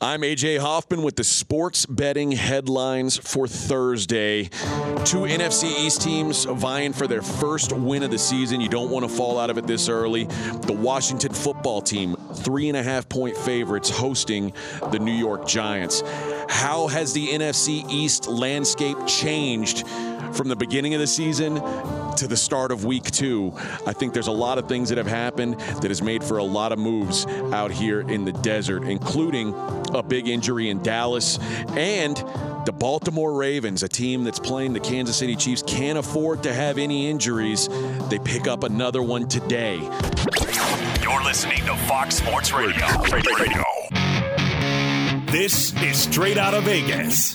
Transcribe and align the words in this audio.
I'm 0.00 0.20
AJ 0.20 0.60
Hoffman 0.60 1.02
with 1.02 1.16
the 1.16 1.24
sports 1.24 1.84
betting 1.84 2.30
headlines 2.30 3.16
for 3.16 3.48
Thursday. 3.48 4.44
Two 5.04 5.22
NFC 5.26 5.64
East 5.76 6.02
teams 6.02 6.44
vying 6.44 6.92
for 6.92 7.08
their 7.08 7.20
first 7.20 7.72
win 7.72 8.04
of 8.04 8.12
the 8.12 8.18
season. 8.18 8.60
You 8.60 8.68
don't 8.68 8.90
want 8.92 9.04
to 9.04 9.12
fall 9.12 9.40
out 9.40 9.50
of 9.50 9.58
it 9.58 9.66
this 9.66 9.88
early. 9.88 10.26
The 10.66 10.72
Washington 10.72 11.32
football 11.32 11.82
team, 11.82 12.14
three 12.32 12.68
and 12.68 12.76
a 12.76 12.82
half 12.84 13.08
point 13.08 13.36
favorites, 13.36 13.90
hosting 13.90 14.52
the 14.92 15.00
New 15.00 15.10
York 15.10 15.48
Giants. 15.48 16.04
How 16.48 16.86
has 16.86 17.12
the 17.12 17.26
NFC 17.26 17.84
East 17.90 18.28
landscape 18.28 18.98
changed 19.08 19.84
from 20.32 20.48
the 20.48 20.56
beginning 20.56 20.94
of 20.94 21.00
the 21.00 21.06
season 21.06 21.56
to 22.16 22.26
the 22.26 22.36
start 22.36 22.72
of 22.72 22.84
week 22.84 23.10
two. 23.10 23.52
I 23.86 23.92
think 23.92 24.12
there's 24.12 24.26
a 24.26 24.32
lot 24.32 24.58
of 24.58 24.68
things 24.68 24.88
that 24.88 24.98
have 24.98 25.06
happened 25.06 25.58
that 25.60 25.88
has 25.88 26.02
made 26.02 26.24
for 26.24 26.38
a 26.38 26.44
lot 26.44 26.72
of 26.72 26.78
moves 26.78 27.26
out 27.52 27.70
here 27.70 28.00
in 28.00 28.24
the 28.24 28.32
desert, 28.32 28.82
including 28.84 29.54
a 29.94 30.02
big 30.02 30.28
injury 30.28 30.68
in 30.68 30.82
Dallas 30.82 31.38
and 31.76 32.16
the 32.66 32.72
Baltimore 32.72 33.32
Ravens, 33.32 33.82
a 33.82 33.88
team 33.88 34.24
that's 34.24 34.38
playing 34.38 34.72
the 34.72 34.80
Kansas 34.80 35.16
City 35.16 35.36
Chiefs, 35.36 35.62
can't 35.62 35.98
afford 35.98 36.42
to 36.42 36.52
have 36.52 36.76
any 36.76 37.08
injuries. 37.08 37.68
They 38.10 38.18
pick 38.18 38.46
up 38.46 38.64
another 38.64 39.02
one 39.02 39.28
today. 39.28 39.78
You're 41.00 41.24
listening 41.24 41.64
to 41.64 41.76
Fox 41.86 42.16
Sports 42.16 42.52
Radio. 42.52 42.86
Radio. 43.10 43.64
This 45.30 45.72
is 45.82 45.98
Straight 45.98 46.36
Out 46.36 46.54
of 46.54 46.64
Vegas. 46.64 47.34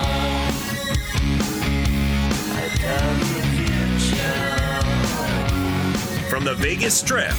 The 6.51 6.57
Vegas 6.57 6.99
Strip, 6.99 7.31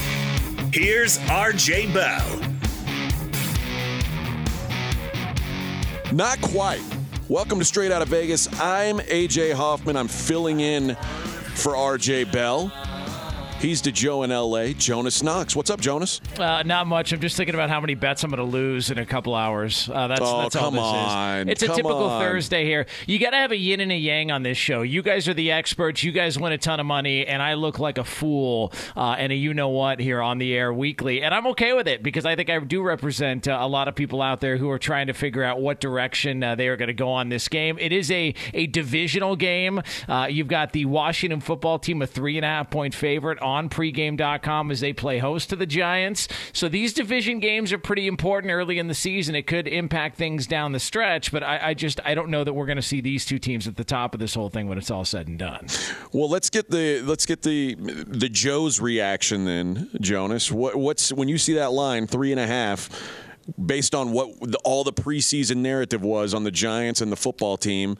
here's 0.72 1.18
RJ 1.18 1.92
Bell. 1.92 2.40
Not 6.14 6.40
quite. 6.40 6.80
Welcome 7.28 7.58
to 7.58 7.64
Straight 7.66 7.92
Out 7.92 8.00
of 8.00 8.08
Vegas. 8.08 8.48
I'm 8.58 9.00
AJ 9.00 9.52
Hoffman. 9.52 9.98
I'm 9.98 10.08
filling 10.08 10.60
in 10.60 10.94
for 11.54 11.72
RJ 11.72 12.32
Bell. 12.32 12.72
He's 13.62 13.80
to 13.82 13.92
Joe 13.92 14.24
in 14.24 14.30
LA, 14.30 14.70
Jonas 14.76 15.22
Knox. 15.22 15.54
What's 15.54 15.70
up, 15.70 15.80
Jonas? 15.80 16.20
Uh, 16.36 16.64
not 16.64 16.88
much. 16.88 17.12
I'm 17.12 17.20
just 17.20 17.36
thinking 17.36 17.54
about 17.54 17.70
how 17.70 17.80
many 17.80 17.94
bets 17.94 18.24
I'm 18.24 18.30
going 18.32 18.38
to 18.38 18.44
lose 18.44 18.90
in 18.90 18.98
a 18.98 19.06
couple 19.06 19.36
hours. 19.36 19.88
Uh, 19.88 20.08
that's, 20.08 20.20
Oh, 20.20 20.42
that's 20.42 20.56
all 20.56 20.62
come 20.64 20.74
this 20.74 20.82
on. 20.82 21.40
is. 21.48 21.52
It's 21.52 21.62
a 21.62 21.66
Come 21.68 21.76
typical 21.76 22.04
on. 22.06 22.20
Thursday 22.20 22.64
here. 22.64 22.86
You 23.06 23.20
got 23.20 23.30
to 23.30 23.36
have 23.36 23.52
a 23.52 23.56
yin 23.56 23.78
and 23.78 23.92
a 23.92 23.96
yang 23.96 24.32
on 24.32 24.42
this 24.42 24.58
show. 24.58 24.82
You 24.82 25.00
guys 25.00 25.28
are 25.28 25.34
the 25.34 25.52
experts. 25.52 26.02
You 26.02 26.10
guys 26.10 26.40
win 26.40 26.52
a 26.52 26.58
ton 26.58 26.80
of 26.80 26.86
money, 26.86 27.24
and 27.24 27.40
I 27.40 27.54
look 27.54 27.78
like 27.78 27.98
a 27.98 28.04
fool 28.04 28.72
uh, 28.96 29.14
and 29.16 29.30
a 29.30 29.36
you 29.36 29.54
know 29.54 29.68
what 29.68 30.00
here 30.00 30.20
on 30.20 30.38
the 30.38 30.52
air 30.56 30.74
weekly. 30.74 31.22
And 31.22 31.32
I'm 31.32 31.46
okay 31.48 31.72
with 31.72 31.86
it 31.86 32.02
because 32.02 32.26
I 32.26 32.34
think 32.34 32.50
I 32.50 32.58
do 32.58 32.82
represent 32.82 33.46
uh, 33.46 33.58
a 33.60 33.68
lot 33.68 33.86
of 33.86 33.94
people 33.94 34.20
out 34.22 34.40
there 34.40 34.56
who 34.56 34.70
are 34.70 34.78
trying 34.80 35.06
to 35.06 35.12
figure 35.12 35.44
out 35.44 35.60
what 35.60 35.78
direction 35.80 36.42
uh, 36.42 36.56
they 36.56 36.66
are 36.66 36.76
going 36.76 36.88
to 36.88 36.94
go 36.94 37.10
on 37.12 37.28
this 37.28 37.46
game. 37.46 37.78
It 37.78 37.92
is 37.92 38.10
a, 38.10 38.34
a 38.54 38.66
divisional 38.66 39.36
game. 39.36 39.80
Uh, 40.08 40.26
you've 40.28 40.48
got 40.48 40.72
the 40.72 40.84
Washington 40.86 41.40
football 41.40 41.78
team, 41.78 42.02
a 42.02 42.08
three 42.08 42.36
and 42.36 42.44
a 42.44 42.48
half 42.48 42.68
point 42.68 42.92
favorite 42.92 43.38
on 43.38 43.51
pregame.com 43.52 44.70
as 44.70 44.80
they 44.80 44.92
play 44.92 45.18
host 45.18 45.50
to 45.50 45.56
the 45.56 45.66
Giants. 45.66 46.28
So 46.52 46.68
these 46.68 46.92
division 46.92 47.40
games 47.40 47.72
are 47.72 47.78
pretty 47.78 48.06
important 48.06 48.52
early 48.52 48.78
in 48.78 48.88
the 48.88 48.94
season. 48.94 49.34
It 49.34 49.46
could 49.46 49.68
impact 49.68 50.16
things 50.16 50.46
down 50.46 50.72
the 50.72 50.80
stretch, 50.80 51.32
but 51.32 51.42
I, 51.42 51.68
I 51.68 51.74
just 51.74 52.00
I 52.04 52.14
don't 52.14 52.30
know 52.30 52.44
that 52.44 52.52
we're 52.52 52.66
going 52.66 52.76
to 52.76 52.82
see 52.82 53.00
these 53.00 53.24
two 53.24 53.38
teams 53.38 53.66
at 53.66 53.76
the 53.76 53.84
top 53.84 54.14
of 54.14 54.20
this 54.20 54.34
whole 54.34 54.48
thing 54.48 54.68
when 54.68 54.78
it's 54.78 54.90
all 54.90 55.04
said 55.04 55.28
and 55.28 55.38
done. 55.38 55.66
Well, 56.12 56.28
let's 56.28 56.50
get 56.50 56.70
the 56.70 57.00
let's 57.02 57.26
get 57.26 57.42
the 57.42 57.74
the 57.74 58.28
Joe's 58.28 58.80
reaction 58.80 59.44
then, 59.44 59.90
Jonas. 60.00 60.50
What, 60.50 60.76
what's 60.76 61.12
when 61.12 61.28
you 61.28 61.38
see 61.38 61.54
that 61.54 61.72
line 61.72 62.06
three 62.06 62.32
and 62.32 62.40
a 62.40 62.46
half, 62.46 62.88
based 63.64 63.94
on 63.94 64.12
what 64.12 64.40
the, 64.40 64.58
all 64.64 64.84
the 64.84 64.92
preseason 64.92 65.56
narrative 65.58 66.02
was 66.02 66.34
on 66.34 66.44
the 66.44 66.50
Giants 66.50 67.00
and 67.00 67.10
the 67.10 67.16
football 67.16 67.56
team? 67.56 67.96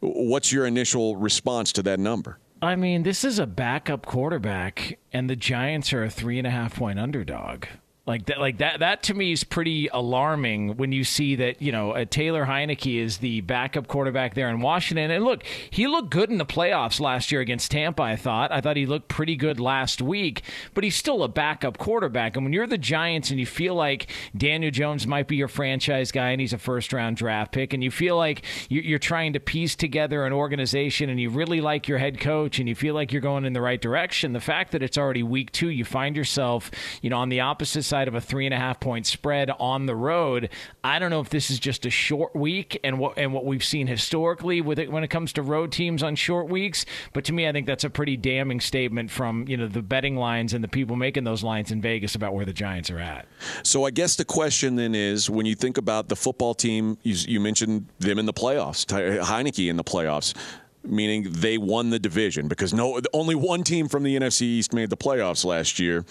What's 0.00 0.50
your 0.50 0.66
initial 0.66 1.16
response 1.16 1.72
to 1.72 1.82
that 1.82 2.00
number? 2.00 2.38
I 2.62 2.76
mean, 2.76 3.04
this 3.04 3.24
is 3.24 3.38
a 3.38 3.46
backup 3.46 4.04
quarterback, 4.04 4.98
and 5.12 5.30
the 5.30 5.36
Giants 5.36 5.94
are 5.94 6.04
a 6.04 6.10
three 6.10 6.36
and 6.36 6.46
a 6.46 6.50
half 6.50 6.76
point 6.76 6.98
underdog. 6.98 7.64
Like 8.10 8.26
that, 8.26 8.40
like 8.40 8.58
that. 8.58 8.80
That 8.80 9.04
to 9.04 9.14
me 9.14 9.30
is 9.30 9.44
pretty 9.44 9.86
alarming 9.92 10.76
when 10.76 10.90
you 10.90 11.04
see 11.04 11.36
that 11.36 11.62
you 11.62 11.70
know 11.70 11.92
uh, 11.92 12.04
Taylor 12.04 12.44
Heinicke 12.44 13.00
is 13.00 13.18
the 13.18 13.40
backup 13.42 13.86
quarterback 13.86 14.34
there 14.34 14.48
in 14.48 14.60
Washington. 14.60 15.10
And 15.12 15.24
look, 15.24 15.44
he 15.70 15.86
looked 15.86 16.10
good 16.10 16.28
in 16.28 16.38
the 16.38 16.44
playoffs 16.44 16.98
last 17.00 17.30
year 17.30 17.40
against 17.40 17.70
Tampa. 17.70 18.02
I 18.02 18.16
thought. 18.16 18.50
I 18.50 18.60
thought 18.60 18.76
he 18.76 18.84
looked 18.84 19.06
pretty 19.08 19.36
good 19.36 19.60
last 19.60 20.02
week, 20.02 20.42
but 20.74 20.82
he's 20.82 20.96
still 20.96 21.22
a 21.22 21.28
backup 21.28 21.78
quarterback. 21.78 22.34
And 22.36 22.44
when 22.44 22.52
you're 22.52 22.66
the 22.66 22.78
Giants 22.78 23.30
and 23.30 23.38
you 23.38 23.46
feel 23.46 23.76
like 23.76 24.08
Daniel 24.36 24.72
Jones 24.72 25.06
might 25.06 25.28
be 25.28 25.36
your 25.36 25.46
franchise 25.48 26.10
guy 26.10 26.30
and 26.30 26.40
he's 26.40 26.52
a 26.52 26.58
first 26.58 26.92
round 26.92 27.16
draft 27.16 27.52
pick, 27.52 27.72
and 27.72 27.84
you 27.84 27.92
feel 27.92 28.16
like 28.16 28.42
you- 28.68 28.80
you're 28.82 28.98
trying 28.98 29.34
to 29.34 29.40
piece 29.40 29.76
together 29.76 30.26
an 30.26 30.32
organization 30.32 31.08
and 31.10 31.20
you 31.20 31.30
really 31.30 31.60
like 31.60 31.86
your 31.86 31.98
head 31.98 32.18
coach 32.18 32.58
and 32.58 32.68
you 32.68 32.74
feel 32.74 32.94
like 32.94 33.12
you're 33.12 33.22
going 33.22 33.44
in 33.44 33.52
the 33.52 33.60
right 33.60 33.80
direction, 33.80 34.32
the 34.32 34.40
fact 34.40 34.72
that 34.72 34.82
it's 34.82 34.98
already 34.98 35.22
week 35.22 35.52
two, 35.52 35.68
you 35.68 35.84
find 35.84 36.16
yourself, 36.16 36.70
you 37.02 37.08
know, 37.10 37.18
on 37.18 37.28
the 37.28 37.38
opposite 37.40 37.84
side 37.84 37.99
of 38.08 38.14
a 38.14 38.20
three 38.20 38.46
and 38.46 38.54
a 38.54 38.58
half 38.58 38.80
point 38.80 39.06
spread 39.06 39.50
on 39.58 39.86
the 39.86 39.94
road. 39.94 40.50
I 40.84 40.98
don't 40.98 41.10
know 41.10 41.20
if 41.20 41.30
this 41.30 41.50
is 41.50 41.58
just 41.58 41.86
a 41.86 41.90
short 41.90 42.34
week 42.34 42.78
and 42.84 42.98
what 42.98 43.18
and 43.18 43.32
what 43.32 43.44
we've 43.44 43.64
seen 43.64 43.86
historically 43.86 44.60
with 44.60 44.78
it 44.78 44.90
when 44.90 45.04
it 45.04 45.08
comes 45.08 45.32
to 45.34 45.42
road 45.42 45.72
teams 45.72 46.02
on 46.02 46.14
short 46.16 46.48
weeks, 46.48 46.86
but 47.12 47.24
to 47.24 47.32
me, 47.32 47.48
I 47.48 47.52
think 47.52 47.66
that's 47.66 47.84
a 47.84 47.90
pretty 47.90 48.16
damning 48.16 48.60
statement 48.60 49.10
from 49.10 49.46
you 49.48 49.56
know 49.56 49.68
the 49.68 49.82
betting 49.82 50.16
lines 50.16 50.54
and 50.54 50.62
the 50.62 50.68
people 50.68 50.96
making 50.96 51.24
those 51.24 51.42
lines 51.42 51.70
in 51.70 51.80
Vegas 51.80 52.14
about 52.14 52.34
where 52.34 52.44
the 52.44 52.52
Giants 52.52 52.90
are 52.90 52.98
at. 52.98 53.26
So 53.62 53.84
I 53.84 53.90
guess 53.90 54.16
the 54.16 54.24
question 54.24 54.76
then 54.76 54.94
is, 54.94 55.28
when 55.28 55.46
you 55.46 55.54
think 55.54 55.78
about 55.78 56.08
the 56.08 56.16
football 56.16 56.54
team, 56.54 56.98
you, 57.02 57.14
you 57.14 57.40
mentioned 57.40 57.86
them 57.98 58.18
in 58.18 58.26
the 58.26 58.32
playoffs, 58.32 58.86
Heinicke 58.86 59.68
in 59.68 59.76
the 59.76 59.84
playoffs. 59.84 60.34
Meaning 60.82 61.26
they 61.28 61.58
won 61.58 61.90
the 61.90 61.98
division 61.98 62.48
because 62.48 62.72
no, 62.72 63.02
only 63.12 63.34
one 63.34 63.64
team 63.64 63.86
from 63.86 64.02
the 64.02 64.18
NFC 64.18 64.42
East 64.42 64.72
made 64.72 64.88
the 64.88 64.96
playoffs 64.96 65.44
last 65.44 65.78
year. 65.78 66.06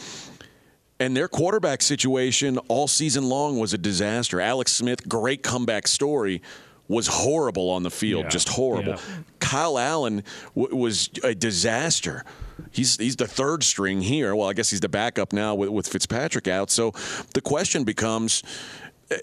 And 0.99 1.15
their 1.15 1.27
quarterback 1.29 1.81
situation 1.81 2.57
all 2.67 2.87
season 2.87 3.29
long 3.29 3.57
was 3.57 3.73
a 3.73 3.77
disaster. 3.77 4.41
Alex 4.41 4.73
Smith, 4.73 5.07
great 5.07 5.43
comeback 5.43 5.87
story, 5.87 6.41
was 6.89 7.07
horrible 7.07 7.69
on 7.69 7.83
the 7.83 7.91
field, 7.91 8.23
Yeah. 8.25 8.29
just 8.29 8.49
horrible. 8.49 8.93
Yeah. 8.93 8.99
Kyle 9.39 9.77
Allen 9.79 10.23
w- 10.55 10.75
was 10.75 11.09
a 11.23 11.33
disaster. 11.35 12.25
He's 12.71 12.97
he's 12.97 13.15
the 13.15 13.27
third 13.27 13.63
string 13.63 14.01
here. 14.01 14.35
Well, 14.35 14.49
I 14.49 14.53
guess 14.53 14.69
he's 14.71 14.81
the 14.81 14.89
backup 14.89 15.31
now 15.31 15.55
with, 15.55 15.69
with 15.69 15.87
Fitzpatrick 15.87 16.47
out. 16.47 16.69
So 16.69 16.93
the 17.33 17.41
question 17.41 17.83
becomes. 17.83 18.43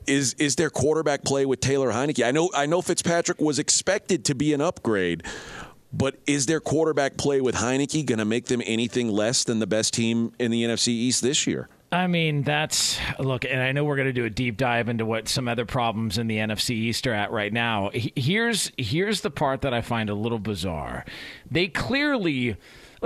Is 0.09 0.35
is 0.35 0.57
their 0.57 0.69
quarterback 0.71 1.23
play 1.23 1.47
with 1.47 1.61
Taylor 1.61 1.93
Heinicke? 1.93 2.27
I 2.27 2.33
know 2.33 2.51
I 2.53 2.67
know 2.67 2.83
Fitzpatrick 2.83 3.41
was 3.41 3.61
expected 3.61 4.25
to 4.25 4.35
be 4.35 4.53
an 4.53 4.61
upgrade, 4.61 5.23
but 5.97 6.17
is 6.27 6.47
their 6.47 6.61
quarterback 6.61 7.17
play 7.17 7.41
with 7.41 7.55
Heinicke 7.55 8.05
going 8.05 8.19
to 8.19 8.25
make 8.25 8.47
them 8.47 8.63
anything 8.65 9.09
less 9.09 9.45
than 9.45 9.59
the 9.59 9.67
best 9.67 9.95
team 9.95 10.33
in 10.39 10.51
the 10.51 10.65
NFC 10.65 10.89
East 10.89 11.23
this 11.23 11.47
year? 11.47 11.69
I 11.93 12.09
mean, 12.09 12.43
that's 12.43 12.99
look, 13.19 13.45
and 13.45 13.61
I 13.61 13.73
know 13.73 13.85
we're 13.85 13.97
going 13.97 14.09
to 14.09 14.13
do 14.13 14.25
a 14.25 14.31
deep 14.31 14.57
dive 14.57 14.89
into 14.89 15.07
what 15.07 15.29
some 15.29 15.47
other 15.47 15.65
problems 15.65 16.19
in 16.19 16.27
the 16.27 16.37
NFC 16.37 16.71
East 16.71 17.07
are 17.07 17.13
at 17.13 17.31
right 17.31 17.53
now. 17.53 17.91
Here's 17.95 18.73
here's 18.77 19.21
the 19.21 19.31
part 19.31 19.63
that 19.63 19.73
I 19.73 19.81
find 19.83 20.11
a 20.11 20.15
little 20.15 20.39
bizarre. 20.39 21.05
They 21.51 21.69
clearly. 21.69 22.57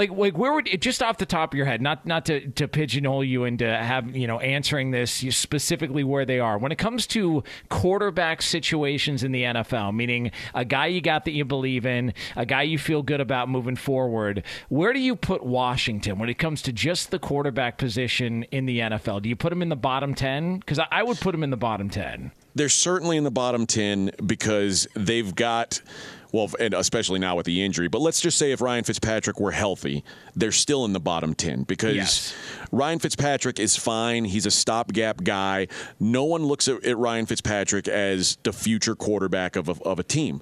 Like, 0.00 0.12
like 0.12 0.38
where 0.38 0.55
would 0.55 0.81
just 0.81 1.02
off 1.02 1.19
the 1.19 1.26
top 1.26 1.52
of 1.52 1.58
your 1.58 1.67
head, 1.67 1.82
not 1.82 2.06
not 2.06 2.25
to, 2.25 2.49
to 2.52 2.67
pigeonhole 2.67 3.23
you 3.23 3.44
into 3.44 3.67
have 3.67 4.17
you 4.17 4.26
know 4.26 4.41
answering 4.41 4.93
this 4.93 5.12
specifically 5.37 6.05
where 6.05 6.25
they 6.25 6.41
are 6.41 6.56
when 6.56 6.73
it 6.73 6.79
comes 6.79 7.06
to 7.08 7.44
quarterback 7.69 8.41
situations 8.41 9.23
in 9.23 9.32
the 9.32 9.43
NFL, 9.43 9.94
meaning 9.94 10.31
a 10.55 10.64
guy 10.64 10.87
you 10.87 11.02
got 11.02 11.26
that 11.26 11.32
you 11.32 11.44
believe 11.44 11.85
in, 11.85 12.14
a 12.35 12.47
guy 12.47 12.62
you 12.62 12.79
feel 12.79 13.02
good 13.02 13.20
about 13.20 13.50
moving 13.50 13.76
forward. 13.76 14.43
Where 14.70 14.94
do 14.94 15.00
you 15.00 15.17
put 15.17 15.44
Washington 15.44 16.19
when 16.19 16.31
it 16.31 16.38
comes 16.38 16.62
to 16.62 16.73
just 16.73 17.11
the 17.11 17.19
quarterback 17.19 17.76
position 17.76 18.44
in 18.44 18.64
the 18.64 18.79
NFL? 18.79 19.20
Do 19.20 19.29
you 19.29 19.37
put 19.37 19.52
him 19.52 19.61
in 19.61 19.69
the 19.69 19.76
bottom 19.76 20.14
ten? 20.14 20.61
Because 20.61 20.79
I, 20.79 20.87
I 20.91 21.02
would 21.02 21.20
put 21.20 21.35
him 21.35 21.43
in 21.43 21.50
the 21.50 21.58
bottom 21.58 21.91
ten. 21.91 22.32
they're 22.55 22.70
certainly 22.70 23.19
in 23.19 23.25
the 23.25 23.31
bottom 23.31 23.67
10 23.67 24.12
because 24.25 24.88
they've 24.94 25.35
got 25.35 25.82
well 26.32 26.48
and 26.58 26.74
especially 26.74 27.18
now 27.18 27.36
with 27.36 27.46
the 27.46 27.62
injury 27.62 27.88
but 27.88 28.00
let's 28.00 28.20
just 28.20 28.38
say 28.38 28.52
if 28.52 28.60
Ryan 28.60 28.84
Fitzpatrick 28.84 29.40
were 29.40 29.50
healthy 29.52 30.04
they're 30.36 30.52
still 30.52 30.84
in 30.84 30.92
the 30.92 31.00
bottom 31.00 31.34
10 31.34 31.64
because 31.64 31.96
Yes. 31.96 32.34
Ryan 32.72 32.98
Fitzpatrick 32.98 33.58
is 33.58 33.76
fine 33.76 34.24
he's 34.24 34.46
a 34.46 34.50
stopgap 34.50 35.22
guy 35.22 35.68
no 35.98 36.24
one 36.24 36.44
looks 36.44 36.68
at, 36.68 36.84
at 36.84 36.96
Ryan 36.96 37.26
Fitzpatrick 37.26 37.88
as 37.88 38.36
the 38.42 38.52
future 38.52 38.94
quarterback 38.94 39.56
of 39.56 39.68
a, 39.68 39.82
of 39.84 39.98
a 39.98 40.04
team 40.04 40.40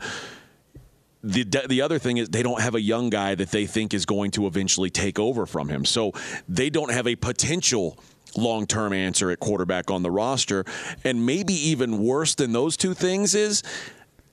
the 1.23 1.45
the 1.69 1.83
other 1.83 1.99
thing 1.99 2.19
is 2.19 2.29
they 2.29 2.43
don't 2.43 2.61
have 2.61 2.75
a 2.75 2.81
young 2.81 3.11
guy 3.11 3.35
that 3.35 3.51
they 3.51 3.67
think 3.67 3.93
is 3.93 4.07
going 4.07 4.31
to 4.33 4.47
eventually 4.47 4.89
take 4.89 5.19
over 5.19 5.47
from 5.47 5.69
him. 5.69 5.85
So 5.85 6.13
they 6.49 6.71
don't 6.71 6.93
have 6.93 7.09
a 7.09 7.17
potential 7.17 7.99
long-term 8.37 8.93
answer 8.93 9.31
at 9.31 9.41
quarterback 9.41 9.91
on 9.91 10.03
the 10.03 10.11
roster. 10.11 10.65
And 11.05 11.27
maybe 11.27 11.55
even 11.55 11.99
worse 11.99 12.35
than 12.35 12.53
those 12.53 12.77
two 12.77 12.95
things 12.95 13.35
is 13.35 13.63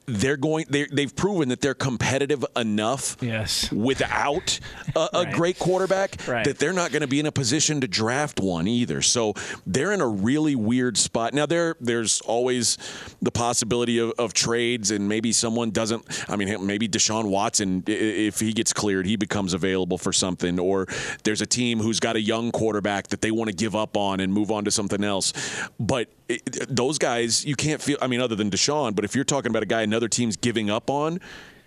they're 0.06 0.38
going 0.38 0.66
they 0.70 0.86
they've 0.86 1.16
proven 1.16 1.50
that 1.50 1.62
they're 1.62 1.74
competitive 1.74 2.46
enough 2.56 3.18
yes. 3.22 3.72
without 3.72 4.60
a, 4.96 5.00
a 5.00 5.24
right. 5.24 5.34
great 5.34 5.60
quarterback 5.60 6.16
right. 6.28 6.46
that 6.46 6.60
they're 6.60 6.74
not 6.74 6.92
going 6.92 7.02
to 7.02 7.08
be 7.08 7.20
in 7.20 7.26
a 7.26 7.32
position 7.32 7.82
to 7.82 7.88
draft 7.88 8.40
one 8.40 8.68
either. 8.68 9.02
So 9.02 9.34
they're 9.66 9.92
in 9.92 10.02
a 10.02 10.08
really 10.08 10.56
weird 10.56 10.98
spot. 10.98 11.34
Now 11.34 11.46
there 11.46 11.76
there's 11.80 12.22
always 12.22 12.78
the 13.22 13.32
possibility 13.32 13.98
of, 13.98 14.12
of 14.20 14.34
trades 14.34 14.92
and 14.92 15.10
maybe 15.10 15.32
someone 15.32 15.72
doesn't 15.72 16.26
I 16.30 16.36
mean 16.36 16.66
maybe 16.66 16.88
Deshaun 16.88 17.30
Watson 17.30 17.84
if 17.88 18.40
he 18.40 18.54
gets 18.54 18.74
cleared 18.74 19.06
he 19.06 19.16
becomes 19.16 19.54
available 19.54 19.98
for 19.98 20.14
something 20.14 20.60
or 20.60 20.88
there's 21.24 21.42
a 21.42 21.46
team 21.46 21.80
who's 21.80 22.00
got 22.00 22.16
a 22.16 22.22
young 22.22 22.52
quarterback 22.52 23.08
that 23.08 23.22
they 23.22 23.32
want 23.32 23.50
to 23.50 23.56
give 23.56 23.76
up 23.76 23.98
on 23.98 24.20
and 24.20 24.32
move 24.32 24.52
on 24.52 24.66
to 24.66 24.72
something 24.72 25.04
else. 25.04 25.34
But 25.80 26.10
it, 26.28 26.76
those 26.76 26.98
guys, 26.98 27.46
you 27.46 27.56
can't 27.56 27.82
feel. 27.82 27.98
I 28.02 28.08
mean, 28.08 28.22
other 28.22 28.36
than 28.36 28.50
Deshaun, 28.50 28.96
but 28.96 29.06
if 29.06 29.16
you're 29.16 29.26
talking 29.26 29.52
about 29.52 29.64
a 29.64 29.68
guy 29.68 29.82
another 29.82 30.08
team's 30.08 30.36
giving 30.36 30.70
up 30.70 30.90
on, 30.90 31.20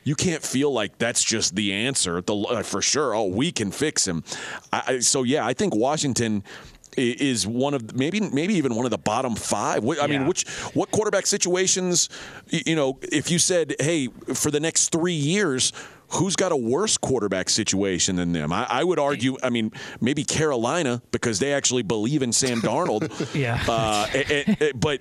you 0.05 0.15
can't 0.15 0.43
feel 0.43 0.73
like 0.73 0.99
that's 0.99 1.23
just 1.23 1.55
the 1.55 1.73
answer. 1.73 2.21
The 2.21 2.35
uh, 2.37 2.63
for 2.63 2.83
sure. 2.83 3.15
Oh, 3.15 3.25
we 3.27 3.53
can 3.53 3.71
fix 3.71 4.07
him. 4.07 4.25
I, 4.73 4.99
so 5.01 5.23
yeah, 5.23 5.47
I 5.47 5.53
think 5.55 5.75
Washington 5.75 6.43
is 6.97 7.47
one 7.47 7.75
of 7.75 7.95
maybe 7.95 8.21
maybe 8.21 8.55
even 8.55 8.75
one 8.75 8.85
of 8.85 8.91
the 8.91 8.99
bottom 8.99 9.37
five. 9.37 9.85
I 9.85 10.07
mean, 10.07 10.23
Yeah. 10.23 10.27
which 10.29 10.49
what 10.75 10.91
quarterback 10.91 11.27
situations? 11.27 12.09
You 12.49 12.75
know, 12.75 12.99
if 13.03 13.31
you 13.31 13.39
said, 13.39 13.77
hey, 13.79 14.09
for 14.35 14.51
the 14.51 14.61
next 14.61 14.91
three 14.91 15.13
years. 15.13 15.73
Who's 16.13 16.37
got 16.37 16.53
a 16.53 16.57
worse 16.57 16.97
quarterback 16.97 17.51
situation 17.51 18.17
than 18.17 18.33
them? 18.33 18.53
I, 18.53 18.67
I 18.69 18.85
would 18.85 18.99
argue. 18.99 19.37
I 19.43 19.51
mean, 19.51 19.73
maybe 20.01 20.25
Carolina 20.25 21.03
because 21.11 21.39
they 21.39 21.53
actually 21.53 21.83
believe 21.83 22.23
in 22.23 22.33
Sam 22.33 22.61
Darnold. 22.61 23.09
Yeah. 23.39 23.63
Uh, 23.69 24.07
but 24.75 25.01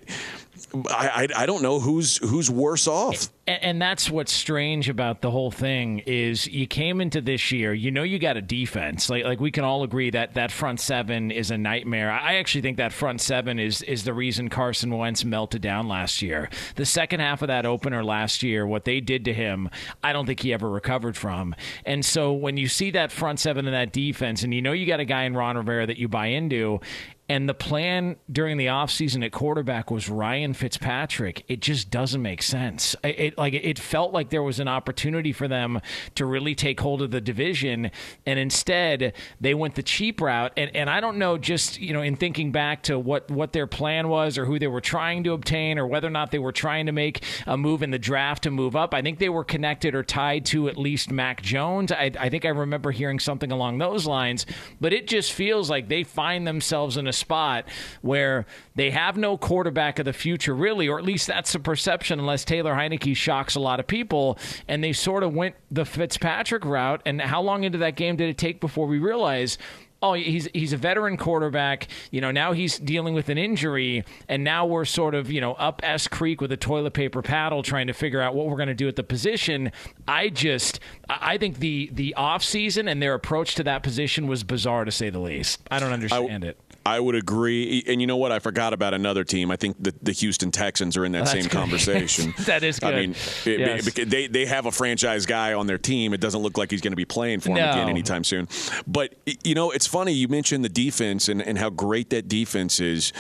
I, 0.90 1.28
I 1.36 1.44
I 1.44 1.46
don't 1.46 1.62
know 1.62 1.80
who's 1.80 2.18
who's 2.18 2.50
worse 2.50 2.88
off. 2.88 3.30
And, 3.48 3.64
and 3.64 3.82
that's 3.82 4.10
what's 4.10 4.32
strange 4.32 4.90
about 4.90 5.22
the 5.22 5.32
whole 5.32 5.52
thing 5.52 6.00
is 6.00 6.48
you 6.48 6.68
came 6.68 7.02
into 7.02 7.22
this 7.22 7.52
year, 7.52 7.74
you 7.74 7.92
know 7.92 8.04
you 8.04 8.20
got 8.20 8.38
a 8.38 8.42
defense. 8.42 9.10
Like 9.10 9.24
like 9.24 9.40
we 9.40 9.52
can 9.52 9.64
all 9.64 9.84
agree 9.84 10.10
that 10.12 10.34
that 10.36 10.52
front 10.52 10.80
seven 10.80 11.32
is 11.32 11.52
a 11.52 11.58
nightmare. 11.58 12.12
I 12.12 12.36
actually 12.36 12.62
think 12.62 12.78
that 12.78 12.94
front 12.94 13.22
seven 13.22 13.60
is 13.60 13.82
is 13.84 14.04
the 14.04 14.14
reason 14.14 14.50
Carson 14.50 14.96
Wentz 14.96 15.24
melted 15.24 15.62
down 15.62 15.88
last 15.88 16.22
year. 16.22 16.50
The 16.76 16.86
second 16.86 17.20
half 17.20 17.42
of 17.42 17.48
that 17.48 17.66
opener 17.66 18.04
last 18.04 18.44
year, 18.44 18.66
what 18.66 18.86
they 18.86 19.00
did 19.00 19.26
to 19.26 19.34
him, 19.34 19.70
I 20.04 20.14
don't 20.14 20.26
think 20.26 20.42
he 20.42 20.54
ever 20.54 20.70
recovered 20.70 21.18
from. 21.18 21.56
And 21.86 22.06
so 22.06 22.34
when 22.34 22.58
you 22.58 22.68
see 22.68 22.92
that 22.92 23.12
front 23.12 23.40
seven 23.40 23.66
and 23.66 23.74
that 23.74 23.92
defense, 23.92 24.44
and 24.44 24.54
you 24.54 24.62
know 24.62 24.72
you 24.72 24.86
got 24.86 25.00
a 25.00 25.06
guy 25.06 25.24
in 25.24 25.36
Ron 25.36 25.58
Rivera 25.58 25.88
that 25.88 25.98
you 25.98 26.08
buy 26.08 26.28
into, 26.28 26.80
and 27.30 27.48
the 27.50 27.54
plan 27.54 28.16
during 28.32 28.58
the 28.58 28.68
offseason 28.68 29.24
at 29.26 29.32
quarterback 29.32 29.92
was 29.92 30.10
Ryan 30.10 30.54
Fitzpatrick. 30.54 31.44
It 31.48 31.62
just 31.62 31.90
doesn't 31.92 32.22
make 32.22 32.42
sense. 32.42 32.96
It, 33.04 33.20
it- 33.20 33.38
like 33.38 33.54
it 33.54 33.78
felt 33.78 34.14
like 34.14 34.30
there 34.30 34.42
was 34.44 34.60
an 34.60 34.68
opportunity 34.68 35.32
for 35.34 35.48
them 35.48 35.82
to 36.16 36.26
really 36.26 36.56
take 36.56 36.80
hold 36.80 37.02
of 37.02 37.12
the 37.12 37.20
division, 37.22 37.92
and 38.26 38.40
instead 38.40 39.14
they 39.42 39.54
went 39.54 39.76
the 39.76 39.84
cheap 39.84 40.22
route. 40.22 40.54
And 40.58 40.76
and 40.76 40.90
I 40.90 41.02
don't 41.02 41.18
know, 41.18 41.38
just 41.38 41.80
you 41.80 41.94
know, 41.94 42.02
in 42.02 42.16
thinking 42.16 42.52
back 42.52 42.84
to 42.84 42.98
what 42.98 43.30
what 43.30 43.54
their 43.54 43.68
plan 43.68 44.08
was 44.08 44.38
or 44.38 44.46
who 44.46 44.58
they 44.60 44.68
were 44.68 44.82
trying 44.82 45.24
to 45.26 45.34
obtain 45.34 45.78
or 45.78 45.86
whether 45.86 46.08
or 46.08 46.12
not 46.12 46.32
they 46.32 46.40
were 46.40 46.52
trying 46.52 46.86
to 46.88 46.92
make 46.92 47.24
a 47.46 47.58
move 47.58 47.84
in 47.84 47.92
the 47.92 48.00
draft 48.00 48.44
to 48.44 48.52
move 48.52 48.76
up. 48.76 48.94
I 48.94 49.02
think 49.02 49.20
they 49.20 49.30
were 49.30 49.44
connected 49.44 49.94
or 49.96 50.04
tied 50.04 50.46
to 50.48 50.70
at 50.70 50.78
least 50.78 51.12
Mac 51.12 51.42
Jones. 51.42 51.92
I, 51.92 52.12
I 52.20 52.30
think 52.30 52.46
I 52.46 52.50
remember 52.50 52.92
hearing 52.92 53.20
something 53.20 53.52
along 53.52 53.78
those 53.80 54.06
lines. 54.08 54.46
But 54.80 54.94
it 54.94 55.08
just 55.08 55.34
feels 55.34 55.70
like 55.70 55.90
they 55.90 56.04
find 56.04 56.48
themselves 56.48 56.98
in 56.98 57.08
a 57.08 57.14
spot 57.18 57.66
where 58.02 58.46
they 58.76 58.92
have 58.92 59.18
no 59.18 59.38
quarterback 59.38 60.00
of 60.00 60.06
the 60.06 60.14
future, 60.14 60.56
really, 60.56 60.88
or 60.88 60.98
at 61.00 61.06
least 61.06 61.28
that's 61.28 61.54
the 61.54 61.60
perception, 61.60 62.20
unless 62.20 62.46
Taylor 62.46 62.74
Heinicke 62.74 63.16
shocks 63.16 63.56
a 63.56 63.60
lot 63.60 63.80
of 63.80 63.88
people. 63.88 64.38
And 64.68 64.84
they 64.84 64.94
sort 64.94 65.24
of 65.24 65.34
went 65.34 65.56
the 65.72 65.86
Fitzpatrick 65.86 66.66
route. 66.66 67.02
And 67.06 67.22
how 67.22 67.42
long 67.42 67.64
into 67.64 67.80
that 67.80 67.96
game 67.96 68.16
did 68.16 68.30
it 68.30 68.38
take 68.38 68.60
before 68.60 68.88
we 68.88 69.00
realized? 69.00 69.60
Oh, 70.02 70.14
he's 70.14 70.48
he's 70.54 70.74
a 70.74 70.78
veteran 70.78 71.18
quarterback. 71.18 71.88
You 72.12 72.22
know, 72.22 72.30
now 72.30 72.52
he's 72.52 72.78
dealing 72.78 73.16
with 73.16 73.30
an 73.30 73.40
injury, 73.40 74.04
and 74.30 74.44
now 74.44 74.66
we're 74.66 74.86
sort 74.86 75.16
of 75.16 75.32
you 75.32 75.42
know 75.42 75.54
up 75.54 75.82
S 75.84 76.08
Creek 76.08 76.40
with 76.40 76.52
a 76.52 76.58
toilet 76.58 76.94
paper 76.94 77.24
paddle, 77.24 77.64
trying 77.64 77.88
to 77.88 77.94
figure 77.94 78.22
out 78.22 78.36
what 78.36 78.46
we're 78.48 78.58
going 78.58 78.68
to 78.68 78.76
do 78.76 78.88
at 78.88 78.96
the 78.96 79.04
position. 79.04 79.72
I 80.08 80.30
just, 80.30 80.80
I 81.10 81.34
I 81.34 81.38
think 81.40 81.60
the 81.60 81.90
the 81.92 82.14
off 82.14 82.44
season 82.44 82.88
and 82.88 83.02
their 83.02 83.16
approach 83.16 83.56
to 83.56 83.64
that 83.64 83.82
position 83.82 84.28
was 84.28 84.44
bizarre 84.44 84.86
to 84.86 84.92
say 84.92 85.10
the 85.10 85.20
least. 85.20 85.62
I 85.72 85.80
don't 85.80 85.92
understand 85.92 86.44
it. 86.44 86.60
I 86.88 87.00
would 87.00 87.16
agree. 87.16 87.84
And 87.88 88.00
you 88.02 88.08
know 88.08 88.18
what? 88.18 88.32
I 88.32 88.40
forgot 88.40 88.74
about 88.74 88.94
another 88.94 89.24
team. 89.24 89.52
I 89.52 89.56
think 89.58 89.76
the, 89.82 89.94
the 90.02 90.12
Houston 90.14 90.52
Texans 90.52 90.96
are 90.98 91.06
in 91.06 91.12
that 91.12 91.20
That's 91.26 91.32
same 91.32 91.44
good. 91.44 91.52
conversation. 91.64 92.34
That 92.46 92.64
is 92.64 92.80
good. 92.80 92.94
I 92.94 93.00
mean, 93.02 93.12
it- 93.46 93.60
Yes. 93.60 93.86
because 93.86 94.08
they, 94.08 94.28
they 94.28 94.46
have 94.46 94.66
a 94.66 94.72
franchise 94.72 95.26
guy 95.26 95.54
on 95.54 95.68
their 95.68 95.78
team. 95.78 96.14
It 96.14 96.22
doesn't 96.22 96.42
look 96.42 96.58
like 96.58 96.72
he's 96.72 96.82
going 96.82 96.94
to 96.94 96.98
be 96.98 97.06
playing 97.06 97.42
for 97.42 97.50
them 97.50 97.58
No. 97.58 97.72
again 97.72 97.90
anytime 97.90 98.24
soon. 98.24 98.48
But, 98.88 99.16
you 99.44 99.54
know, 99.56 99.72
it's 99.72 99.86
funny. 99.88 100.14
You 100.14 100.28
mentioned 100.30 100.64
the 100.64 100.70
defense 100.70 101.28
and, 101.30 101.42
and 101.42 101.58
how 101.58 101.70
great 101.70 102.10
that 102.12 102.28
defense 102.28 102.80
is. 102.80 103.12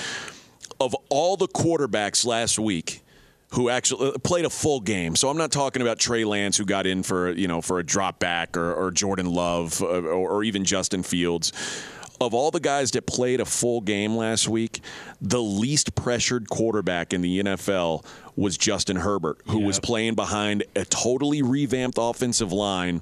Of 0.79 0.95
all 1.09 1.35
the 1.37 1.47
quarterbacks 1.47 2.25
last 2.25 2.59
week, 2.59 3.01
who 3.51 3.69
actually 3.69 4.09
uh, 4.11 4.17
played 4.19 4.45
a 4.45 4.49
full 4.49 4.79
game. 4.79 5.15
So 5.15 5.29
I'm 5.29 5.37
not 5.37 5.51
talking 5.51 5.81
about 5.81 5.97
Trey 5.99 6.23
Lance 6.23 6.55
who 6.57 6.65
got 6.65 6.85
in 6.85 7.01
for 7.01 7.31
you 7.31 7.47
know 7.47 7.61
for 7.61 7.79
a 7.79 7.83
drop 7.83 8.19
back 8.19 8.55
or, 8.57 8.73
or 8.73 8.91
Jordan 8.91 9.25
Love 9.31 9.81
uh, 9.81 9.85
or, 9.87 10.29
or 10.29 10.43
even 10.43 10.63
Justin 10.65 11.01
Fields. 11.03 11.51
Of 12.19 12.33
all 12.33 12.49
the 12.49 12.59
guys 12.59 12.91
that 12.91 13.05
played 13.05 13.39
a 13.39 13.45
full 13.45 13.81
game 13.81 14.15
last 14.15 14.47
week, 14.47 14.81
the 15.21 15.41
least 15.41 15.93
pressured 15.95 16.49
quarterback 16.49 17.13
in 17.13 17.21
the 17.21 17.39
NFL 17.39 18.03
was 18.35 18.57
Justin 18.57 18.97
Herbert, 18.97 19.39
who 19.47 19.59
was 19.59 19.79
playing 19.79 20.15
behind 20.15 20.63
a 20.75 20.85
totally 20.85 21.41
revamped 21.41 21.97
offensive 21.99 22.51
line 22.51 23.01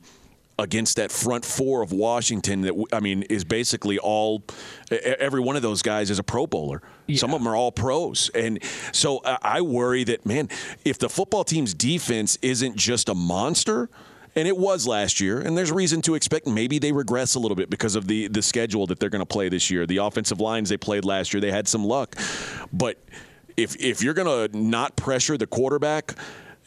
against 0.57 0.95
that 0.95 1.12
front 1.12 1.44
four 1.44 1.81
of 1.81 1.91
Washington 1.91 2.62
that 2.62 2.85
I 2.94 3.00
mean 3.00 3.23
is 3.23 3.44
basically 3.44 4.00
all 4.00 4.44
every 4.89 5.41
one 5.41 5.56
of 5.56 5.62
those 5.62 5.81
guys 5.81 6.09
is 6.09 6.19
a 6.19 6.23
pro 6.23 6.47
bowler. 6.47 6.81
Some 7.15 7.33
of 7.33 7.41
them 7.41 7.47
are 7.47 7.56
all 7.56 7.71
pros. 7.71 8.29
And 8.33 8.63
so 8.94 9.21
I 9.23 9.62
worry 9.62 10.03
that 10.06 10.25
man, 10.25 10.50
if 10.83 10.97
the 10.97 11.09
football 11.09 11.44
team's 11.44 11.73
defense 11.73 12.38
isn't 12.41 12.77
just 12.77 13.09
a 13.09 13.15
monster, 13.15 13.89
and 14.36 14.48
it 14.48 14.58
was 14.58 14.86
last 14.86 15.22
year, 15.22 15.40
and 15.40 15.58
there's 15.58 15.72
reason 15.72 16.02
to 16.04 16.16
expect 16.16 16.46
maybe 16.46 16.80
they 16.80 16.92
regress 16.92 17.36
a 17.36 17.39
little 17.39 17.56
bit 17.56 17.70
because 17.70 17.96
of 17.96 18.08
the 18.08 18.27
the 18.27 18.42
schedule 18.42 18.88
that 18.88 19.00
they're 19.00 19.10
going 19.10 19.22
to 19.22 19.25
play 19.25 19.50
this 19.50 19.72
year. 19.72 19.86
The 19.86 19.98
offensive 19.98 20.42
lines 20.42 20.70
they 20.70 20.77
played 20.77 21.06
last 21.06 21.34
year, 21.34 21.42
they 21.42 21.51
had 21.51 21.68
some 21.68 21.86
luck. 21.86 22.15
But 22.74 22.98
if 23.56 23.75
if 23.77 24.04
you're 24.04 24.13
going 24.13 24.50
to 24.50 24.58
not 24.58 24.96
pressure 24.96 25.38
the 25.38 25.48
quarterback, 25.48 26.15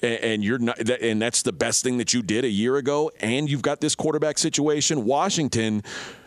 and 0.03 0.45
you're 0.45 0.59
not 0.59 0.79
and 0.91 1.21
that's 1.21 1.43
the 1.43 1.53
best 1.53 1.83
thing 1.83 1.99
that 1.99 2.15
you 2.15 2.23
did 2.23 2.45
a 2.45 2.49
year 2.49 2.77
ago 2.77 3.11
and 3.21 3.51
you've 3.51 3.63
got 3.63 3.81
this 3.81 3.97
quarterback 3.97 4.39
situation 4.39 5.05
washington 5.05 5.83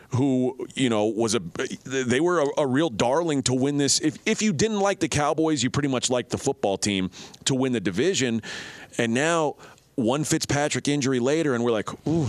who 0.10 0.68
you 0.76 0.90
know 0.90 1.06
was 1.06 1.36
a 1.36 1.40
they 1.86 2.20
were 2.20 2.42
a, 2.42 2.48
a 2.58 2.68
real 2.68 2.90
darling 2.90 3.42
to 3.42 3.54
win 3.54 3.78
this 3.78 4.02
if, 4.02 4.18
if 4.26 4.42
you 4.42 4.52
didn't 4.52 4.82
like 4.82 5.00
the 5.00 5.08
cowboys 5.08 5.64
you 5.64 5.70
pretty 5.70 5.88
much 5.88 6.10
liked 6.10 6.32
the 6.32 6.38
football 6.38 6.78
team 6.78 7.10
to 7.46 7.56
win 7.56 7.72
the 7.72 7.80
division 7.80 8.42
and 8.98 9.14
now 9.14 9.56
one 10.02 10.24
fitzpatrick 10.24 10.88
injury 10.88 11.20
later 11.20 11.54
and 11.56 11.64
we're 11.64 11.72
like 11.72 11.90
ooh 12.08 12.28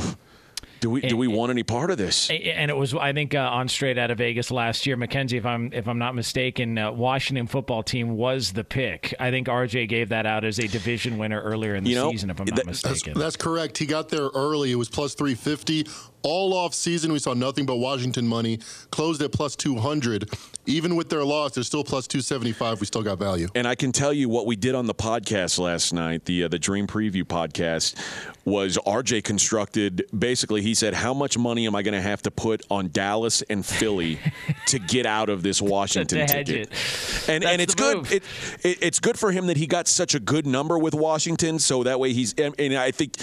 do 0.80 0.90
we 0.90 1.00
do 1.00 1.16
we 1.16 1.28
want 1.28 1.50
any 1.50 1.62
part 1.62 1.92
of 1.92 1.96
this 1.98 2.28
and 2.28 2.68
it 2.68 2.76
was 2.76 2.92
I 2.92 3.12
think 3.12 3.36
uh, 3.36 3.38
on 3.38 3.68
straight 3.68 3.98
out 3.98 4.10
of 4.10 4.18
Vegas 4.18 4.50
last 4.50 4.84
year, 4.84 4.96
Mackenzie, 4.96 5.36
if 5.36 5.46
I'm 5.46 5.72
if 5.72 5.86
I'm 5.86 5.98
not 5.98 6.16
mistaken, 6.16 6.76
uh, 6.76 6.90
Washington 6.90 7.46
football 7.46 7.84
team 7.84 8.16
was 8.16 8.52
the 8.52 8.64
pick. 8.64 9.14
I 9.20 9.30
think 9.30 9.46
RJ 9.46 9.88
gave 9.88 10.08
that 10.08 10.26
out 10.26 10.44
as 10.44 10.58
a 10.58 10.66
division 10.66 11.18
winner 11.18 11.40
earlier 11.40 11.76
in 11.76 11.84
the 11.84 11.90
You 11.90 11.96
know, 11.96 12.10
season, 12.10 12.30
if 12.30 12.40
I'm 12.40 12.46
not 12.46 12.56
that- 12.56 12.66
That's, 12.66 12.84
mistaken. 12.84 13.16
that's 13.16 13.36
correct. 13.36 13.78
He 13.78 13.86
got 13.86 14.08
there 14.08 14.28
early. 14.34 14.72
It 14.72 14.74
was 14.74 14.88
plus 14.88 15.14
350. 15.14 15.86
All 16.22 16.54
off 16.54 16.74
season, 16.74 17.12
we 17.12 17.18
saw 17.18 17.34
nothing 17.34 17.66
but 17.66 17.76
Washington 17.76 18.26
money. 18.26 18.58
Closed 18.90 19.22
at 19.22 19.32
plus 19.32 19.56
200. 19.56 20.30
Even 20.64 20.94
with 20.94 21.08
their 21.08 21.24
loss, 21.24 21.52
they're 21.52 21.64
still 21.64 21.82
plus 21.82 22.06
275. 22.06 22.80
We 22.80 22.86
still 22.86 23.02
got 23.02 23.18
value. 23.18 23.48
And 23.56 23.66
I 23.66 23.74
can 23.74 23.90
tell 23.90 24.12
you 24.12 24.28
what 24.28 24.46
we 24.46 24.54
did 24.54 24.76
on 24.76 24.86
the 24.86 24.94
podcast 24.94 25.58
last 25.58 25.92
night, 25.92 26.24
the 26.26 26.44
uh, 26.44 26.48
the 26.48 26.58
Dream 26.58 26.86
Preview 26.86 27.24
podcast, 27.24 27.96
was 28.44 28.78
RJ 28.86 29.24
constructed. 29.24 30.04
Basically, 30.16 30.62
he 30.62 30.74
said, 30.74 30.94
"How 30.94 31.12
much 31.14 31.36
money 31.36 31.66
am 31.66 31.74
I 31.74 31.82
going 31.82 31.94
to 31.94 32.00
have 32.00 32.22
to 32.22 32.30
put 32.30 32.62
on 32.70 32.90
Dallas 32.92 33.42
and 33.42 33.66
Philly 33.66 34.20
to 34.66 34.78
get 34.78 35.04
out 35.04 35.28
of 35.28 35.42
this 35.42 35.60
Washington 35.60 36.18
To 36.26 36.32
hedge 36.32 36.46
ticket?" 36.46 36.70
it. 36.70 37.28
And 37.28 37.42
and 37.42 37.60
it's 37.60 37.74
good. 37.74 38.12
It, 38.12 38.22
it 38.62 38.78
it's 38.80 39.00
good 39.00 39.18
for 39.18 39.32
him 39.32 39.48
that 39.48 39.56
he 39.56 39.66
got 39.66 39.88
such 39.88 40.14
a 40.14 40.20
good 40.20 40.46
number 40.46 40.78
with 40.78 40.94
Washington, 40.94 41.58
so 41.58 41.82
that 41.82 41.98
way 41.98 42.12
he's. 42.12 42.34
And, 42.34 42.54
and 42.60 42.74
I 42.74 42.92
think 42.92 43.16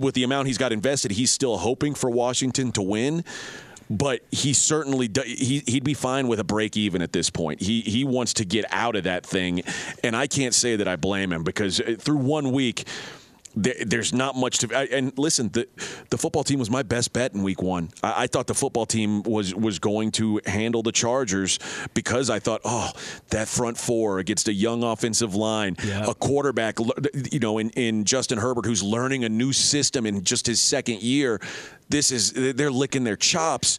with 0.00 0.14
the 0.14 0.24
amount 0.24 0.48
he's 0.48 0.58
got 0.58 0.70
invested, 0.70 1.12
he's 1.12 1.32
still 1.32 1.56
hoping 1.56 1.94
for 1.94 2.10
Washington 2.10 2.33
to 2.34 2.82
win 2.82 3.24
but 3.90 4.22
he 4.30 4.52
certainly 4.52 5.10
he 5.24 5.62
he'd 5.66 5.84
be 5.84 5.94
fine 5.94 6.28
with 6.28 6.40
a 6.40 6.44
break 6.44 6.76
even 6.76 7.02
at 7.02 7.12
this 7.12 7.30
point. 7.30 7.60
He 7.60 7.80
he 7.80 8.04
wants 8.04 8.34
to 8.34 8.44
get 8.44 8.64
out 8.70 8.96
of 8.96 9.04
that 9.04 9.26
thing, 9.26 9.62
and 10.02 10.16
I 10.16 10.26
can't 10.26 10.54
say 10.54 10.76
that 10.76 10.88
I 10.88 10.96
blame 10.96 11.32
him 11.32 11.44
because 11.44 11.80
uh, 11.80 11.96
through 11.98 12.18
one 12.18 12.52
week. 12.52 12.84
there, 13.56 13.74
there's 13.86 14.12
not 14.12 14.34
much 14.34 14.58
to. 14.58 14.76
And 14.76 15.16
listen, 15.16 15.48
the 15.50 15.68
the 16.10 16.18
football 16.18 16.42
team 16.42 16.58
was 16.58 16.70
my 16.70 16.82
best 16.82 17.12
bet 17.12 17.34
in 17.34 17.44
week 17.44 17.62
one. 17.62 17.90
I, 18.02 18.24
I, 18.24 18.26
thought 18.26 18.48
the 18.48 18.54
football 18.54 18.84
team 18.84 19.22
was 19.22 19.54
was 19.54 19.78
going 19.78 20.10
to 20.12 20.40
handle 20.44 20.82
the 20.82 20.90
Chargers 20.90 21.60
because 21.94 22.30
I 22.30 22.40
thought, 22.40 22.62
oh, 22.64 22.90
that 23.30 23.46
front 23.46 23.78
four 23.78 24.18
against 24.18 24.48
a 24.48 24.52
young 24.52 24.82
offensive 24.82 25.36
line, 25.36 25.76
yeah. 25.84 26.04
a 26.04 26.14
quarterback, 26.14 26.80
you 27.30 27.38
know, 27.38 27.58
in, 27.58 27.70
in 27.70 28.04
Justin 28.04 28.38
Herbert 28.38 28.66
who's 28.66 28.82
learning 28.82 29.22
a 29.22 29.28
new 29.28 29.52
system 29.52 30.04
in 30.04 30.24
just 30.24 30.48
his 30.48 30.60
second 30.60 31.02
year. 31.02 31.40
This 31.88 32.10
is 32.10 32.32
they're 32.32 32.70
licking 32.70 33.04
their 33.04 33.16
chops, 33.16 33.78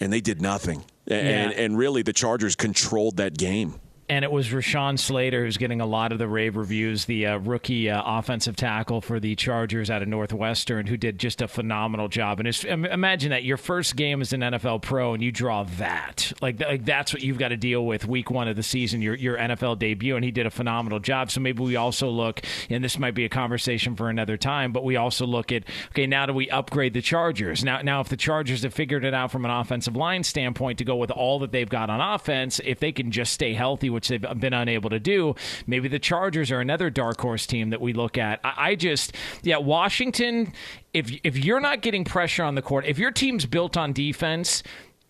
and 0.00 0.12
they 0.12 0.20
did 0.20 0.40
nothing. 0.40 0.84
And, 1.08 1.52
yeah. 1.52 1.62
and 1.62 1.78
really, 1.78 2.02
the 2.02 2.12
Chargers 2.12 2.56
controlled 2.56 3.16
that 3.18 3.36
game 3.36 3.80
and 4.08 4.24
it 4.24 4.30
was 4.30 4.48
Rashawn 4.48 4.98
Slater 4.98 5.44
who's 5.44 5.56
getting 5.56 5.80
a 5.80 5.86
lot 5.86 6.12
of 6.12 6.18
the 6.18 6.28
rave 6.28 6.56
reviews, 6.56 7.06
the 7.06 7.26
uh, 7.26 7.38
rookie 7.38 7.90
uh, 7.90 8.02
offensive 8.04 8.56
tackle 8.56 9.00
for 9.00 9.20
the 9.20 9.34
Chargers 9.34 9.90
out 9.90 10.02
of 10.02 10.08
Northwestern, 10.08 10.86
who 10.86 10.96
did 10.96 11.18
just 11.18 11.42
a 11.42 11.48
phenomenal 11.48 12.08
job. 12.08 12.40
And 12.40 12.48
imagine 12.64 13.30
that 13.30 13.44
your 13.44 13.56
first 13.56 13.96
game 13.96 14.20
as 14.20 14.32
an 14.32 14.40
NFL 14.40 14.82
pro, 14.82 15.14
and 15.14 15.22
you 15.22 15.32
draw 15.32 15.64
that 15.78 16.32
like, 16.40 16.60
like 16.60 16.84
that's 16.84 17.12
what 17.12 17.22
you've 17.22 17.38
got 17.38 17.48
to 17.48 17.56
deal 17.56 17.84
with 17.84 18.06
week 18.06 18.30
one 18.30 18.48
of 18.48 18.56
the 18.56 18.62
season, 18.62 19.02
your 19.02 19.14
your 19.14 19.36
NFL 19.36 19.78
debut, 19.78 20.16
and 20.16 20.24
he 20.24 20.30
did 20.30 20.46
a 20.46 20.50
phenomenal 20.50 21.00
job. 21.00 21.30
So 21.30 21.40
maybe 21.40 21.62
we 21.62 21.76
also 21.76 22.08
look, 22.08 22.42
and 22.70 22.84
this 22.84 22.98
might 22.98 23.14
be 23.14 23.24
a 23.24 23.28
conversation 23.28 23.96
for 23.96 24.08
another 24.08 24.36
time, 24.36 24.72
but 24.72 24.84
we 24.84 24.96
also 24.96 25.26
look 25.26 25.52
at 25.52 25.64
okay, 25.90 26.06
now 26.06 26.26
do 26.26 26.32
we 26.32 26.50
upgrade 26.50 26.94
the 26.94 27.02
Chargers? 27.02 27.64
Now, 27.64 27.80
now 27.82 28.00
if 28.00 28.08
the 28.08 28.16
Chargers 28.16 28.62
have 28.62 28.74
figured 28.74 29.04
it 29.04 29.14
out 29.14 29.30
from 29.30 29.44
an 29.44 29.50
offensive 29.50 29.96
line 29.96 30.22
standpoint 30.22 30.78
to 30.78 30.84
go 30.84 30.96
with 30.96 31.10
all 31.10 31.38
that 31.40 31.52
they've 31.52 31.68
got 31.68 31.90
on 31.90 32.00
offense, 32.00 32.60
if 32.64 32.80
they 32.80 32.92
can 32.92 33.10
just 33.10 33.32
stay 33.32 33.54
healthy 33.54 33.90
which 33.96 34.08
they've 34.08 34.24
been 34.38 34.52
unable 34.52 34.90
to 34.90 35.00
do. 35.00 35.34
Maybe 35.66 35.88
the 35.88 35.98
Chargers 35.98 36.52
are 36.52 36.60
another 36.60 36.90
dark 36.90 37.20
horse 37.20 37.46
team 37.46 37.70
that 37.70 37.80
we 37.80 37.92
look 37.92 38.16
at. 38.16 38.38
I, 38.44 38.52
I 38.56 38.74
just, 38.76 39.12
yeah, 39.42 39.56
Washington. 39.56 40.52
If 40.94 41.10
if 41.24 41.36
you're 41.44 41.60
not 41.60 41.82
getting 41.82 42.04
pressure 42.04 42.44
on 42.44 42.54
the 42.54 42.62
court, 42.62 42.86
if 42.86 42.98
your 42.98 43.10
team's 43.10 43.44
built 43.44 43.76
on 43.76 43.92
defense, 43.92 44.62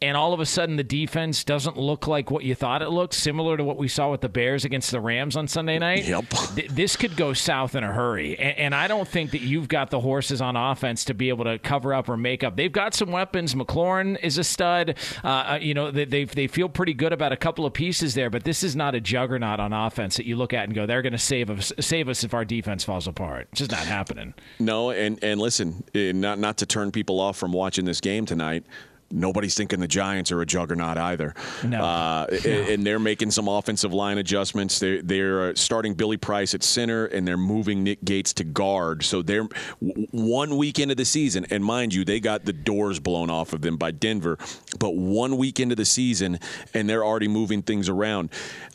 and 0.02 0.16
all 0.16 0.34
of 0.34 0.40
a 0.40 0.46
sudden 0.46 0.76
the 0.76 0.84
defense 0.84 1.42
doesn't 1.42 1.78
look 1.78 2.06
like 2.06 2.30
what 2.30 2.44
you 2.44 2.54
thought 2.54 2.82
it 2.82 2.90
looked, 2.90 3.14
similar 3.14 3.56
to 3.56 3.64
what 3.64 3.78
we 3.78 3.88
saw 3.88 4.10
with 4.10 4.20
the 4.20 4.28
Bears 4.28 4.64
against 4.64 4.90
the 4.90 5.00
Rams 5.00 5.36
on 5.36 5.48
Sunday 5.48 5.78
night. 5.78 6.04
Yep. 6.04 6.28
Th- 6.54 6.70
this 6.70 6.96
could 6.96 7.16
go 7.16 7.32
south 7.32 7.74
in 7.74 7.82
a 7.82 7.90
hurry. 7.90 8.38
And, 8.38 8.58
and, 8.58 8.74
I 8.74 8.88
don't 8.88 9.08
think 9.08 9.30
that 9.30 9.40
you've 9.40 9.68
got 9.68 9.90
the 9.90 10.00
horses 10.00 10.42
on 10.42 10.54
offense 10.54 11.06
to 11.06 11.14
be 11.14 11.30
able 11.30 11.44
to 11.44 11.58
cover 11.58 11.94
up 11.94 12.10
or 12.10 12.16
make 12.18 12.44
up. 12.44 12.56
They've 12.56 12.70
got 12.70 12.92
some 12.92 13.10
weapons. 13.10 13.54
McLaurin 13.54 14.18
is 14.22 14.36
a 14.36 14.44
stud. 14.44 14.96
Uh, 15.24 15.28
uh 15.28 15.58
you 15.62 15.72
know, 15.72 15.90
they, 15.90 16.04
they, 16.04 16.24
they 16.24 16.46
feel 16.46 16.68
pretty 16.68 16.92
good 16.92 17.14
about 17.14 17.32
a 17.32 17.36
couple 17.36 17.64
of 17.64 17.72
pieces 17.72 18.12
there, 18.14 18.28
but 18.28 18.44
this 18.44 18.62
is 18.62 18.76
not 18.76 18.94
a 18.94 19.00
juggernaut 19.00 19.60
on 19.60 19.72
offense 19.72 20.18
that 20.18 20.26
you 20.26 20.36
look 20.36 20.52
at 20.52 20.64
and 20.64 20.74
go, 20.74 20.84
they're 20.84 21.02
going 21.02 21.12
to 21.12 21.18
save 21.18 21.48
us, 21.48 21.72
save 21.80 22.10
us 22.10 22.22
if 22.22 22.34
our 22.34 22.44
defense 22.44 22.84
falls 22.84 23.06
apart. 23.06 23.48
It's 23.52 23.60
just 23.60 23.70
not 23.70 23.80
happening. 23.80 24.34
No, 24.58 24.90
and, 24.90 25.22
and 25.24 25.40
listen, 25.40 25.84
eh, 25.94 26.12
not, 26.12 26.38
not 26.38 26.58
to 26.58 26.66
turn 26.66 26.92
people 26.92 27.18
off 27.18 27.38
from 27.38 27.52
watching 27.52 27.86
this 27.86 28.02
game 28.02 28.26
tonight 28.26 28.64
nobody's 29.10 29.54
thinking 29.54 29.80
the 29.80 29.88
Giants 29.88 30.32
are 30.32 30.40
a 30.40 30.46
juggernaut 30.46 30.98
either. 30.98 31.34
No. 31.64 31.82
Uh, 31.82 32.26
no. 32.44 32.50
And 32.50 32.86
they're 32.86 32.98
making 32.98 33.30
some 33.30 33.48
offensive 33.48 33.92
line 33.92 34.18
adjustments. 34.18 34.78
They're, 34.78 35.02
they're 35.02 35.50
uh, 35.50 35.54
starting 35.54 35.94
Billy 35.94 36.16
Price 36.16 36.54
at 36.54 36.62
center, 36.62 37.06
and 37.06 37.26
they're 37.26 37.36
moving 37.36 37.82
Nick 37.84 38.04
Gates 38.04 38.32
to 38.34 38.44
guard. 38.44 39.02
So 39.02 39.22
they're 39.22 39.48
one 39.80 40.56
week 40.56 40.78
into 40.78 40.94
the 40.94 41.04
season, 41.04 41.46
and 41.50 41.64
mind 41.64 41.94
you, 41.94 42.04
they 42.04 42.20
got 42.20 42.44
the 42.44 42.52
doors 42.52 42.98
blown 42.98 43.30
off 43.30 43.52
of 43.52 43.62
them 43.62 43.76
by 43.76 43.90
Denver. 43.90 44.38
But 44.78 44.96
one 44.96 45.36
week 45.36 45.60
into 45.60 45.74
the 45.74 45.84
season, 45.84 46.38
and 46.74 46.88
they're 46.88 47.04
already 47.04 47.28
moving 47.28 47.62
things 47.62 47.88
around. 47.88 48.30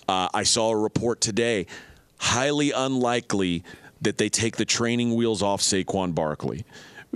Uh, 0.08 0.30
I 0.34 0.44
saw 0.44 0.72
a 0.72 0.78
report 0.78 1.22
today. 1.22 1.68
Highly 2.18 2.72
unlikely 2.72 3.64
that 4.02 4.18
they 4.18 4.30
take 4.30 4.58
the 4.58 4.66
training 4.66 5.16
wheels 5.16 5.42
off 5.42 5.62
Saquon 5.62 6.14
Barkley. 6.14 6.66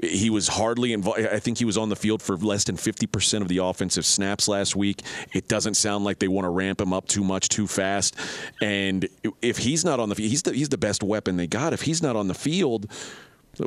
He 0.04 0.30
was 0.30 0.48
hardly 0.48 0.92
involved. 0.92 1.22
I 1.22 1.40
think 1.40 1.58
he 1.58 1.66
was 1.66 1.78
on 1.78 1.90
the 1.90 1.96
field 1.96 2.22
for 2.22 2.36
less 2.36 2.66
than 2.66 2.76
50% 2.76 3.42
of 3.42 3.48
the 3.48 3.60
offensive 3.60 4.06
snaps 4.06 4.48
last 4.48 4.76
week. 4.76 5.02
It 5.34 5.48
doesn't 5.48 5.76
sound 5.76 6.04
like 6.04 6.20
they 6.20 6.28
want 6.28 6.46
to 6.46 6.50
ramp 6.50 6.82
him 6.82 6.92
up 6.92 7.08
too 7.08 7.24
much 7.24 7.48
too 7.48 7.66
fast. 7.66 8.16
And 8.62 9.08
if 9.42 9.58
he's 9.58 9.86
not 9.86 10.00
on 10.00 10.10
the 10.10 10.16
field, 10.16 10.30
he's 10.30 10.44
the, 10.44 10.54
he's 10.54 10.70
the 10.70 10.78
best 10.78 11.02
weapon 11.02 11.38
they 11.38 11.48
got. 11.48 11.72
If 11.72 11.84
he's 11.84 12.04
not 12.04 12.18
on 12.18 12.28
the 12.28 12.34
field, 12.34 12.92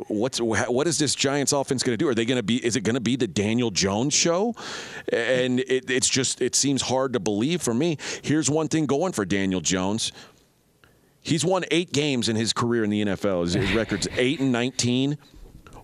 what's 0.07 0.39
what 0.39 0.87
is 0.87 0.97
this 0.97 1.15
Giants 1.15 1.51
offense 1.51 1.83
going 1.83 1.93
to 1.93 1.97
do? 1.97 2.07
Are 2.07 2.15
they 2.15 2.25
going 2.25 2.37
to 2.37 2.43
be? 2.43 2.63
Is 2.63 2.75
it 2.75 2.81
going 2.81 2.95
to 2.95 3.01
be 3.01 3.15
the 3.15 3.27
Daniel 3.27 3.71
Jones 3.71 4.13
show? 4.13 4.55
And 5.11 5.59
it, 5.61 5.89
it's 5.89 6.09
just 6.09 6.41
it 6.41 6.55
seems 6.55 6.83
hard 6.83 7.13
to 7.13 7.19
believe 7.19 7.61
for 7.61 7.73
me. 7.73 7.97
Here's 8.21 8.49
one 8.49 8.67
thing 8.67 8.85
going 8.85 9.13
for 9.13 9.25
Daniel 9.25 9.61
Jones. 9.61 10.11
He's 11.21 11.43
won 11.43 11.65
eight 11.69 11.91
games 11.91 12.29
in 12.29 12.35
his 12.35 12.53
career 12.53 12.83
in 12.83 12.89
the 12.89 13.03
NFL. 13.03 13.41
His, 13.41 13.53
his 13.55 13.73
record's 13.73 14.07
eight 14.17 14.39
and 14.39 14.51
nineteen. 14.51 15.17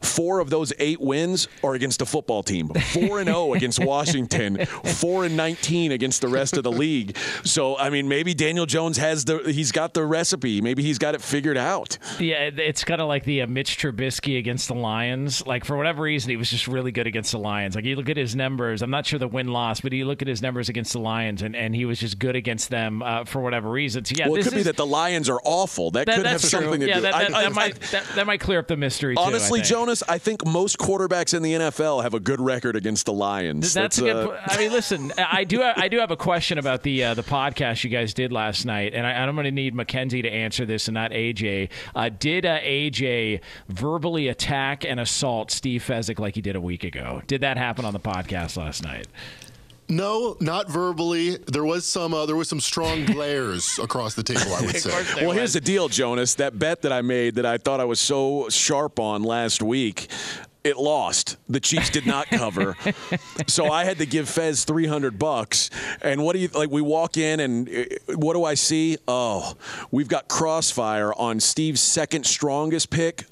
Four 0.06 0.40
of 0.40 0.50
those 0.50 0.72
eight 0.80 1.02
wins 1.02 1.48
are 1.64 1.74
against 1.76 2.02
a 2.02 2.06
football 2.06 2.44
team. 2.44 2.70
Four 2.70 3.20
and 3.20 3.28
zero 3.28 3.38
oh 3.38 3.54
against 3.54 3.80
Washington. 3.84 4.66
Four 4.66 5.26
and 5.26 5.36
nineteen 5.36 5.92
against 5.92 6.22
the 6.22 6.28
rest 6.28 6.58
of 6.58 6.64
the 6.64 6.72
league. 6.72 7.18
So 7.44 7.78
I 7.78 7.90
mean, 7.90 8.08
maybe 8.08 8.34
Daniel 8.34 8.66
Jones 8.66 8.98
has 8.98 9.26
the 9.26 9.40
he's 9.40 9.72
got 9.72 9.94
the 9.94 10.06
recipe. 10.06 10.62
Maybe 10.62 10.84
he's 10.84 10.98
got 10.98 11.16
it 11.16 11.22
figured 11.22 11.58
out. 11.58 11.98
Yeah, 12.20 12.50
it's 12.56 12.84
kind 12.84 13.02
of 13.02 13.08
like 13.08 13.24
the 13.24 13.42
uh, 13.42 13.48
Mitch 13.48 13.78
Trubisky 13.78 14.38
against 14.38 14.68
the 14.68 14.76
Lions. 14.76 15.46
Like 15.46 15.66
for 15.66 15.78
whatever 15.78 16.04
reason, 16.04 16.30
he 16.30 16.38
was 16.38 16.50
just 16.50 16.68
really 16.68 16.92
good 16.92 17.08
against 17.08 17.32
the 17.32 17.40
Lions. 17.40 17.76
Like 17.76 17.86
you 17.86 17.96
look 17.96 18.10
at 18.10 18.18
his 18.18 18.36
numbers. 18.36 18.82
I'm 18.82 18.92
not 18.92 19.06
sure 19.06 19.20
the 19.20 19.28
win 19.28 19.48
loss, 19.48 19.82
but 19.82 19.92
you 19.94 20.06
look 20.06 20.22
at 20.22 20.28
his 20.28 20.42
numbers 20.42 20.70
against 20.70 20.94
the 20.94 21.00
Lions, 21.00 21.42
and, 21.42 21.56
and 21.56 21.76
he 21.76 21.86
was 21.86 22.00
just 22.00 22.20
good 22.20 22.36
against 22.36 22.70
them 22.70 23.02
uh, 23.02 23.26
for 23.26 23.42
whatever 23.42 23.70
reason. 23.70 24.06
So 24.06 24.14
yeah, 24.18 24.28
well, 24.28 24.40
it 24.40 24.44
could 24.44 24.54
is, 24.54 24.60
be 24.60 24.64
that 24.64 24.78
the 24.78 24.86
Lions 24.86 25.30
are 25.30 25.40
awful. 25.44 25.92
That, 25.92 26.06
that 26.08 26.18
could 26.18 26.28
have 26.28 26.42
something 26.42 26.80
to 26.80 26.88
yeah, 26.88 26.96
do. 26.96 27.02
That, 27.02 27.14
that, 27.14 27.36
I, 27.36 27.42
that 27.44 27.52
I, 27.52 27.54
might 27.54 27.82
that, 28.16 28.28
might 28.28 28.40
clear 28.40 28.60
up 28.60 28.68
the 28.68 28.78
mystery. 28.78 29.16
Honestly, 29.18 29.62
too, 29.62 29.68
Jonas. 29.68 29.95
I 30.08 30.18
think 30.18 30.46
most 30.46 30.78
quarterbacks 30.78 31.34
in 31.34 31.42
the 31.42 31.54
NFL 31.54 32.04
have 32.04 32.14
a 32.14 32.20
good 32.20 32.42
record 32.42 32.76
against 32.76 33.06
the 33.06 33.14
Lions. 33.14 33.74
That's, 33.74 33.98
That's 33.98 34.00
a 34.00 34.02
good. 34.02 34.30
Uh, 34.30 34.42
I 34.46 34.58
mean, 34.58 34.72
listen, 34.72 35.12
I 35.18 35.44
do. 35.44 35.62
I 35.64 35.88
do 35.88 36.00
have 36.00 36.12
a 36.12 36.18
question 36.18 36.58
about 36.58 36.84
the 36.84 37.04
uh, 37.04 37.14
the 37.14 37.24
podcast 37.24 37.84
you 37.84 37.90
guys 37.90 38.14
did 38.14 38.32
last 38.32 38.66
night, 38.66 38.94
and 38.94 39.06
I, 39.06 39.12
am 39.12 39.36
going 39.36 39.46
to 39.46 39.52
need 39.52 39.76
Mackenzie 39.76 40.22
to 40.22 40.30
answer 40.30 40.66
this, 40.66 40.88
and 40.88 40.96
not 40.96 41.12
AJ. 41.12 41.70
Uh, 41.96 42.10
did 42.10 42.46
uh, 42.46 42.60
AJ 42.60 43.42
verbally 43.70 44.28
attack 44.28 44.86
and 44.86 45.00
assault 45.00 45.52
Steve 45.52 45.84
Fezzik 45.84 46.20
like 46.20 46.36
he 46.36 46.42
did 46.42 46.56
a 46.56 46.62
week 46.62 46.84
ago? 46.84 47.22
Did 47.28 47.42
that 47.42 47.58
happen 47.58 47.86
on 47.86 47.94
the 47.94 48.00
podcast 48.00 48.58
last 48.58 48.84
night? 48.84 49.08
No, 49.88 50.36
not 50.40 50.70
verbally. 50.70 51.38
There 51.38 51.64
was 51.64 51.86
some 51.86 52.14
uh, 52.14 52.26
there 52.26 52.36
was 52.36 52.50
some 52.50 52.60
strong 52.60 53.06
glares 53.06 53.80
across 53.82 54.16
the 54.16 54.24
table. 54.24 54.54
I 54.54 54.62
would 54.62 54.78
say. 54.78 55.26
well, 55.26 55.32
here's 55.32 55.54
the 55.54 55.62
deal, 55.62 55.88
Jonas. 55.90 56.36
That 56.36 56.58
bet 56.58 56.82
that 56.82 56.92
I 56.92 57.02
made 57.02 57.36
that 57.36 57.46
I 57.46 57.58
thought 57.58 57.80
I 57.80 57.86
was 57.86 58.00
so 58.00 58.50
sharp 58.50 59.00
on 59.00 59.24
last 59.24 59.62
week. 59.62 60.08
It 60.64 60.78
lost. 60.78 61.38
The 61.48 61.60
Chiefs 61.60 61.92
did 61.92 62.08
not 62.08 62.26
cover, 62.28 62.76
so 63.48 63.72
I 63.72 63.86
had 63.86 64.00
to 64.00 64.08
give 64.08 64.28
Fez 64.28 64.66
three 64.66 64.88
hundred 64.88 65.20
bucks. 65.20 65.70
And 66.02 66.24
what 66.24 66.34
do 66.34 66.40
you 66.40 66.48
like? 66.48 66.72
We 66.72 66.82
walk 66.82 67.18
in, 67.18 67.40
and 67.40 67.70
uh, 67.70 68.16
what 68.16 68.34
do 68.34 68.44
I 68.44 68.56
see? 68.56 68.98
Oh, 69.08 69.54
we've 69.92 70.08
got 70.08 70.28
crossfire 70.28 71.14
on 71.14 71.40
Steve's 71.40 71.82
second 71.82 72.26
strongest 72.26 72.90
pick 72.90 73.26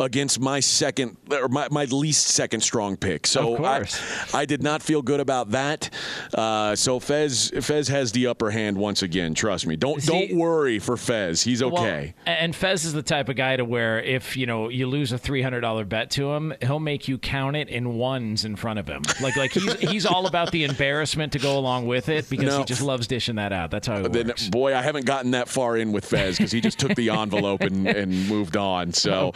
against 0.00 0.40
my 0.40 0.60
second 0.60 1.16
or 1.30 1.48
my, 1.48 1.68
my 1.70 1.84
least 1.84 2.28
second 2.28 2.62
strong 2.62 2.96
pick. 2.96 3.26
So 3.26 3.62
I, 3.64 3.84
I, 4.32 4.46
did 4.46 4.62
not 4.62 4.82
feel 4.82 5.02
good 5.02 5.20
about 5.20 5.50
that. 5.50 5.90
Uh, 6.32 6.74
so 6.74 6.98
Fez 6.98 7.50
Fez 7.60 7.88
has 7.88 8.12
the 8.12 8.26
upper 8.26 8.50
hand 8.50 8.76
once 8.76 9.02
again. 9.02 9.34
Trust 9.34 9.66
me. 9.66 9.76
Don't 9.76 10.04
don't 10.04 10.34
worry 10.34 10.78
for 10.78 10.96
Fez. 10.96 11.42
He's 11.42 11.62
okay. 11.62 12.14
Well, 12.26 12.36
and 12.38 12.56
Fez 12.56 12.84
is 12.84 12.92
the 12.92 13.02
type 13.02 13.28
of 13.28 13.36
guy 13.36 13.56
to 13.56 13.64
where 13.64 14.00
if 14.02 14.36
you 14.36 14.46
know 14.46 14.68
you 14.68 14.86
lose 14.86 15.12
a 15.12 15.18
three 15.18 15.42
hundred 15.42 15.60
dollar 15.60 15.84
bet 15.84 16.10
to 16.12 16.32
him, 16.32 16.54
he'll 16.62 16.80
make 16.80 17.06
you 17.06 17.18
count 17.18 17.56
it 17.56 17.68
in 17.68 17.94
ones 17.94 18.44
in 18.44 18.56
front 18.56 18.78
of 18.78 18.88
him. 18.88 19.02
Like 19.20 19.36
like 19.36 19.52
he's 19.52 19.72
he's 19.90 20.06
all 20.06 20.26
about 20.26 20.50
the 20.50 20.64
embarrassment 20.64 21.32
to 21.32 21.38
go 21.38 21.58
along 21.58 21.86
with 21.86 22.08
it 22.08 22.28
because 22.30 22.46
no. 22.46 22.58
he 22.58 22.64
just 22.64 22.82
loves 22.82 23.06
dishing 23.06 23.36
that 23.36 23.52
out. 23.52 23.70
That's 23.70 23.86
how 23.86 23.98
it 23.98 24.12
then, 24.12 24.28
works. 24.28 24.48
Boy, 24.48 24.74
I 24.74 24.82
haven't 24.82 25.04
gotten 25.06 25.32
that 25.32 25.48
far 25.48 25.76
in 25.76 25.92
with 25.92 26.06
Fez 26.06 26.38
because 26.38 26.52
he 26.52 26.60
just 26.60 26.78
took 26.78 26.94
the 26.94 27.10
envelope 27.10 27.60
and, 27.60 27.86
and 27.86 28.28
moved 28.28 28.56
on. 28.56 28.92
So. 29.00 29.32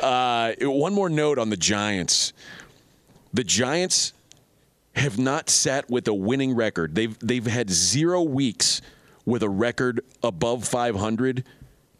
Uh, 0.00 0.54
one 0.60 0.92
more 0.94 1.08
note 1.08 1.38
on 1.38 1.50
the 1.50 1.56
Giants. 1.56 2.32
The 3.32 3.44
Giants 3.44 4.12
have 4.94 5.18
not 5.18 5.48
sat 5.48 5.88
with 5.88 6.08
a 6.08 6.14
winning 6.14 6.54
record. 6.54 6.94
They've 6.94 7.16
they've 7.20 7.46
had 7.46 7.70
zero 7.70 8.22
weeks 8.22 8.82
with 9.24 9.42
a 9.42 9.48
record 9.48 10.00
above 10.22 10.66
500 10.66 11.44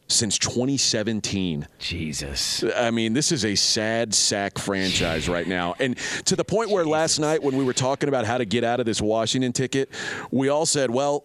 since 0.09 0.38
2017. 0.38 1.66
Jesus. 1.78 2.64
I 2.76 2.90
mean, 2.90 3.12
this 3.12 3.30
is 3.30 3.45
a 3.45 3.54
sad 3.54 4.12
sack 4.12 4.59
franchise 4.59 5.28
right 5.28 5.47
now. 5.47 5.76
And 5.78 5.97
to 6.25 6.35
the 6.35 6.45
point 6.45 6.71
where 6.71 6.83
Jesus. 6.83 6.92
last 6.92 7.19
night 7.21 7.42
when 7.42 7.57
we 7.57 7.64
were 7.64 7.73
talking 7.73 8.09
about 8.09 8.25
how 8.25 8.38
to 8.38 8.45
get 8.45 8.64
out 8.64 8.80
of 8.80 8.87
this 8.87 9.00
Washington 9.00 9.52
ticket, 9.52 9.88
we 10.30 10.49
all 10.49 10.66
said, 10.66 10.90
well, 10.90 11.25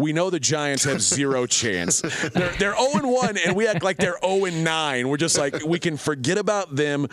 we 0.00 0.12
know 0.12 0.30
the 0.30 0.40
Giants 0.40 0.84
have 0.84 1.02
zero 1.02 1.46
chance. 1.60 2.00
They're, 2.00 2.52
they're 2.58 2.76
0 2.76 3.08
1, 3.08 3.38
and 3.38 3.54
we 3.54 3.66
act 3.66 3.82
like 3.82 3.98
they're 3.98 4.18
0 4.24 4.46
9. 4.46 5.08
We're 5.08 5.16
just 5.16 5.38
like, 5.38 5.64
we 5.64 5.78
can 5.78 5.96
forget 5.96 6.38
about 6.38 6.74
them. 6.74 7.06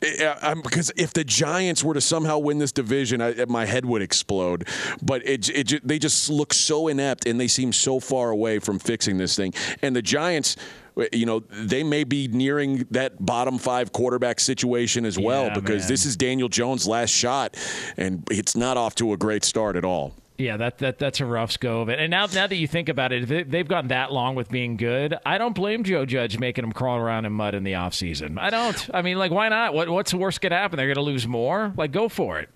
Eh, 0.00 0.34
eh, 0.40 0.54
because 0.62 0.92
if 0.96 1.12
the 1.12 1.24
Giants 1.24 1.82
were 1.82 1.94
to 1.94 2.00
somehow 2.00 2.38
win 2.38 2.58
this 2.58 2.72
division, 2.72 3.20
I, 3.20 3.44
my 3.46 3.64
head 3.64 3.84
would 3.84 4.02
explode. 4.02 4.68
But 5.02 5.26
it, 5.26 5.48
it, 5.48 5.86
they 5.86 5.98
just 5.98 6.30
look 6.30 6.54
so 6.54 6.88
inept, 6.88 7.26
and 7.26 7.40
they 7.40 7.48
seem 7.48 7.72
so 7.72 7.98
far 8.00 8.30
away 8.30 8.60
from 8.60 8.78
fixing 8.78 9.18
this 9.18 9.36
thing. 9.36 9.52
And 9.82 9.94
the 9.96 10.02
Giants 10.02 10.56
eh, 10.98 11.08
you 11.12 11.26
know, 11.26 11.40
they 11.50 11.82
may 11.82 12.04
be 12.04 12.28
nearing 12.28 12.86
that 12.92 13.24
bottom 13.24 13.58
five 13.58 13.92
quarterback 13.92 14.38
situation 14.40 15.04
as 15.04 15.18
well 15.18 15.46
Yeah, 15.46 15.54
because 15.54 15.82
man. 15.82 15.88
this 15.88 16.06
is 16.06 16.16
Daniel 16.16 16.48
Jones' 16.48 16.86
last 16.86 17.10
shot, 17.10 17.56
and 17.96 18.26
it's 18.30 18.56
not 18.56 18.76
off 18.76 18.94
to 18.96 19.12
a 19.12 19.16
great 19.16 19.44
start 19.44 19.74
at 19.76 19.84
all. 19.84 20.14
Yeah, 20.38 20.56
that, 20.56 20.78
that 20.78 20.98
that's 20.98 21.18
a 21.18 21.26
rough 21.26 21.58
go 21.58 21.80
of 21.80 21.88
it. 21.88 21.98
And 21.98 22.12
now, 22.12 22.26
now 22.26 22.46
that 22.46 22.54
you 22.54 22.68
think 22.68 22.88
about 22.88 23.12
it, 23.12 23.50
they've 23.50 23.66
gone 23.66 23.88
that 23.88 24.12
long 24.12 24.36
with 24.36 24.48
being 24.48 24.76
good. 24.76 25.16
I 25.26 25.36
don't 25.36 25.54
blame 25.54 25.82
Joe 25.82 26.06
Judge 26.06 26.38
making 26.38 26.62
them 26.62 26.70
crawl 26.70 26.96
around 26.96 27.24
in 27.24 27.32
mud 27.32 27.56
in 27.56 27.64
the 27.64 27.72
offseason. 27.72 28.38
I 28.38 28.50
don't. 28.50 28.90
I 28.94 29.02
mean, 29.02 29.18
like, 29.18 29.32
why 29.32 29.48
not? 29.48 29.74
What 29.74 29.88
what's 29.88 30.12
the 30.12 30.16
worst 30.16 30.40
could 30.40 30.52
happen? 30.52 30.76
They're 30.76 30.86
going 30.86 30.94
to 30.94 31.00
lose 31.02 31.26
more. 31.26 31.74
Like, 31.76 31.90
go 31.90 32.08
for 32.08 32.38
it. 32.38 32.50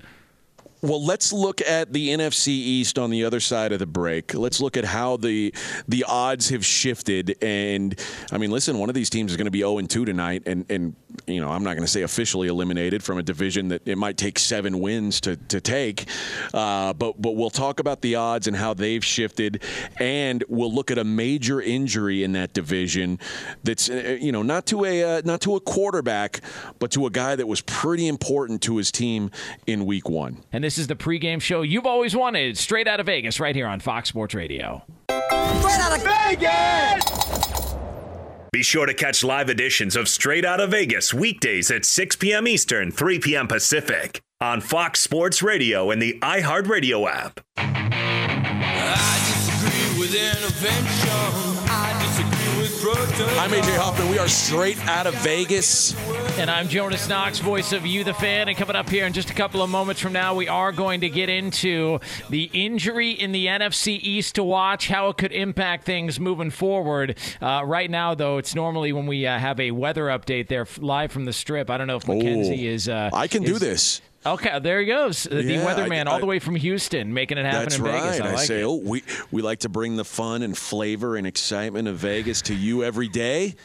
Well, 0.84 1.04
let's 1.04 1.32
look 1.32 1.60
at 1.60 1.92
the 1.92 2.08
NFC 2.08 2.48
East 2.48 2.98
on 2.98 3.10
the 3.10 3.24
other 3.24 3.38
side 3.38 3.70
of 3.70 3.78
the 3.78 3.86
break. 3.86 4.34
Let's 4.34 4.60
look 4.60 4.76
at 4.76 4.84
how 4.84 5.16
the 5.16 5.54
the 5.86 6.04
odds 6.08 6.48
have 6.48 6.66
shifted. 6.66 7.36
And 7.40 7.96
I 8.32 8.38
mean, 8.38 8.50
listen, 8.50 8.78
one 8.78 8.88
of 8.88 8.96
these 8.96 9.08
teams 9.08 9.30
is 9.30 9.36
going 9.36 9.44
to 9.44 9.52
be 9.52 9.60
0 9.60 9.78
and 9.78 9.88
2 9.88 10.04
tonight, 10.04 10.42
and 10.44 10.66
and 10.68 10.96
you 11.28 11.40
know, 11.40 11.50
I'm 11.50 11.62
not 11.62 11.74
going 11.74 11.84
to 11.84 11.90
say 11.92 12.02
officially 12.02 12.48
eliminated 12.48 13.04
from 13.04 13.18
a 13.18 13.22
division 13.22 13.68
that 13.68 13.86
it 13.86 13.96
might 13.96 14.16
take 14.16 14.40
seven 14.40 14.80
wins 14.80 15.20
to 15.20 15.36
to 15.36 15.60
take. 15.60 16.08
Uh, 16.52 16.92
but 16.94 17.22
but 17.22 17.36
we'll 17.36 17.50
talk 17.50 17.78
about 17.78 18.00
the 18.00 18.16
odds 18.16 18.48
and 18.48 18.56
how 18.56 18.74
they've 18.74 19.04
shifted, 19.04 19.62
and 20.00 20.42
we'll 20.48 20.74
look 20.74 20.90
at 20.90 20.98
a 20.98 21.04
major 21.04 21.60
injury 21.60 22.24
in 22.24 22.32
that 22.32 22.54
division. 22.54 23.20
That's 23.62 23.88
uh, 23.88 24.18
you 24.20 24.32
know 24.32 24.42
not 24.42 24.66
to 24.66 24.84
a 24.84 25.18
uh, 25.18 25.22
not 25.24 25.42
to 25.42 25.54
a 25.54 25.60
quarterback, 25.60 26.40
but 26.80 26.90
to 26.90 27.06
a 27.06 27.10
guy 27.10 27.36
that 27.36 27.46
was 27.46 27.60
pretty 27.60 28.08
important 28.08 28.62
to 28.62 28.78
his 28.78 28.90
team 28.90 29.30
in 29.68 29.86
Week 29.86 30.08
One. 30.08 30.42
And 30.52 30.64
this 30.64 30.71
is 30.78 30.86
the 30.86 30.96
pregame 30.96 31.40
show 31.40 31.62
you've 31.62 31.86
always 31.86 32.14
wanted, 32.14 32.56
straight 32.58 32.88
out 32.88 33.00
of 33.00 33.06
Vegas, 33.06 33.40
right 33.40 33.54
here 33.54 33.66
on 33.66 33.80
Fox 33.80 34.08
Sports 34.08 34.34
Radio. 34.34 34.82
Straight 35.08 35.80
out 35.80 35.96
of 35.96 36.02
Vegas! 36.04 37.74
Be 38.52 38.62
sure 38.62 38.84
to 38.84 38.92
catch 38.92 39.24
live 39.24 39.48
editions 39.48 39.96
of 39.96 40.08
Straight 40.08 40.44
Out 40.44 40.60
of 40.60 40.72
Vegas 40.72 41.14
weekdays 41.14 41.70
at 41.70 41.86
6 41.86 42.16
p.m. 42.16 42.46
Eastern, 42.46 42.90
3 42.90 43.18
p.m. 43.18 43.48
Pacific 43.48 44.20
on 44.42 44.60
Fox 44.60 45.00
Sports 45.00 45.42
Radio 45.42 45.90
and 45.90 46.02
the 46.02 46.18
iHeartRadio 46.20 47.08
app. 47.08 47.40
I'm 52.94 53.50
AJ 53.50 53.76
Hoffman. 53.78 54.10
We 54.10 54.18
are 54.18 54.28
straight 54.28 54.78
out 54.86 55.06
of 55.06 55.14
Vegas. 55.22 55.94
And 56.38 56.50
I'm 56.50 56.68
Jonas 56.68 57.08
Knox, 57.08 57.38
voice 57.38 57.72
of 57.72 57.86
You, 57.86 58.04
the 58.04 58.12
fan. 58.12 58.48
And 58.48 58.56
coming 58.56 58.76
up 58.76 58.90
here 58.90 59.06
in 59.06 59.14
just 59.14 59.30
a 59.30 59.34
couple 59.34 59.62
of 59.62 59.70
moments 59.70 60.00
from 60.00 60.12
now, 60.12 60.34
we 60.34 60.46
are 60.46 60.72
going 60.72 61.00
to 61.00 61.08
get 61.08 61.30
into 61.30 62.00
the 62.28 62.50
injury 62.52 63.12
in 63.12 63.32
the 63.32 63.46
NFC 63.46 63.98
East 63.98 64.34
to 64.34 64.44
watch, 64.44 64.88
how 64.88 65.08
it 65.08 65.16
could 65.16 65.32
impact 65.32 65.84
things 65.84 66.20
moving 66.20 66.50
forward. 66.50 67.18
Uh, 67.40 67.62
right 67.64 67.90
now, 67.90 68.14
though, 68.14 68.36
it's 68.36 68.54
normally 68.54 68.92
when 68.92 69.06
we 69.06 69.26
uh, 69.26 69.38
have 69.38 69.58
a 69.58 69.70
weather 69.70 70.06
update 70.06 70.48
there 70.48 70.66
live 70.78 71.10
from 71.12 71.24
the 71.24 71.32
strip. 71.32 71.70
I 71.70 71.78
don't 71.78 71.86
know 71.86 71.96
if 71.96 72.06
Mackenzie 72.06 72.66
is. 72.66 72.90
Uh, 72.90 73.08
I 73.12 73.26
can 73.26 73.42
do 73.42 73.58
this. 73.58 74.02
Okay, 74.24 74.58
there 74.60 74.80
he 74.80 74.86
goes. 74.86 75.24
The 75.24 75.42
Yeah, 75.42 75.64
weatherman, 75.64 76.06
I- 76.06 76.12
all 76.12 76.20
the 76.20 76.26
way 76.26 76.38
from 76.38 76.54
Houston, 76.54 77.12
making 77.12 77.38
it 77.38 77.44
happen 77.44 77.72
in 77.72 77.82
right. 77.82 78.02
Vegas. 78.02 78.20
I, 78.20 78.28
I, 78.28 78.32
like 78.34 78.46
say, 78.46 78.60
it. 78.60 78.64
oh, 78.64 78.76
we 78.76 79.02
we 79.30 79.42
like 79.42 79.60
to 79.60 79.68
bring 79.68 79.96
the 79.96 80.04
fun 80.04 80.42
and 80.42 80.56
flavor 80.56 81.16
and 81.16 81.26
excitement 81.26 81.88
of 81.88 81.96
Vegas 81.96 82.40
to 82.42 82.54
you 82.54 82.84
every 82.84 83.08
day. 83.08 83.56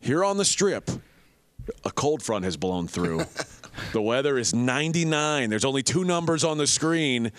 Here 0.00 0.24
on 0.24 0.36
the 0.38 0.44
Strip, 0.44 0.90
a 1.84 1.90
cold 1.90 2.22
front 2.22 2.44
has 2.44 2.56
blown 2.56 2.88
through. 2.88 3.24
the 3.92 4.00
weather 4.00 4.38
is 4.38 4.54
99. 4.54 5.50
There's 5.50 5.64
only 5.64 5.82
two 5.82 6.04
numbers 6.04 6.44
on 6.44 6.56
the 6.58 6.66
screen. 6.66 7.32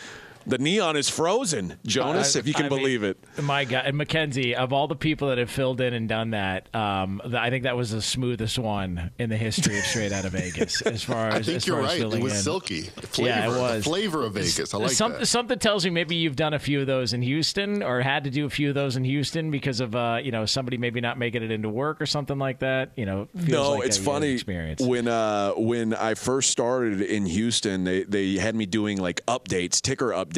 The 0.47 0.57
neon 0.57 0.95
is 0.95 1.09
frozen. 1.09 1.77
Jonas, 1.85 2.35
I- 2.35 2.39
if 2.39 2.47
you 2.47 2.53
can 2.53 2.65
I 2.65 2.69
mean, 2.69 2.79
believe 2.79 3.03
it. 3.03 3.17
My 3.41 3.65
God, 3.65 3.83
and 3.85 3.97
Mackenzie, 3.97 4.55
of 4.55 4.71
all 4.73 4.87
the 4.87 4.95
people 4.95 5.27
that 5.27 5.37
have 5.37 5.49
filled 5.49 5.81
in 5.81 5.93
and 5.93 6.07
done 6.07 6.31
that, 6.31 6.73
um, 6.73 7.21
th- 7.23 7.35
I 7.35 7.49
think 7.49 7.63
that 7.63 7.75
was 7.75 7.91
the 7.91 8.01
smoothest 8.01 8.57
one 8.57 9.11
in 9.19 9.29
the 9.29 9.35
history 9.37 9.77
of 9.77 9.83
Straight 9.85 10.11
Out 10.13 10.25
of 10.25 10.31
Vegas. 10.31 10.81
As 10.85 11.03
far 11.03 11.27
as 11.27 11.33
I 11.33 11.37
as, 11.39 11.45
think 11.45 11.55
as 11.57 11.67
you're 11.67 11.77
far 11.81 11.85
as 11.91 12.01
right. 12.03 12.13
It 12.13 12.23
was 12.23 12.33
in. 12.33 12.39
silky. 12.39 12.81
Flavor, 12.83 13.29
Yeah, 13.29 13.47
it 13.47 13.51
the 13.53 13.59
was. 13.59 13.83
flavor 13.83 14.23
of 14.25 14.33
Vegas. 14.33 14.73
I 14.73 14.77
like 14.77 14.91
Some, 14.91 15.11
that. 15.13 15.25
Something 15.25 15.59
tells 15.59 15.83
me 15.83 15.91
maybe 15.91 16.15
you've 16.15 16.35
done 16.37 16.53
a 16.53 16.59
few 16.59 16.79
of 16.79 16.87
those 16.87 17.11
in 17.13 17.21
Houston, 17.21 17.83
or 17.83 17.99
had 18.01 18.23
to 18.23 18.29
do 18.29 18.45
a 18.45 18.49
few 18.49 18.69
of 18.69 18.75
those 18.75 18.95
in 18.95 19.03
Houston 19.03 19.51
because 19.51 19.81
of 19.81 19.95
uh, 19.95 20.19
you 20.23 20.31
know 20.31 20.45
somebody 20.45 20.77
maybe 20.77 21.01
not 21.01 21.17
making 21.19 21.43
it 21.43 21.51
into 21.51 21.67
work 21.69 21.99
or 22.01 22.05
something 22.05 22.37
like 22.39 22.59
that. 22.59 22.91
You 22.95 23.05
know, 23.05 23.27
feels 23.35 23.47
No, 23.49 23.71
like 23.73 23.87
it's 23.87 23.97
a, 23.97 24.01
funny. 24.01 24.31
Experience. 24.31 24.81
When 24.81 25.07
uh, 25.09 25.51
when 25.57 25.93
I 25.93 26.13
first 26.13 26.51
started 26.51 27.01
in 27.01 27.25
Houston, 27.25 27.83
they 27.83 28.03
they 28.03 28.35
had 28.37 28.55
me 28.55 28.65
doing 28.65 28.97
like 28.97 29.25
updates, 29.25 29.81
ticker 29.81 30.09
updates 30.11 30.36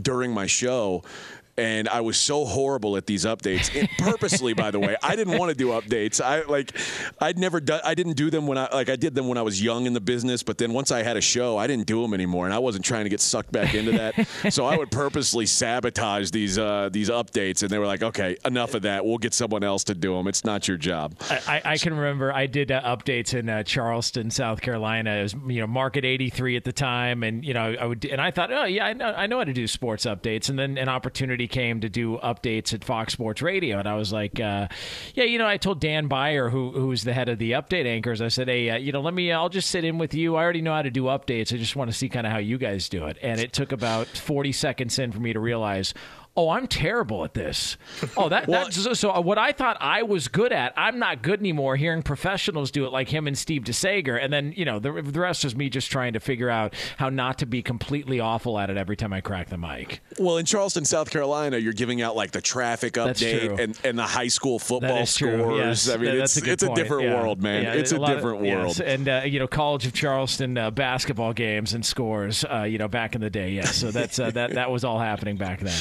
during 0.00 0.32
my 0.32 0.46
show. 0.46 1.02
And 1.56 1.88
I 1.88 2.00
was 2.00 2.16
so 2.16 2.44
horrible 2.44 2.96
at 2.96 3.06
these 3.06 3.24
updates, 3.24 3.74
It- 3.74 3.88
purposely, 3.98 4.54
by 4.54 4.70
the 4.70 4.80
way. 4.80 4.96
I 5.02 5.14
didn't 5.14 5.38
want 5.38 5.50
to 5.50 5.54
do 5.56 5.68
updates. 5.68 6.20
I 6.20 6.42
like, 6.42 6.76
I'd 7.20 7.38
never 7.38 7.60
done. 7.60 7.80
I 7.84 7.94
didn't 7.94 8.14
do 8.14 8.28
them 8.30 8.46
when 8.46 8.58
I 8.58 8.68
like 8.72 8.88
I 8.88 8.96
did 8.96 9.14
them 9.14 9.28
when 9.28 9.38
I 9.38 9.42
was 9.42 9.62
young 9.62 9.86
in 9.86 9.92
the 9.92 10.00
business. 10.00 10.42
But 10.42 10.58
then 10.58 10.72
once 10.72 10.90
I 10.90 11.02
had 11.02 11.16
a 11.16 11.20
show, 11.20 11.56
I 11.56 11.66
didn't 11.66 11.86
do 11.86 12.02
them 12.02 12.12
anymore, 12.12 12.44
and 12.46 12.52
I 12.54 12.58
wasn't 12.58 12.84
trying 12.84 13.04
to 13.04 13.10
get 13.10 13.20
sucked 13.20 13.52
back 13.52 13.74
into 13.74 13.92
that. 13.92 14.26
so 14.52 14.64
I 14.66 14.76
would 14.76 14.90
purposely 14.90 15.46
sabotage 15.46 16.30
these 16.30 16.58
uh, 16.58 16.88
these 16.92 17.08
updates, 17.08 17.62
and 17.62 17.70
they 17.70 17.78
were 17.78 17.86
like, 17.86 18.02
"Okay, 18.02 18.36
enough 18.44 18.74
of 18.74 18.82
that. 18.82 19.04
We'll 19.06 19.18
get 19.18 19.32
someone 19.34 19.62
else 19.62 19.84
to 19.84 19.94
do 19.94 20.14
them. 20.14 20.26
It's 20.26 20.44
not 20.44 20.66
your 20.66 20.76
job." 20.76 21.14
I, 21.30 21.40
I 21.46 21.62
I 21.74 21.76
can 21.78 21.94
remember 21.94 22.32
I 22.32 22.46
did 22.46 22.72
uh, 22.72 22.82
updates 22.82 23.32
in 23.34 23.48
uh, 23.48 23.62
Charleston, 23.62 24.30
South 24.30 24.60
Carolina. 24.60 25.10
It 25.18 25.22
was 25.22 25.34
you 25.48 25.60
know 25.60 25.66
Market 25.66 26.04
83 26.04 26.56
at 26.56 26.64
the 26.64 26.72
time, 26.72 27.22
and 27.22 27.44
you 27.44 27.54
know 27.54 27.76
I 27.80 27.86
would 27.86 28.04
and 28.04 28.20
I 28.20 28.30
thought, 28.30 28.52
oh 28.52 28.64
yeah, 28.64 28.86
I 28.86 28.92
know 28.92 29.06
I 29.06 29.26
know 29.26 29.38
how 29.38 29.44
to 29.44 29.52
do 29.52 29.66
sports 29.66 30.04
updates. 30.04 30.48
And 30.48 30.58
then 30.58 30.78
an 30.78 30.88
opportunity 30.88 31.43
came 31.48 31.80
to 31.80 31.88
do 31.88 32.18
updates 32.18 32.74
at 32.74 32.84
Fox 32.84 33.12
Sports 33.12 33.42
Radio, 33.42 33.78
and 33.78 33.88
I 33.88 33.96
was 33.96 34.12
like, 34.12 34.40
uh, 34.40 34.68
yeah, 35.14 35.24
you 35.24 35.38
know, 35.38 35.46
I 35.46 35.56
told 35.56 35.80
Dan 35.80 36.08
Byer, 36.08 36.50
who 36.50 36.70
who's 36.70 37.04
the 37.04 37.12
head 37.12 37.28
of 37.28 37.38
the 37.38 37.52
update 37.52 37.86
anchors, 37.86 38.20
I 38.20 38.28
said, 38.28 38.48
hey, 38.48 38.70
uh, 38.70 38.76
you 38.76 38.92
know, 38.92 39.00
let 39.00 39.14
me, 39.14 39.32
I'll 39.32 39.48
just 39.48 39.70
sit 39.70 39.84
in 39.84 39.98
with 39.98 40.14
you. 40.14 40.36
I 40.36 40.42
already 40.42 40.62
know 40.62 40.72
how 40.72 40.82
to 40.82 40.90
do 40.90 41.04
updates. 41.04 41.52
I 41.52 41.56
just 41.56 41.76
want 41.76 41.90
to 41.90 41.96
see 41.96 42.08
kind 42.08 42.26
of 42.26 42.32
how 42.32 42.38
you 42.38 42.58
guys 42.58 42.88
do 42.88 43.06
it. 43.06 43.18
And 43.22 43.40
it 43.40 43.52
took 43.52 43.72
about 43.72 44.06
40 44.06 44.52
seconds 44.52 44.98
in 44.98 45.12
for 45.12 45.20
me 45.20 45.32
to 45.32 45.40
realize. 45.40 45.94
Oh, 46.36 46.50
I'm 46.50 46.66
terrible 46.66 47.24
at 47.24 47.34
this. 47.34 47.76
Oh, 48.16 48.28
that, 48.28 48.46
that's 48.46 48.76
so, 48.76 48.92
so. 48.92 49.20
What 49.20 49.38
I 49.38 49.52
thought 49.52 49.76
I 49.80 50.02
was 50.02 50.28
good 50.28 50.52
at, 50.52 50.72
I'm 50.76 50.98
not 50.98 51.22
good 51.22 51.40
anymore. 51.40 51.74
Hearing 51.76 52.02
professionals 52.02 52.70
do 52.70 52.84
it 52.86 52.92
like 52.92 53.08
him 53.08 53.26
and 53.26 53.36
Steve 53.36 53.62
DeSager, 53.62 54.22
and 54.22 54.32
then 54.32 54.52
you 54.56 54.64
know 54.64 54.78
the, 54.78 54.92
the 55.02 55.20
rest 55.20 55.44
is 55.44 55.56
me 55.56 55.68
just 55.68 55.90
trying 55.90 56.12
to 56.12 56.20
figure 56.20 56.48
out 56.50 56.74
how 56.96 57.08
not 57.08 57.38
to 57.38 57.46
be 57.46 57.60
completely 57.62 58.20
awful 58.20 58.58
at 58.58 58.70
it 58.70 58.76
every 58.76 58.96
time 58.96 59.12
I 59.12 59.20
crack 59.20 59.48
the 59.48 59.56
mic. 59.56 60.00
Well, 60.18 60.36
in 60.36 60.46
Charleston, 60.46 60.84
South 60.84 61.10
Carolina, 61.10 61.56
you're 61.58 61.72
giving 61.72 62.02
out 62.02 62.14
like 62.14 62.30
the 62.32 62.40
traffic 62.40 62.94
update 62.94 63.58
and, 63.58 63.78
and 63.84 63.98
the 63.98 64.04
high 64.06 64.28
school 64.28 64.58
football 64.58 64.94
That 64.96 65.02
is 65.02 65.16
true. 65.16 65.38
scores. 65.38 65.58
Yes, 65.58 65.88
I 65.88 65.96
mean, 65.96 66.16
that- 66.16 66.22
it's 66.24 66.40
a 66.40 66.50
it's 66.52 66.62
a 66.62 66.74
different 66.74 67.04
Yeah. 67.04 67.20
world, 67.20 67.42
man. 67.42 67.64
Yeah, 67.64 67.72
it's 67.74 67.92
a 67.92 68.00
of- 68.00 68.06
different 68.08 68.44
yes. 68.44 68.56
world. 68.56 68.80
And 68.80 69.08
uh, 69.08 69.22
you 69.24 69.38
know, 69.40 69.46
College 69.48 69.86
of 69.86 69.92
Charleston 69.92 70.56
uh, 70.58 70.70
basketball 70.70 71.32
games 71.32 71.74
and 71.74 71.84
scores. 71.84 72.44
Uh, 72.44 72.62
you 72.62 72.78
know, 72.78 72.88
back 72.88 73.14
in 73.14 73.20
the 73.22 73.30
day, 73.30 73.50
yes. 73.50 73.76
So 73.76 73.90
that's 73.90 74.18
uh, 74.18 74.30
that 74.32 74.52
that 74.54 74.70
was 74.70 74.84
all 74.84 74.98
happening 75.00 75.36
back 75.36 75.60
then. 75.60 75.74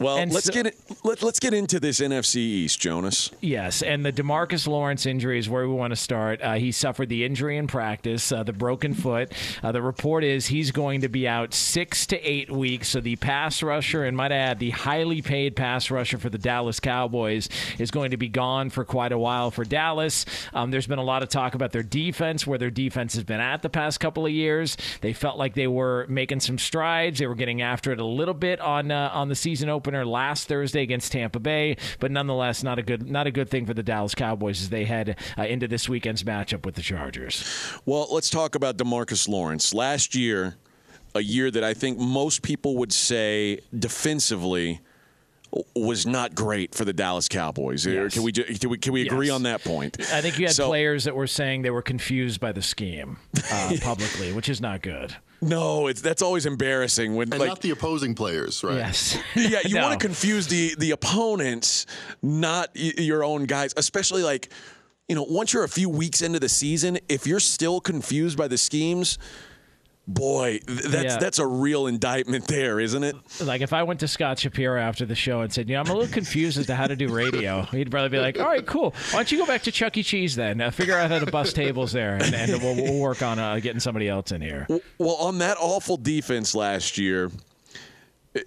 Well, 0.00 0.18
And 0.18 0.32
let's 0.32 0.46
so- 0.46 0.52
get 0.52 0.66
it, 0.66 0.76
let, 1.04 1.22
let's 1.22 1.38
get 1.38 1.54
into 1.54 1.78
this 1.78 2.00
NFC 2.00 2.36
East, 2.36 2.80
Jonas. 2.80 3.30
Yes, 3.40 3.82
and 3.82 4.04
the 4.04 4.12
Demarcus 4.12 4.66
Lawrence 4.66 5.06
injury 5.06 5.38
is 5.38 5.48
where 5.48 5.68
we 5.68 5.74
want 5.74 5.92
to 5.92 5.96
start. 5.96 6.40
Uh, 6.42 6.54
he 6.54 6.72
suffered 6.72 7.08
the 7.08 7.24
injury 7.24 7.56
in 7.56 7.66
practice, 7.66 8.32
uh, 8.32 8.42
the 8.42 8.52
broken 8.52 8.92
foot. 8.94 9.32
Uh, 9.62 9.70
the 9.72 9.80
report 9.82 10.24
is 10.24 10.46
he's 10.48 10.70
going 10.72 11.02
to 11.02 11.08
be 11.08 11.28
out 11.28 11.54
six 11.54 12.06
to 12.06 12.20
eight 12.28 12.50
weeks. 12.50 12.88
So 12.88 13.00
the 13.00 13.16
pass 13.16 13.62
rusher, 13.62 14.04
and 14.04 14.16
might 14.16 14.32
I 14.32 14.36
add, 14.36 14.58
the 14.58 14.70
highly 14.70 15.22
paid 15.22 15.54
pass 15.54 15.90
rusher 15.90 16.18
for 16.18 16.28
the 16.28 16.38
Dallas 16.38 16.80
Cowboys, 16.80 17.48
is 17.78 17.90
going 17.92 18.10
to 18.10 18.16
be 18.16 18.28
gone 18.28 18.70
for 18.70 18.84
quite 18.84 19.12
a 19.12 19.18
while 19.18 19.50
for 19.52 19.64
Dallas. 19.64 20.26
Um, 20.52 20.70
there's 20.72 20.86
been 20.88 20.98
a 20.98 21.04
lot 21.04 21.22
of 21.22 21.28
talk 21.28 21.54
about 21.54 21.70
their 21.72 21.82
defense, 21.84 22.46
where 22.46 22.58
their 22.58 22.70
defense 22.70 23.14
has 23.14 23.22
been 23.24 23.40
at 23.40 23.62
the 23.62 23.70
past 23.70 24.00
couple 24.00 24.26
of 24.26 24.32
years. 24.32 24.76
They 25.02 25.12
felt 25.12 25.38
like 25.38 25.54
they 25.54 25.68
were 25.68 26.06
making 26.08 26.40
some 26.40 26.58
strides. 26.58 27.20
They 27.20 27.26
were 27.26 27.34
getting 27.36 27.62
after 27.62 27.92
it 27.92 28.00
a 28.00 28.04
little 28.04 28.34
bit 28.34 28.60
on 28.60 28.90
uh, 28.90 29.10
on 29.12 29.28
the 29.28 29.34
season 29.36 29.68
opener 29.68 29.83
last 29.92 30.48
Thursday 30.48 30.82
against 30.82 31.12
Tampa 31.12 31.38
Bay, 31.38 31.76
but 32.00 32.10
nonetheless, 32.10 32.62
not 32.62 32.78
a 32.78 32.82
good 32.82 33.08
not 33.10 33.26
a 33.26 33.30
good 33.30 33.48
thing 33.48 33.66
for 33.66 33.74
the 33.74 33.82
Dallas 33.82 34.14
Cowboys 34.14 34.62
as 34.62 34.70
they 34.70 34.84
head 34.84 35.18
uh, 35.38 35.42
into 35.42 35.68
this 35.68 35.88
weekend's 35.88 36.22
matchup 36.24 36.64
with 36.64 36.74
the 36.74 36.82
Chargers. 36.82 37.44
Well, 37.84 38.08
let's 38.10 38.30
talk 38.30 38.54
about 38.54 38.76
Demarcus 38.76 39.28
Lawrence. 39.28 39.74
Last 39.74 40.14
year, 40.14 40.56
a 41.14 41.20
year 41.22 41.50
that 41.50 41.62
I 41.62 41.74
think 41.74 41.98
most 41.98 42.42
people 42.42 42.76
would 42.78 42.92
say 42.92 43.60
defensively 43.78 44.80
was 45.76 46.04
not 46.04 46.34
great 46.34 46.74
for 46.74 46.84
the 46.84 46.92
Dallas 46.92 47.28
Cowboys. 47.28 47.86
Yes. 47.86 48.14
Can 48.14 48.24
we 48.24 48.32
can 48.32 48.70
we 48.70 48.76
can 48.78 48.92
we 48.92 49.02
agree 49.06 49.26
Yes. 49.26 49.34
on 49.34 49.42
that 49.44 49.62
point? 49.62 49.96
I 50.12 50.20
think 50.20 50.38
you 50.38 50.46
had 50.46 50.54
So- 50.56 50.66
players 50.66 51.04
that 51.04 51.14
were 51.14 51.28
saying 51.28 51.62
they 51.62 51.70
were 51.70 51.82
confused 51.82 52.40
by 52.40 52.50
the 52.52 52.62
scheme 52.62 53.18
uh, 53.52 53.76
publicly, 53.80 54.32
which 54.32 54.48
is 54.48 54.60
not 54.60 54.82
good. 54.82 55.14
No, 55.48 55.86
it's 55.88 56.00
that's 56.00 56.22
always 56.22 56.46
embarrassing 56.46 57.14
when 57.16 57.30
and 57.32 57.40
like 57.40 57.48
not 57.48 57.60
the 57.60 57.70
opposing 57.70 58.14
players, 58.14 58.62
right? 58.64 58.76
Yes. 58.76 59.18
yeah, 59.36 59.60
you 59.64 59.74
No. 59.74 59.82
want 59.82 60.00
to 60.00 60.06
confuse 60.06 60.46
the 60.46 60.74
the 60.78 60.90
opponents, 60.92 61.86
not 62.22 62.70
y- 62.76 62.92
your 62.98 63.22
own 63.24 63.44
guys, 63.44 63.74
especially 63.76 64.22
like 64.22 64.48
you 65.08 65.14
know, 65.14 65.24
once 65.24 65.52
you're 65.52 65.64
a 65.64 65.68
few 65.68 65.88
weeks 65.90 66.22
into 66.22 66.40
the 66.40 66.48
season, 66.48 66.98
if 67.10 67.26
you're 67.26 67.40
still 67.40 67.78
confused 67.80 68.38
by 68.38 68.48
the 68.48 68.56
schemes, 68.56 69.18
Boy, 70.06 70.60
that's 70.66 71.04
Yeah. 71.04 71.16
that's 71.16 71.38
a 71.38 71.46
real 71.46 71.86
indictment 71.86 72.46
there, 72.46 72.78
isn't 72.78 73.02
it? 73.02 73.16
Like 73.40 73.62
if 73.62 73.72
I 73.72 73.84
went 73.84 74.00
to 74.00 74.08
Scott 74.08 74.38
Shapiro 74.38 74.78
after 74.78 75.06
the 75.06 75.14
show 75.14 75.40
and 75.40 75.50
said, 75.50 75.66
"You 75.68 75.76
know, 75.76 75.80
I'm 75.80 75.88
a 75.88 75.94
little 75.94 76.12
confused 76.12 76.58
as 76.58 76.66
to 76.66 76.74
how 76.74 76.86
to 76.86 76.94
do 76.94 77.08
radio," 77.08 77.62
he'd 77.70 77.90
probably 77.90 78.10
be 78.10 78.18
like, 78.18 78.38
"All 78.38 78.44
right, 78.44 78.66
cool. 78.66 78.90
Why 79.10 79.20
don't 79.20 79.32
you 79.32 79.38
go 79.38 79.46
back 79.46 79.62
to 79.62 79.72
Chuck 79.72 79.96
E. 79.96 80.02
Cheese 80.02 80.36
then? 80.36 80.60
Uh, 80.60 80.70
figure 80.70 80.94
out 80.98 81.10
how 81.10 81.20
to 81.20 81.30
bust 81.30 81.56
tables 81.56 81.92
there, 81.92 82.16
and, 82.16 82.34
and 82.34 82.62
we'll, 82.62 82.74
we'll 82.76 83.00
work 83.00 83.22
on 83.22 83.38
uh, 83.38 83.58
getting 83.60 83.80
somebody 83.80 84.06
else 84.08 84.30
in 84.30 84.42
here." 84.42 84.66
Well, 84.98 85.16
on 85.16 85.38
that 85.38 85.56
awful 85.58 85.96
defense 85.96 86.54
last 86.54 86.98
year, 86.98 87.30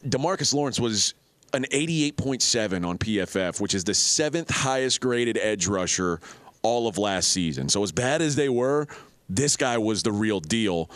Demarcus 0.05 0.53
Lawrence 0.53 0.79
was 0.79 1.13
an 1.53 1.65
88.7 1.71 2.85
on 2.85 2.97
PFF, 2.97 3.59
which 3.61 3.73
is 3.73 3.83
the 3.83 3.93
seventh 3.93 4.51
highest 4.51 5.01
graded 5.01 5.37
edge 5.37 5.65
rusher 5.67 6.19
all 6.61 6.87
of 6.87 6.97
last 6.97 7.29
season. 7.31 7.69
So 7.69 7.81
as 7.83 7.91
bad 7.91 8.21
as 8.21 8.35
they 8.35 8.49
were, 8.49 8.87
this 9.29 9.55
guy 9.55 9.77
was 9.77 10.03
the 10.03 10.11
real 10.11 10.39
deal. 10.39 10.89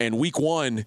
And 0.00 0.18
week 0.18 0.38
one, 0.38 0.86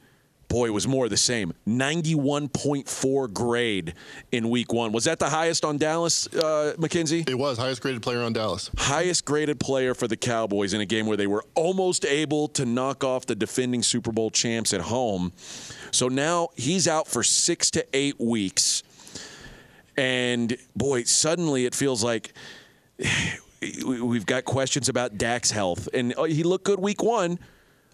boy, 0.50 0.68
it 0.68 0.70
was 0.74 0.88
more 0.88 1.06
of 1.06 1.10
the 1.12 1.18
same. 1.18 1.54
91.4 1.68 3.34
grade 3.34 3.94
in 4.32 4.50
week 4.50 4.72
one. 4.74 4.92
Was 4.92 5.06
that 5.06 5.20
the 5.20 5.30
highest 5.30 5.66
on 5.66 5.78
Dallas, 5.78 6.28
uh, 6.28 6.74
McKenzie? 6.78 7.28
It 7.30 7.36
was 7.36 7.58
highest 7.58 7.82
graded 7.82 8.02
player 8.02 8.22
on 8.22 8.34
Dallas. 8.34 8.70
highest 8.78 9.26
graded 9.26 9.60
player 9.60 9.94
for 9.94 10.08
the 10.08 10.18
Cowboys 10.18 10.74
in 10.74 10.82
a 10.82 10.86
game 10.86 11.06
where 11.06 11.18
they 11.18 11.28
were 11.28 11.44
almost 11.56 12.06
able 12.06 12.48
to 12.50 12.66
knock 12.66 13.04
off 13.04 13.26
the 13.26 13.36
defending 13.36 13.84
Super 13.84 14.12
Bowl 14.12 14.30
champs 14.30 14.74
at 14.74 14.82
home. 14.82 15.34
So 15.92 16.08
now 16.08 16.50
he's 16.56 16.88
out 16.88 17.08
for 17.08 17.24
six 17.24 17.72
to 17.72 17.86
eight 17.94 18.20
weeks. 18.20 18.84
And 19.98 20.56
boy, 20.76 21.04
suddenly 21.04 21.66
it 21.66 21.74
feels 21.76 22.04
like 22.04 22.34
we- 23.62 24.02
we've 24.02 24.26
got 24.26 24.46
questions 24.46 24.90
about 24.90 25.18
Dak's 25.18 25.52
health. 25.52 25.90
And 25.94 26.14
uh, 26.18 26.24
he 26.24 26.44
looked 26.44 26.66
good 26.66 26.80
week 26.80 27.02
one. 27.04 27.40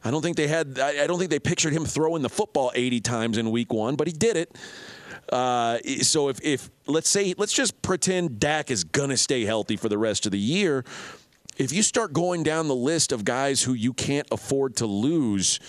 I 0.03 0.11
don't 0.11 0.21
think 0.21 0.37
they 0.37 0.47
had. 0.47 0.79
I 0.79 1.07
don't 1.07 1.17
think 1.17 1.31
they 1.31 1.39
pictured 1.39 1.73
him 1.73 1.85
throwing 1.85 2.21
the 2.21 2.29
football 2.29 2.71
80 2.75 3.01
times 3.01 3.37
in 3.37 3.51
week 3.51 3.71
one, 3.71 3.95
but 3.95 4.07
he 4.07 4.13
did 4.13 4.35
it. 4.35 4.55
Uh, 5.31 5.79
so 6.01 6.29
if, 6.29 6.39
if 6.43 6.69
let's 6.85 7.09
say 7.09 7.33
let's 7.37 7.53
just 7.53 7.81
pretend 7.81 8.39
Dak 8.39 8.69
is 8.69 8.83
gonna 8.83 9.15
stay 9.15 9.45
healthy 9.45 9.77
for 9.77 9.87
the 9.87 9.97
rest 9.97 10.25
of 10.25 10.31
the 10.31 10.39
year, 10.39 10.83
if 11.57 11.71
you 11.71 11.83
start 11.83 12.13
going 12.13 12.43
down 12.43 12.67
the 12.67 12.75
list 12.75 13.11
of 13.11 13.23
guys 13.23 13.61
who 13.61 13.73
you 13.73 13.93
can't 13.93 14.27
afford 14.31 14.75
to 14.77 14.85
lose, 14.85 15.59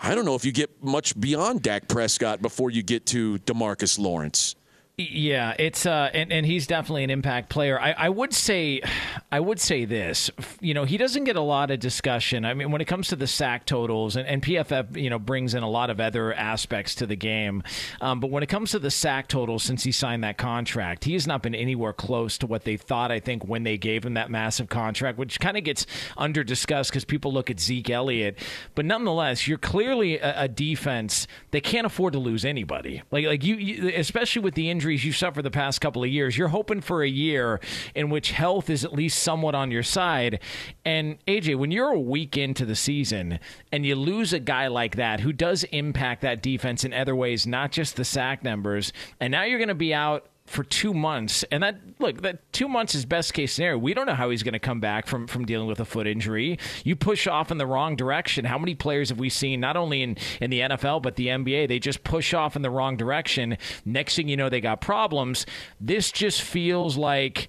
I 0.00 0.14
don't 0.14 0.24
know 0.24 0.36
if 0.36 0.44
you 0.44 0.52
get 0.52 0.82
much 0.82 1.18
beyond 1.18 1.62
Dak 1.62 1.88
Prescott 1.88 2.40
before 2.40 2.70
you 2.70 2.82
get 2.84 3.06
to 3.06 3.38
Demarcus 3.40 3.98
Lawrence. 3.98 4.54
Yeah, 5.00 5.54
it's 5.60 5.86
uh, 5.86 6.10
and, 6.12 6.32
and 6.32 6.44
he's 6.44 6.66
definitely 6.66 7.04
an 7.04 7.10
impact 7.10 7.50
player. 7.50 7.80
I, 7.80 7.92
I 7.92 8.08
would 8.08 8.34
say, 8.34 8.82
I 9.32 9.38
would 9.38 9.60
say 9.60 9.84
this. 9.84 10.28
You 10.60 10.74
know, 10.74 10.84
he 10.84 10.96
doesn't 10.96 11.22
get 11.22 11.36
a 11.36 11.40
lot 11.40 11.70
of 11.70 11.78
discussion. 11.78 12.44
I 12.44 12.54
mean, 12.54 12.72
when 12.72 12.80
it 12.80 12.86
comes 12.86 13.06
to 13.08 13.16
the 13.16 13.28
sack 13.28 13.64
totals, 13.64 14.16
and, 14.16 14.26
and 14.26 14.42
PFF, 14.42 14.96
you 14.96 15.08
know, 15.08 15.20
brings 15.20 15.54
in 15.54 15.62
a 15.62 15.68
lot 15.68 15.90
of 15.90 16.00
other 16.00 16.34
aspects 16.34 16.96
to 16.96 17.06
the 17.06 17.14
game. 17.14 17.62
Um, 18.00 18.18
but 18.18 18.32
when 18.32 18.42
it 18.42 18.48
comes 18.48 18.72
to 18.72 18.80
the 18.80 18.90
sack 18.90 19.28
totals, 19.28 19.62
since 19.62 19.84
he 19.84 19.92
signed 19.92 20.24
that 20.24 20.36
contract, 20.36 21.04
he 21.04 21.12
has 21.12 21.28
not 21.28 21.44
been 21.44 21.54
anywhere 21.54 21.92
close 21.92 22.36
to 22.38 22.48
what 22.48 22.64
they 22.64 22.76
thought. 22.76 23.12
I 23.12 23.20
think 23.20 23.46
when 23.46 23.62
they 23.62 23.78
gave 23.78 24.04
him 24.04 24.14
that 24.14 24.32
massive 24.32 24.68
contract, 24.68 25.16
which 25.16 25.38
kind 25.38 25.56
of 25.56 25.62
gets 25.62 25.86
under 26.16 26.42
discussed 26.42 26.90
because 26.90 27.04
people 27.04 27.32
look 27.32 27.50
at 27.50 27.60
Zeke 27.60 27.90
Elliott. 27.90 28.36
But 28.74 28.84
nonetheless, 28.84 29.46
you're 29.46 29.58
clearly 29.58 30.18
a, 30.18 30.42
a 30.42 30.48
defense 30.48 31.28
they 31.52 31.60
can't 31.60 31.86
afford 31.86 32.14
to 32.14 32.18
lose 32.18 32.44
anybody. 32.44 33.02
Like 33.12 33.26
like 33.26 33.44
you, 33.44 33.54
you, 33.54 33.92
especially 33.94 34.42
with 34.42 34.54
the 34.54 34.68
injuries 34.88 35.04
you 35.04 35.12
suffered 35.12 35.42
the 35.42 35.50
past 35.50 35.82
couple 35.82 36.02
of 36.02 36.08
years, 36.08 36.38
you're 36.38 36.48
hoping 36.48 36.80
for 36.80 37.02
a 37.02 37.08
year 37.08 37.60
in 37.94 38.08
which 38.08 38.30
health 38.30 38.70
is 38.70 38.86
at 38.86 38.92
least 38.94 39.22
somewhat 39.22 39.54
on 39.54 39.70
your 39.70 39.82
side. 39.82 40.40
And 40.82 41.18
AJ, 41.26 41.56
when 41.56 41.70
you're 41.70 41.92
a 41.92 42.00
week 42.00 42.38
into 42.38 42.64
the 42.64 42.74
season 42.74 43.38
and 43.70 43.84
you 43.84 43.94
lose 43.94 44.32
a 44.32 44.38
guy 44.38 44.68
like 44.68 44.96
that 44.96 45.20
who 45.20 45.32
does 45.32 45.64
impact 45.64 46.22
that 46.22 46.42
defense 46.42 46.84
in 46.84 46.94
other 46.94 47.14
ways, 47.14 47.46
not 47.46 47.70
just 47.70 47.96
the 47.96 48.04
sack 48.04 48.42
numbers, 48.42 48.94
and 49.20 49.30
now 49.30 49.44
you're 49.44 49.58
going 49.58 49.68
to 49.68 49.74
be 49.74 49.92
out 49.92 50.26
for 50.48 50.64
two 50.64 50.94
months, 50.94 51.44
and 51.52 51.62
that 51.62 51.76
look 51.98 52.22
that 52.22 52.52
two 52.52 52.68
months 52.68 52.94
is 52.94 53.04
best 53.04 53.34
case 53.34 53.52
scenario. 53.52 53.76
We 53.78 53.92
don't 53.92 54.06
know 54.06 54.14
how 54.14 54.30
he's 54.30 54.42
going 54.42 54.54
to 54.54 54.58
come 54.58 54.80
back 54.80 55.06
from 55.06 55.26
from 55.26 55.44
dealing 55.44 55.68
with 55.68 55.78
a 55.78 55.84
foot 55.84 56.06
injury. 56.06 56.58
You 56.84 56.96
push 56.96 57.26
off 57.26 57.50
in 57.50 57.58
the 57.58 57.66
wrong 57.66 57.96
direction. 57.96 58.46
How 58.46 58.58
many 58.58 58.74
players 58.74 59.10
have 59.10 59.18
we 59.18 59.28
seen 59.28 59.60
not 59.60 59.76
only 59.76 60.02
in 60.02 60.16
in 60.40 60.50
the 60.50 60.60
NFL 60.60 61.02
but 61.02 61.16
the 61.16 61.26
NBA? 61.28 61.68
They 61.68 61.78
just 61.78 62.02
push 62.02 62.32
off 62.32 62.56
in 62.56 62.62
the 62.62 62.70
wrong 62.70 62.96
direction. 62.96 63.58
Next 63.84 64.16
thing 64.16 64.28
you 64.28 64.36
know, 64.36 64.48
they 64.48 64.60
got 64.60 64.80
problems. 64.80 65.44
This 65.80 66.10
just 66.10 66.40
feels 66.40 66.96
like 66.96 67.48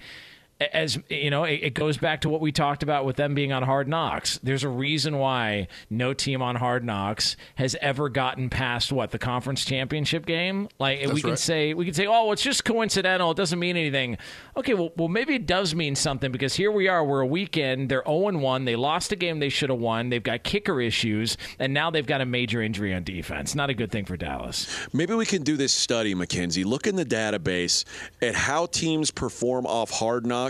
as 0.60 1.00
you 1.08 1.30
know, 1.30 1.46
it, 1.46 1.74
goes 1.74 1.98
back 1.98 2.22
to 2.22 2.30
what 2.30 2.42
we 2.42 2.52
talked 2.52 2.84
about 2.84 3.06
with 3.06 3.16
them 3.16 3.34
being 3.34 3.54
on 3.54 3.64
Hard 3.64 3.88
Knocks. 3.88 4.40
There's 4.44 4.66
a 4.66 4.70
reason 4.70 5.18
why 5.18 5.70
no 5.90 6.14
team 6.14 6.42
on 6.42 6.58
Hard 6.58 6.84
Knocks 6.84 7.38
has 7.56 7.78
ever 7.82 8.10
gotten 8.10 8.50
past 8.50 8.92
what 8.92 9.12
the 9.12 9.20
conference 9.20 9.64
championship 9.64 10.26
game. 10.26 10.68
Like 10.78 11.00
we 11.14 11.22
can 11.22 11.32
right. 11.32 11.40
say, 11.40 11.74
we 11.74 11.86
can 11.86 11.94
say, 11.94 12.08
oh, 12.08 12.34
it's 12.34 12.42
just 12.42 12.66
coincidental. 12.66 13.32
It 13.32 13.38
doesn't 13.38 13.58
mean 13.60 13.78
anything. 13.78 14.18
Okay, 14.58 14.74
well, 14.74 14.92
well, 14.98 15.08
maybe 15.08 15.36
it 15.36 15.46
does 15.46 15.74
mean 15.74 15.96
something 15.96 16.32
because 16.32 16.56
here 16.56 16.72
we 16.72 16.90
are. 16.90 17.06
We're 17.06 17.22
a 17.22 17.28
weekend. 17.28 17.88
They're 17.88 18.04
0 18.06 18.38
1. 18.38 18.66
They 18.66 18.76
lost 18.76 19.14
a 19.14 19.16
game 19.16 19.40
they 19.40 19.50
should 19.50 19.70
have 19.70 19.80
won. 19.80 20.10
They've 20.10 20.22
got 20.22 20.44
kicker 20.44 20.82
issues, 20.82 21.38
and 21.58 21.74
now 21.74 21.90
they've 21.90 22.06
got 22.06 22.20
a 22.20 22.26
major 22.26 22.62
injury 22.62 22.94
on 22.94 23.04
defense. 23.04 23.56
Not 23.56 23.70
a 23.70 23.74
good 23.74 23.92
thing 23.94 24.04
for 24.04 24.18
Dallas. 24.18 24.68
Maybe 24.92 25.14
we 25.14 25.26
can 25.26 25.44
do 25.44 25.56
this 25.56 25.72
study, 25.72 26.14
McKenzie. 26.14 26.66
Look 26.66 26.86
in 26.86 26.98
the 26.98 27.06
database 27.06 27.86
at 28.22 28.36
how 28.36 28.66
teams 28.66 29.10
perform 29.10 29.66
off 29.66 29.92
hard 29.92 30.26
knocks 30.26 30.49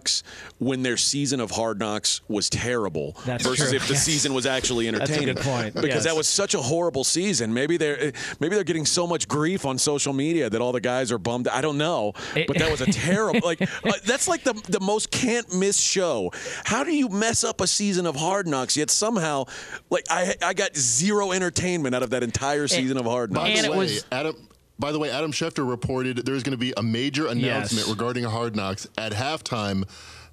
when 0.60 0.84
their 0.84 0.98
season 0.98 1.40
of 1.40 1.52
hard 1.52 1.80
knocks 1.80 2.22
was 2.28 2.50
terrible 2.50 3.16
That's 3.26 3.44
versus 3.46 3.70
true. 3.70 3.76
if 3.78 3.88
the 3.88 3.94
Yes. 3.94 4.04
season 4.10 4.34
was 4.34 4.46
actually 4.46 4.86
a 4.88 4.90
entertaining. 4.90 5.36
good 5.36 5.38
point. 5.44 5.74
Because 5.76 5.90
Yes. 5.90 6.04
that 6.06 6.16
was 6.16 6.28
such 6.28 6.54
a 6.54 6.62
horrible 6.62 7.04
season. 7.04 7.54
Maybe 7.54 7.78
they're 7.78 8.12
maybe 8.40 8.56
they're 8.56 8.64
getting 8.64 8.86
so 8.86 9.06
much 9.08 9.28
grief 9.28 9.66
on 9.66 9.78
social 9.78 10.14
media 10.14 10.50
that 10.50 10.62
all 10.62 10.72
the 10.72 10.82
guys 10.82 11.12
are 11.12 11.18
bummed. 11.18 11.48
I 11.48 11.62
don't 11.62 11.78
know, 11.78 12.14
but 12.48 12.58
that 12.58 12.70
was 12.72 12.82
a 12.82 12.86
terrible. 12.92 13.42
Like 13.44 13.62
uh, 13.62 13.92
that's 14.06 14.28
like 14.28 14.44
the 14.44 14.54
the 14.70 14.80
most 14.80 15.12
can't 15.12 15.54
miss 15.56 15.80
show. 15.80 16.32
How 16.66 16.84
do 16.84 16.94
you 16.96 17.10
mess 17.10 17.44
up 17.44 17.62
a 17.62 17.68
season 17.68 18.06
of 18.06 18.16
Hard 18.16 18.48
Knocks 18.48 18.76
yet 18.78 18.90
somehow 18.92 19.46
like 19.90 20.06
I 20.10 20.36
I 20.42 20.54
got 20.54 20.76
zero 20.76 21.32
entertainment 21.32 21.96
out 21.96 22.04
of 22.04 22.10
that 22.12 22.24
entire 22.24 22.68
season 22.68 22.98
of 22.98 23.06
Hard 23.06 23.32
Knocks. 23.32 23.50
And 23.50 23.60
the 23.60 23.66
it 23.66 23.72
way, 23.72 23.78
was- 23.78 24.06
Adam. 24.12 24.36
By 24.80 24.92
the 24.92 25.00
way, 25.00 25.12
Adam 25.12 25.32
Schefter 25.32 25.68
reported 25.68 26.26
there's 26.26 26.42
going 26.44 26.52
to 26.54 26.58
be 26.58 26.74
a 26.78 26.82
major 26.84 27.28
announcement 27.28 27.86
Yes. 27.86 27.90
regarding 27.90 28.24
Hard 28.24 28.56
Knocks 28.56 28.88
at 28.98 29.12
halftime. 29.12 29.84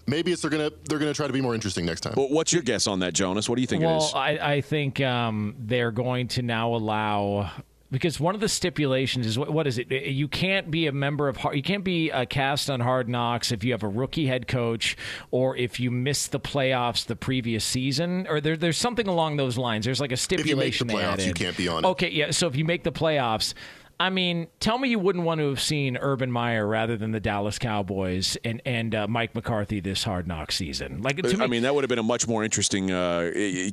Maybe 0.07 0.31
it's 0.31 0.43
they're 0.43 0.51
going 0.53 0.71
to 0.71 0.77
they're 0.89 1.01
going 1.01 1.13
to 1.13 1.17
try 1.17 1.27
to 1.27 1.33
be 1.33 1.41
more 1.41 1.55
interesting 1.55 1.85
next 1.85 2.03
time. 2.03 2.15
Well, 2.17 2.29
what's 2.29 2.53
your 2.53 2.63
guess 2.63 2.87
on 2.87 3.01
that, 3.01 3.13
Jonas? 3.13 3.49
What 3.49 3.57
do 3.57 3.61
you 3.61 3.67
think 3.67 3.83
it 3.83 3.87
Well, 3.87 3.99
is? 4.05 4.13
I, 4.15 4.39
I 4.41 4.61
think 4.61 5.01
um, 5.01 5.57
they're 5.59 5.91
going 5.91 6.29
to 6.29 6.43
now 6.43 6.75
allow 6.77 7.51
because 7.91 8.21
one 8.21 8.35
of 8.37 8.41
the 8.41 8.49
stipulations 8.49 9.27
is 9.27 9.37
what, 9.37 9.53
what 9.53 9.67
is 9.67 9.79
it? 9.79 9.91
You 9.91 10.29
can't 10.29 10.71
be 10.71 10.87
a 10.87 10.93
member 10.93 11.29
of 11.29 11.39
Har- 11.39 11.57
you 11.57 11.63
can't 11.63 11.83
be 11.83 12.11
a 12.11 12.25
cast 12.25 12.71
on 12.71 12.79
Hard 12.79 13.09
Knocks 13.09 13.51
if 13.51 13.65
you 13.65 13.73
have 13.73 13.83
a 13.83 13.89
rookie 13.89 14.27
head 14.29 14.47
coach 14.47 14.97
or 15.33 15.57
if 15.57 15.81
you 15.81 15.91
miss 15.91 16.29
the 16.29 16.39
playoffs 16.39 17.05
the 17.07 17.17
previous 17.17 17.65
season 17.65 18.29
or 18.29 18.41
there, 18.41 18.57
there's 18.57 18.79
something 18.79 19.09
along 19.09 19.39
those 19.39 19.59
lines. 19.59 19.85
There's 19.85 20.01
like 20.01 20.13
a 20.13 20.15
you 20.15 20.17
make 20.17 20.19
the 20.19 20.37
stipulation 20.37 20.87
they 20.87 20.95
playoffs, 20.95 21.27
you 21.27 21.35
can't 21.35 21.57
be 21.57 21.67
on 21.67 21.85
it. 21.85 21.89
Okay, 21.89 22.11
yeah. 22.11 22.31
So 22.31 22.47
if 22.47 22.55
you 22.55 22.65
make 22.65 22.85
the 22.85 22.93
playoffs. 22.93 23.55
I 23.99 24.11
mean, 24.11 24.49
tell 24.61 24.79
me 24.79 24.91
you 24.91 24.99
wouldn't 24.99 25.25
want 25.25 25.41
to 25.41 25.49
have 25.49 25.61
seen 25.61 25.97
Urban 25.97 26.31
Meyer 26.31 26.67
rather 26.67 26.99
than 26.99 27.13
the 27.13 27.21
Dallas 27.21 27.59
Cowboys 27.59 28.37
and 28.45 28.61
and 28.67 28.95
uh, 28.95 29.07
Mike 29.09 29.35
McCarthy 29.35 29.81
this 29.81 30.05
Hard 30.05 30.27
Knock 30.27 30.53
season. 30.53 31.01
Like 31.01 31.17
to 31.17 31.37
me, 31.37 31.45
I 31.45 31.47
mean, 31.47 31.63
that 31.63 31.75
would 31.75 31.83
have 31.83 31.89
been 31.89 31.99
a 31.99 32.03
much 32.03 32.29
more 32.29 32.45
interesting 32.45 32.91
uh, 32.91 33.31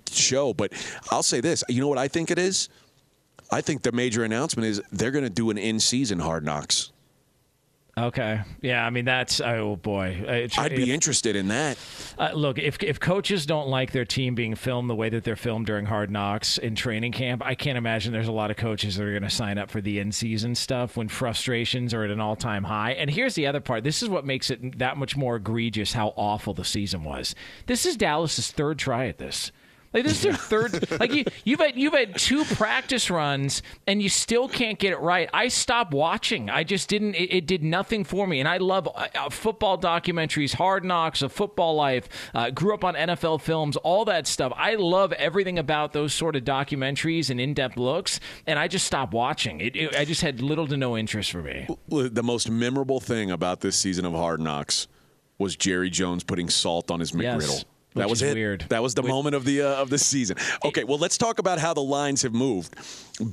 show. 0.09 0.53
But 0.53 0.71
I'll 1.11 1.23
say 1.23 1.41
this: 1.41 1.63
you 1.67 1.81
know 1.81 1.89
what 1.89 1.97
I 1.97 2.07
think 2.07 2.31
it 2.31 2.39
is? 2.39 2.69
I 3.51 3.59
think 3.59 3.81
the 3.81 3.91
major 3.91 4.23
announcement 4.23 4.67
is 4.67 4.81
they're 4.91 5.11
going 5.11 5.25
to 5.25 5.29
do 5.29 5.49
an 5.49 5.57
in-season 5.57 6.19
Hard 6.19 6.45
Knocks. 6.45 6.92
Okay. 7.95 8.41
Yeah. 8.61 8.83
I 8.83 8.89
mean, 8.89 9.05
that's 9.05 9.39
oh 9.39 9.75
boy. 9.75 10.07
It's- 10.27 10.57
I'd 10.57 10.75
be 10.75 10.83
if- 10.83 10.89
interested 10.89 11.35
in 11.35 11.49
that. 11.49 11.77
Uh, 12.17 12.31
look, 12.33 12.57
if 12.57 12.81
if 12.81 12.99
coaches 12.99 13.45
don't 13.45 13.67
like 13.67 13.91
their 13.91 14.03
team 14.05 14.33
being 14.33 14.55
filmed 14.55 14.89
the 14.89 14.95
way 14.95 15.09
that 15.09 15.23
they're 15.23 15.35
filmed 15.35 15.67
during 15.67 15.85
Hard 15.85 16.09
Knocks 16.09 16.57
in 16.57 16.73
training 16.73 17.11
camp, 17.11 17.43
I 17.45 17.53
can't 17.53 17.77
imagine 17.77 18.11
there's 18.11 18.27
a 18.27 18.31
lot 18.31 18.49
of 18.49 18.57
coaches 18.57 18.95
that 18.95 19.03
are 19.03 19.11
going 19.11 19.21
to 19.21 19.29
sign 19.29 19.59
up 19.59 19.69
for 19.69 19.79
the 19.79 19.99
in-season 19.99 20.55
stuff 20.55 20.97
when 20.97 21.07
frustrations 21.07 21.93
are 21.93 22.03
at 22.03 22.09
an 22.09 22.19
all-time 22.19 22.63
high. 22.63 22.93
And 22.93 23.11
here's 23.11 23.35
the 23.35 23.45
other 23.45 23.59
part: 23.59 23.83
this 23.83 24.01
is 24.01 24.09
what 24.09 24.25
makes 24.25 24.49
it 24.49 24.79
that 24.79 24.97
much 24.97 25.15
more 25.15 25.35
egregious 25.35 25.93
how 25.93 26.13
awful 26.15 26.55
the 26.55 26.65
season 26.65 27.03
was. 27.03 27.35
This 27.67 27.85
is 27.85 27.95
Dallas's 27.95 28.51
third 28.51 28.79
try 28.79 29.05
at 29.05 29.19
this. 29.19 29.51
Like 29.93 30.03
this 30.03 30.13
is 30.13 30.21
their 30.23 30.33
third. 30.33 30.99
Like 30.99 31.13
you, 31.13 31.25
you've 31.43 31.59
had 31.59 31.75
you've 31.75 31.93
had 31.93 32.17
two 32.17 32.45
practice 32.45 33.09
runs 33.09 33.61
and 33.87 34.01
you 34.01 34.09
still 34.09 34.47
can't 34.47 34.79
get 34.79 34.93
it 34.93 34.99
right. 34.99 35.29
I 35.33 35.47
stopped 35.49 35.93
watching. 35.93 36.49
I 36.49 36.63
just 36.63 36.89
didn't. 36.89 37.15
It, 37.15 37.33
it 37.33 37.45
did 37.45 37.63
nothing 37.63 38.03
for 38.03 38.25
me. 38.27 38.39
And 38.39 38.49
I 38.49 38.57
love 38.57 38.87
uh, 38.87 39.07
uh, 39.15 39.29
football 39.29 39.77
documentaries, 39.77 40.53
Hard 40.53 40.83
Knocks, 40.83 41.21
A 41.21 41.29
Football 41.29 41.75
Life. 41.75 42.09
Uh, 42.33 42.49
grew 42.49 42.73
up 42.73 42.83
on 42.83 42.95
NFL 42.95 43.41
films, 43.41 43.77
all 43.77 44.05
that 44.05 44.27
stuff. 44.27 44.51
I 44.55 44.75
love 44.75 45.13
everything 45.13 45.59
about 45.59 45.93
those 45.93 46.13
sort 46.13 46.35
of 46.35 46.43
documentaries 46.43 47.29
and 47.29 47.39
in-depth 47.39 47.77
looks. 47.77 48.19
And 48.47 48.57
I 48.57 48.67
just 48.67 48.85
stopped 48.85 49.13
watching. 49.13 49.61
It, 49.61 49.75
it, 49.75 49.95
I 49.95 50.05
just 50.05 50.21
had 50.21 50.41
little 50.41 50.67
to 50.67 50.77
no 50.77 50.97
interest 50.97 51.31
for 51.31 51.43
me. 51.43 51.67
The 51.87 52.23
most 52.23 52.49
memorable 52.49 52.99
thing 52.99 53.31
about 53.31 53.61
this 53.61 53.75
season 53.75 54.05
of 54.05 54.13
Hard 54.13 54.39
Knocks 54.39 54.87
was 55.37 55.55
Jerry 55.55 55.89
Jones 55.89 56.23
putting 56.23 56.49
salt 56.49 56.89
on 56.89 56.99
his 56.99 57.11
McGriddle. 57.11 57.41
Yes. 57.41 57.65
That 57.95 58.09
was 58.09 58.21
it. 58.21 58.33
weird. 58.35 58.65
That 58.69 58.81
was 58.81 58.93
the 58.95 59.03
moment 59.03 59.35
of 59.35 59.45
the 59.45 59.61
uh, 59.61 59.75
of 59.81 59.89
the 59.89 59.97
season. 59.97 60.37
Okay, 60.65 60.83
well, 60.83 60.97
let's 60.97 61.17
talk 61.17 61.39
about 61.39 61.59
how 61.59 61.73
the 61.73 61.83
lines 61.83 62.21
have 62.23 62.33
moved 62.33 62.75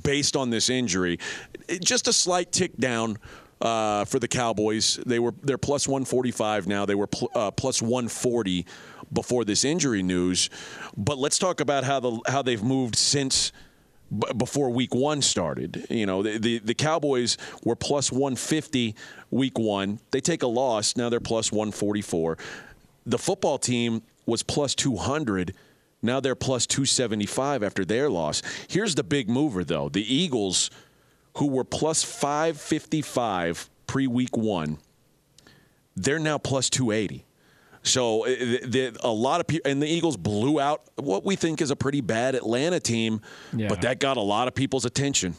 based 0.03 0.35
on 0.35 0.49
this 0.49 0.69
injury. 0.69 1.17
It- 1.67 1.81
just 1.83 2.07
a 2.07 2.13
slight 2.13 2.51
tick 2.51 2.77
down 2.77 3.17
uh, 3.59 4.05
for 4.05 4.19
the 4.19 4.27
Cowboys. 4.27 4.99
They 5.05 5.19
were 5.19 5.33
they're 5.41 5.57
plus 5.57 5.87
145 5.87 6.67
now. 6.67 6.85
They 6.85 6.95
were 6.95 7.07
pl- 7.07 7.31
uh, 7.35 7.51
plus 7.51 7.81
140 7.81 8.65
before 9.13 9.43
this 9.45 9.65
injury 9.65 10.03
news. 10.03 10.49
But 10.95 11.17
let's 11.17 11.37
talk 11.37 11.59
about 11.59 11.83
how 11.83 11.99
the 11.99 12.19
how 12.27 12.41
they've 12.41 12.63
moved 12.63 12.95
since 12.95 13.51
b- 14.15 14.27
before 14.37 14.69
week 14.69 14.93
one 14.95 15.21
started. 15.21 15.85
You 15.89 16.05
know, 16.05 16.23
the, 16.23 16.37
the, 16.37 16.59
the 16.59 16.73
Cowboys 16.73 17.37
were 17.63 17.75
plus 17.75 18.11
150 18.11 18.95
week 19.31 19.57
one. 19.59 19.99
They 20.11 20.21
take 20.21 20.43
a 20.43 20.47
loss. 20.47 20.95
Now 20.95 21.09
they're 21.09 21.19
plus 21.19 21.51
144. 21.51 22.37
The 23.05 23.17
football 23.17 23.57
team 23.57 24.03
was 24.25 24.43
plus 24.43 24.75
200. 24.75 25.53
Now 26.01 26.19
they're 26.19 26.35
plus 26.35 26.65
275 26.67 27.63
after 27.63 27.85
their 27.85 28.09
loss. 28.09 28.41
Here's 28.67 28.95
the 28.95 29.03
big 29.03 29.29
mover, 29.29 29.63
though. 29.63 29.89
The 29.89 30.01
Eagles, 30.13 30.69
who 31.37 31.47
were 31.47 31.63
plus 31.63 32.03
555 32.03 33.69
pre 33.87 34.07
week 34.07 34.35
one, 34.35 34.77
they're 35.95 36.19
now 36.19 36.37
plus 36.37 36.69
280. 36.69 37.25
So 37.83 38.25
uh, 38.25 38.29
the, 38.29 38.59
the, 38.65 38.97
a 39.03 39.09
lot 39.11 39.41
of 39.41 39.47
people, 39.47 39.69
and 39.69 39.81
the 39.81 39.87
Eagles 39.87 40.15
blew 40.15 40.59
out 40.59 40.83
what 40.95 41.25
we 41.25 41.35
think 41.35 41.61
is 41.61 41.71
a 41.71 41.75
pretty 41.75 42.01
bad 42.01 42.35
Atlanta 42.35 42.79
team, 42.79 43.21
Yeah. 43.55 43.67
but 43.69 43.81
that 43.81 43.99
got 43.99 44.17
a 44.17 44.21
lot 44.21 44.47
of 44.47 44.53
people's 44.55 44.85
attention. 44.85 45.35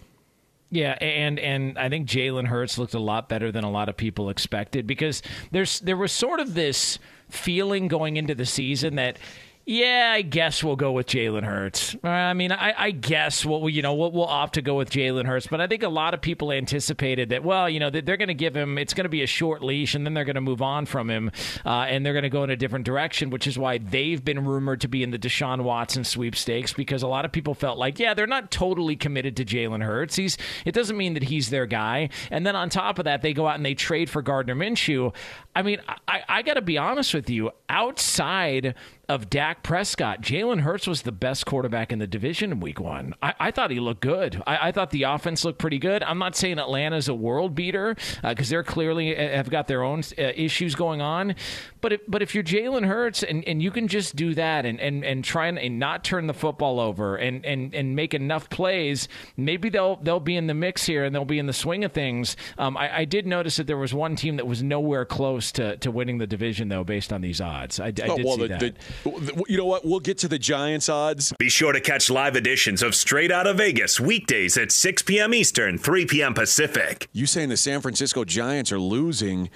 Yeah, 0.71 0.92
and 1.03 1.38
and 1.38 1.79
I 1.79 1.90
think 1.90 2.09
Jalen 2.09 2.47
Hurts 2.47 2.79
looked 2.79 2.95
a 2.95 2.99
lot 2.99 3.29
better 3.29 3.53
than 3.53 3.62
a 3.62 3.71
lot 3.71 3.90
of 3.90 3.97
people 3.99 4.31
expected 4.31 4.87
because 4.87 5.21
there's 5.51 5.81
there 5.81 5.99
was 5.99 6.12
sort 6.12 6.40
of 6.40 6.55
this 6.55 6.99
feeling 7.33 7.88
going 7.88 8.16
into 8.16 8.35
the 8.35 8.47
season 8.47 8.97
that. 8.97 9.18
Yeah, 9.64 10.11
I 10.12 10.22
guess 10.22 10.64
we'll 10.64 10.75
go 10.75 10.90
with 10.90 11.07
Jalen 11.07 11.44
Hurts. 11.44 11.94
Uh, 12.03 12.09
I 12.09 12.35
mean, 12.35 12.51
I, 12.51 12.75
I 12.77 12.90
guess 12.90 13.44
we'll 13.44 13.68
you 13.68 13.81
know 13.81 13.94
we'll, 13.94 14.11
we'll 14.11 14.27
opt 14.27 14.55
to 14.55 14.62
go 14.62 14.75
with 14.75 14.90
Jalen 14.90 15.25
Hurts, 15.25 15.46
but 15.46 15.61
I 15.61 15.68
think 15.68 15.85
a 15.85 15.88
lot 15.88 16.14
of 16.14 16.20
people 16.20 16.51
anticipated 16.51 17.29
that. 17.29 17.44
Well, 17.44 17.70
you 17.70 17.79
know, 17.79 17.88
they're 17.88 18.16
going 18.16 18.27
to 18.27 18.35
give 18.35 18.57
him 18.57 18.77
it's 18.77 18.92
going 18.92 19.05
to 19.05 19.09
be 19.11 19.22
a 19.22 19.27
short 19.27 19.62
leash, 19.62 19.94
and 19.94 20.05
then 20.05 20.14
they're 20.14 20.25
going 20.25 20.35
to 20.35 20.40
move 20.40 20.62
on 20.62 20.87
from 20.87 21.09
him, 21.09 21.31
uh, 21.64 21.87
and 21.88 22.05
they're 22.05 22.12
going 22.12 22.25
to 22.25 22.29
go 22.29 22.42
in 22.42 22.51
a 22.51 22.57
different 22.57 22.85
direction, 22.85 23.31
which 23.31 23.46
is 23.46 23.57
why 23.57 23.79
they've 23.79 24.25
been 24.25 24.44
rumored 24.44 24.81
to 24.81 24.88
be 24.88 25.05
in 25.05 25.12
the 25.12 25.18
Deshaun 25.18 25.62
Watson 25.62 26.03
sweepstakes 26.03 26.72
because 26.72 27.05
a 27.05 27.09
lot 27.09 27.25
of 27.25 27.31
people 27.31 27.55
felt 27.55 27.79
like, 27.79 28.01
yeah, 28.01 28.14
they're 28.14 28.27
not 28.27 28.51
totally 28.51 28.96
committed 28.96 29.37
to 29.37 29.44
Jalen 29.44 29.85
Hurts. 29.85 30.16
He's 30.16 30.38
it 30.64 30.72
doesn't 30.72 30.96
mean 30.96 31.14
that 31.14 31.22
he's 31.22 31.51
their 31.51 31.66
guy, 31.66 32.09
and 32.33 32.44
then 32.44 32.57
on 32.57 32.68
top 32.68 32.98
of 32.98 33.05
that, 33.05 33.22
they 33.22 33.33
go 33.33 33.46
out 33.46 33.57
and 33.57 33.64
they 33.64 33.75
trade 33.75 34.11
for 34.11 34.22
Gardner 34.22 34.57
Minshew. 34.57 35.14
I 35.55 35.62
mean, 35.62 35.81
I, 36.09 36.22
I 36.29 36.42
got 36.42 36.55
to 36.55 36.62
be 36.62 36.79
honest 36.79 37.14
with 37.14 37.31
you, 37.31 37.53
outside 37.68 38.75
of 39.12 39.29
Dak 39.29 39.62
Prescott, 39.62 40.22
Jalen 40.22 40.61
Hurts 40.61 40.87
was 40.87 41.03
the 41.03 41.12
best 41.12 41.44
quarterback 41.44 41.92
in 41.92 41.98
the 41.98 42.07
division 42.07 42.51
in 42.51 42.61
week 42.61 42.81
one. 42.81 43.14
I, 43.22 43.35
I 43.38 43.51
thought 43.51 43.70
he 43.70 43.79
looked 43.79 44.01
good. 44.01 44.42
I, 44.46 44.68
I 44.68 44.72
thought 44.72 44.90
the 44.90 45.03
offense 45.03 45.44
looked 45.44 45.59
pretty 45.59 45.79
good. 45.79 46.03
I'm 46.03 46.18
not 46.18 46.35
saying 46.35 46.59
Atlanta's 46.59 47.09
a 47.09 47.14
world 47.14 47.55
beater 47.55 47.94
because 48.22 48.48
they're 48.48 48.62
clearly 48.62 49.14
uh, 49.14 49.37
have 49.37 49.51
got 49.51 49.68
their 49.68 49.83
own 49.83 50.01
uh, 50.18 50.22
issues 50.35 50.75
going 50.75 51.03
on. 51.03 51.35
But 51.83 51.92
if, 51.95 52.01
but 52.09 52.23
if 52.23 52.35
you're 52.35 52.45
Jalen 52.45 52.87
Hurts 52.87 53.23
and, 53.23 53.45
and 53.47 53.61
you 53.62 53.71
can 53.71 53.88
just 53.88 54.16
do 54.16 54.35
that 54.35 54.64
and, 54.64 54.81
and, 54.81 55.05
and 55.05 55.23
try 55.23 55.49
and, 55.49 55.59
and 55.59 55.79
not 55.79 56.05
turn 56.05 56.29
the 56.29 56.33
football 56.33 56.81
over 56.81 57.16
and, 57.16 57.45
and, 57.45 57.75
and 57.75 57.95
make 57.95 58.14
enough 58.14 58.49
plays, 58.49 59.09
maybe 59.37 59.68
they'll 59.68 59.97
they'll 59.97 60.21
be 60.21 60.37
in 60.37 60.47
the 60.47 60.55
mix 60.55 60.85
here 60.87 61.05
and 61.05 61.14
they'll 61.14 61.25
be 61.25 61.38
in 61.40 61.47
the 61.47 61.53
swing 61.53 61.83
of 61.85 61.92
things. 61.92 62.37
Um, 62.57 62.77
I, 62.77 62.99
I 63.01 63.05
did 63.05 63.27
notice 63.27 63.57
that 63.57 63.66
there 63.66 63.77
was 63.77 63.92
one 63.92 64.14
team 64.16 64.37
that 64.37 64.47
was 64.47 64.62
nowhere 64.62 65.05
close 65.05 65.51
to, 65.53 65.77
to 65.79 65.90
winning 65.90 66.18
the 66.18 66.27
division 66.27 66.68
though, 66.68 66.85
based 66.85 67.12
on 67.12 67.21
these 67.21 67.40
odds. 67.40 67.81
I, 67.81 67.87
I 67.87 67.90
did 67.90 68.09
Oh, 68.09 68.16
well, 68.25 68.37
see 68.37 68.42
the, 68.42 68.49
that. 68.49 68.61
the- 69.05 69.45
you 69.49 69.57
know 69.59 69.66
what? 69.66 69.85
We'll 69.85 69.99
get 70.01 70.18
to 70.18 70.29
the 70.29 70.38
Giants 70.38 70.88
odds. 70.88 71.33
Be 71.38 71.49
sure 71.49 71.73
to 71.73 71.81
catch 71.81 72.09
live 72.09 72.37
editions 72.37 72.83
of 72.83 72.95
Straight 72.95 73.33
Out 73.33 73.49
of 73.49 73.57
Vegas 73.59 73.99
weekdays 73.99 74.57
at 74.57 74.71
6 74.71 75.03
p.m. 75.03 75.35
Eastern, 75.35 75.79
3 75.79 76.07
p.m. 76.07 76.33
Pacific. 76.33 77.09
You 77.12 77.27
saying 77.27 77.49
the 77.49 77.57
San 77.57 77.81
Francisco 77.81 78.25
Giants 78.25 78.71
are 78.71 78.79
losing? 78.79 79.51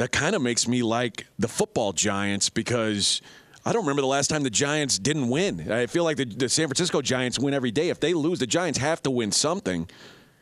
That 0.00 0.12
kind 0.12 0.34
of 0.34 0.40
makes 0.40 0.66
me 0.66 0.82
like 0.82 1.26
the 1.38 1.46
football 1.46 1.92
Giants 1.92 2.48
because. 2.48 3.20
I 3.62 3.74
don't 3.74 3.82
remember 3.82 4.00
the 4.00 4.08
last 4.08 4.28
time 4.28 4.42
the 4.42 4.48
Giants 4.48 4.98
didn't 4.98 5.28
win. 5.28 5.70
I 5.70 5.84
feel 5.84 6.02
like 6.02 6.16
the, 6.16 6.24
the 6.24 6.48
San 6.48 6.66
Francisco 6.66 7.02
Giants 7.02 7.38
win 7.38 7.52
every 7.52 7.70
day. 7.70 7.90
If 7.90 8.00
they 8.00 8.14
lose, 8.14 8.38
the 8.38 8.46
Giants 8.46 8.78
have 8.78 9.02
to 9.02 9.10
win 9.10 9.30
something 9.32 9.86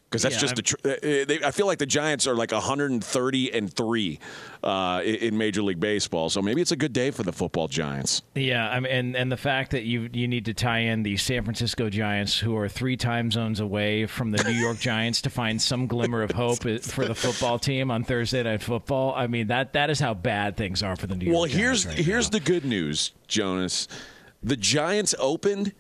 because 0.09 0.23
that's 0.23 0.37
Yeah, 0.37 0.41
just 0.41 0.57
the. 0.57 0.63
Tr- 0.63 0.77
uh, 0.85 0.95
they, 1.03 1.39
I 1.45 1.51
feel 1.51 1.67
like 1.67 1.79
the 1.79 1.87
Giants 1.87 2.27
are 2.27 2.35
like 2.35 2.53
130 2.53 3.53
and 3.53 3.73
three 3.73 4.19
uh, 4.63 5.03
in, 5.05 5.37
Major 5.37 5.63
League 5.63 5.81
Baseball. 5.81 6.31
So 6.31 6.41
maybe 6.41 6.63
it's 6.63 6.73
a 6.73 6.77
good 6.77 6.93
day 6.93 7.11
for 7.11 7.23
the 7.23 7.33
football 7.33 7.69
Giants. 7.69 8.23
Yeah, 8.35 8.69
I 8.69 8.81
mean, 8.81 8.91
and 8.93 9.17
and 9.17 9.33
the 9.33 9.37
fact 9.37 9.73
that 9.73 9.85
you 9.85 10.09
you 10.13 10.27
need 10.27 10.47
to 10.47 10.55
tie 10.55 10.79
in 10.79 11.03
the 11.03 11.17
San 11.19 11.45
Francisco 11.45 11.91
Giants, 11.91 12.39
who 12.39 12.57
are 12.57 12.69
three 12.69 12.97
time 12.97 13.31
zones 13.31 13.61
away 13.61 14.07
from 14.07 14.31
the 14.31 14.43
New 14.45 14.59
York 14.59 14.79
Giants, 14.79 15.21
to 15.23 15.31
find 15.31 15.61
some 15.61 15.87
glimmer 15.87 16.23
of 16.23 16.31
hope 16.31 16.63
for 16.63 17.05
the 17.05 17.15
football 17.15 17.59
team 17.59 17.91
on 17.91 18.05
Thursday 18.05 18.43
Night 18.43 18.63
Football. 18.63 19.15
I 19.15 19.27
mean 19.27 19.49
that 19.49 19.75
that 19.75 19.91
is 19.91 20.01
how 20.01 20.15
bad 20.15 20.57
things 20.57 20.83
are 20.83 20.97
for 20.97 21.07
the 21.07 21.17
New 21.17 21.27
York. 21.27 21.35
Well, 21.35 21.47
Giants 21.47 21.59
here's 21.59 21.87
right 21.87 22.05
here's 22.05 22.33
now. 22.33 22.39
the 22.39 22.45
good 22.45 22.65
news, 22.65 23.13
Jonas. 23.27 23.89
The 24.43 24.57
Giants 24.57 25.15
opened 25.19 25.75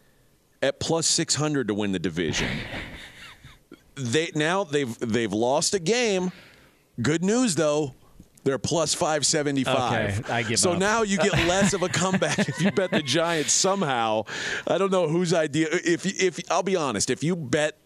at 0.61 0.81
plus 0.81 1.07
600 1.07 1.69
to 1.69 1.75
win 1.75 1.93
the 1.93 1.99
division. 1.99 2.49
They 3.99 4.31
now 4.35 4.65
they've 4.65 4.99
they've 4.99 5.33
lost 5.33 5.75
a 5.75 5.79
game. 5.79 6.33
Good 7.01 7.23
news 7.23 7.55
though. 7.55 7.95
They're 8.45 8.59
plus 8.59 8.95
575. 8.95 10.21
Okay, 10.21 10.33
I 10.33 10.43
give 10.43 10.59
so 10.59 10.73
up. 10.73 10.79
now 10.79 11.03
you 11.03 11.19
get 11.19 11.33
less 11.49 11.75
of 11.75 11.83
a 11.83 11.89
comeback 11.89 12.39
if 12.39 12.63
you 12.63 12.71
bet 12.71 12.91
the 12.91 13.03
Giants 13.03 13.53
somehow. 13.53 14.25
I 14.67 14.79
don't 14.79 14.91
know 14.91 15.09
whose 15.09 15.35
idea 15.35 15.69
if 15.71 16.07
if 16.07 16.41
I'll 16.51 16.63
be 16.63 16.77
honest, 16.77 17.11
if 17.11 17.23
you 17.23 17.37
bet 17.37 17.77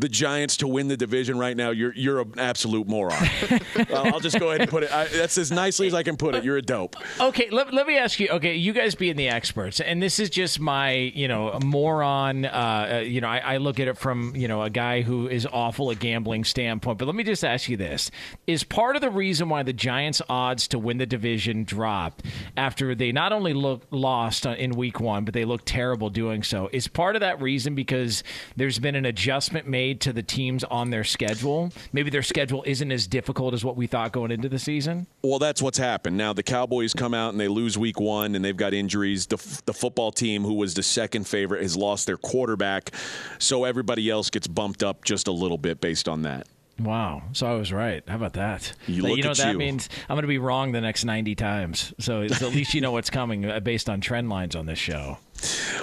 the 0.00 0.08
Giants 0.08 0.56
to 0.58 0.68
win 0.68 0.88
the 0.88 0.96
division 0.96 1.38
right 1.38 1.54
now, 1.54 1.70
you're 1.70 1.92
you're 1.94 2.20
an 2.20 2.38
absolute 2.38 2.88
moron. 2.88 3.22
I'll 3.94 4.18
just 4.18 4.40
go 4.40 4.48
ahead 4.48 4.62
and 4.62 4.70
put 4.70 4.82
it. 4.82 4.92
I, 4.92 5.04
that's 5.04 5.36
as 5.36 5.52
nicely 5.52 5.86
as 5.88 5.94
I 5.94 6.02
can 6.02 6.16
put 6.16 6.34
it. 6.34 6.42
You're 6.42 6.56
a 6.56 6.62
dope. 6.62 6.96
Okay, 7.20 7.50
let, 7.50 7.74
let 7.74 7.86
me 7.86 7.98
ask 7.98 8.18
you. 8.18 8.28
Okay, 8.28 8.54
you 8.54 8.72
guys 8.72 8.94
being 8.94 9.16
the 9.16 9.28
experts, 9.28 9.78
and 9.78 10.02
this 10.02 10.18
is 10.18 10.30
just 10.30 10.58
my, 10.58 10.92
you 10.92 11.28
know, 11.28 11.58
moron. 11.62 12.46
Uh, 12.46 12.48
uh, 12.90 12.98
you 13.00 13.20
know, 13.20 13.28
I, 13.28 13.38
I 13.38 13.56
look 13.58 13.78
at 13.78 13.88
it 13.88 13.98
from, 13.98 14.34
you 14.34 14.48
know, 14.48 14.62
a 14.62 14.70
guy 14.70 15.02
who 15.02 15.28
is 15.28 15.46
awful 15.52 15.90
at 15.90 15.98
gambling 15.98 16.44
standpoint. 16.44 16.98
But 16.98 17.04
let 17.04 17.14
me 17.14 17.22
just 17.22 17.44
ask 17.44 17.68
you 17.68 17.76
this: 17.76 18.10
Is 18.46 18.64
part 18.64 18.96
of 18.96 19.02
the 19.02 19.10
reason 19.10 19.50
why 19.50 19.62
the 19.62 19.74
Giants' 19.74 20.22
odds 20.30 20.66
to 20.68 20.78
win 20.78 20.96
the 20.96 21.06
division 21.06 21.64
dropped 21.64 22.24
after 22.56 22.94
they 22.94 23.12
not 23.12 23.34
only 23.34 23.52
look 23.52 23.82
lost 23.90 24.46
in 24.46 24.70
Week 24.72 24.98
One, 24.98 25.26
but 25.26 25.34
they 25.34 25.44
look 25.44 25.66
terrible 25.66 26.08
doing 26.08 26.42
so? 26.42 26.70
Is 26.72 26.88
part 26.88 27.16
of 27.16 27.20
that 27.20 27.42
reason 27.42 27.74
because 27.74 28.24
there's 28.56 28.78
been 28.78 28.94
an 28.94 29.04
adjustment 29.04 29.68
made 29.68 29.89
to 29.94 30.12
the 30.12 30.22
teams 30.22 30.62
on 30.64 30.90
their 30.90 31.04
schedule? 31.04 31.72
Maybe 31.92 32.10
their 32.10 32.22
schedule 32.22 32.62
isn't 32.66 32.92
as 32.92 33.06
difficult 33.06 33.54
as 33.54 33.64
what 33.64 33.76
we 33.76 33.86
thought 33.86 34.12
going 34.12 34.30
into 34.30 34.48
the 34.48 34.58
season. 34.58 35.06
Well, 35.22 35.38
that's 35.38 35.60
what's 35.60 35.78
happened. 35.78 36.16
Now 36.16 36.32
the 36.32 36.42
Cowboys 36.42 36.92
come 36.92 37.14
out 37.14 37.30
and 37.30 37.40
they 37.40 37.48
lose 37.48 37.76
Week 37.76 37.98
One, 37.98 38.34
and 38.34 38.44
they've 38.44 38.56
got 38.56 38.74
injuries. 38.74 39.26
The 39.26 39.36
the 39.66 39.74
football 39.74 40.12
team, 40.12 40.42
who 40.44 40.54
was 40.54 40.74
the 40.74 40.82
second 40.82 41.26
favorite, 41.26 41.62
has 41.62 41.76
lost 41.76 42.06
their 42.06 42.16
quarterback, 42.16 42.92
so 43.38 43.64
everybody 43.64 44.08
else 44.10 44.30
gets 44.30 44.46
bumped 44.46 44.82
up 44.82 45.04
just 45.04 45.26
a 45.28 45.32
little 45.32 45.58
bit 45.58 45.80
based 45.80 46.08
on 46.08 46.22
that. 46.22 46.46
Wow. 46.82 47.22
So 47.32 47.46
I 47.46 47.54
was 47.54 47.72
right. 47.72 48.02
How 48.08 48.16
about 48.16 48.32
that? 48.34 48.72
You 48.86 49.02
That- 49.02 49.08
look 49.08 49.24
know 49.24 49.30
at 49.30 49.36
that 49.38 49.52
you. 49.52 49.58
means? 49.58 49.88
I'm 50.08 50.14
going 50.14 50.22
to 50.22 50.28
be 50.28 50.38
wrong 50.38 50.72
the 50.72 50.80
next 50.80 51.04
90 51.04 51.34
times. 51.34 51.92
So 51.98 52.22
at 52.22 52.40
least 52.42 52.74
you 52.74 52.80
know 52.80 52.92
what's 52.92 53.10
coming 53.10 53.44
uh, 53.44 53.60
based 53.60 53.88
on 53.90 54.00
trend 54.00 54.28
lines 54.30 54.56
on 54.56 54.66
this 54.66 54.78
show. 54.78 55.18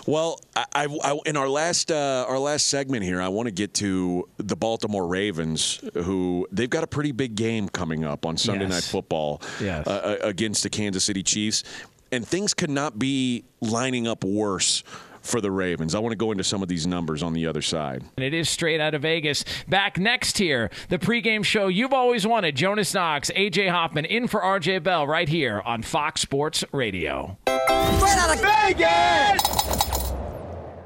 Well, 0.05 0.39
I, 0.55 0.65
I, 0.73 0.86
I- 1.03 1.19
in 1.25 1.36
our 1.38 1.49
last 1.49 1.91
uh, 1.91 2.25
our 2.27 2.38
last 2.39 2.67
segment 2.67 3.03
here, 3.03 3.21
I 3.21 3.27
want 3.27 3.47
to 3.47 3.51
get 3.51 3.73
to 3.75 4.27
the 4.38 4.55
Baltimore 4.55 5.07
Ravens, 5.07 5.79
who 5.93 6.47
they've 6.51 6.69
got 6.69 6.83
a 6.83 6.88
pretty 6.88 7.12
big 7.12 7.36
game 7.36 7.67
coming 7.69 8.03
up 8.03 8.25
on 8.25 8.38
Sunday 8.38 8.65
Yes. 8.65 8.71
Night 8.71 8.83
Football 8.83 9.41
Yes. 9.62 9.88
uh, 9.88 10.17
against 10.21 10.63
the 10.63 10.69
Kansas 10.69 11.03
City 11.03 11.23
Chiefs, 11.23 11.63
and 12.12 12.25
things 12.27 12.53
could 12.53 12.69
not 12.69 12.99
be 12.99 13.43
lining 13.62 14.07
up 14.07 14.23
worse 14.23 14.83
for 15.27 15.41
the 15.41 15.51
Ravens. 15.51 15.93
I 15.93 15.99
want 15.99 16.13
to 16.13 16.17
go 16.17 16.31
into 16.31 16.43
some 16.43 16.63
of 16.63 16.69
these 16.69 16.87
numbers 16.87 17.21
on 17.21 17.33
the 17.33 17.45
other 17.47 17.61
side. 17.61 18.03
And 18.15 18.23
it 18.23 18.33
is 18.33 18.49
straight 18.49 18.79
out 18.79 18.93
of 18.93 19.01
Vegas. 19.03 19.43
Back 19.67 19.97
next 19.97 20.37
here, 20.37 20.71
the 20.89 20.97
pregame 20.97 21.43
show 21.43 21.67
you've 21.67 21.93
always 21.93 22.25
wanted. 22.25 22.55
Jonas 22.55 22.93
Knox, 22.93 23.29
AJ 23.35 23.69
Hoffman 23.69 24.05
in 24.05 24.27
for 24.27 24.41
RJ 24.41 24.83
Bell 24.83 25.05
right 25.05 25.27
here 25.29 25.61
on 25.65 25.83
Fox 25.83 26.21
Sports 26.21 26.63
Radio. 26.71 27.37
Straight 27.47 28.17
out 28.17 28.35
of 28.35 28.41
Vegas! 28.41 29.41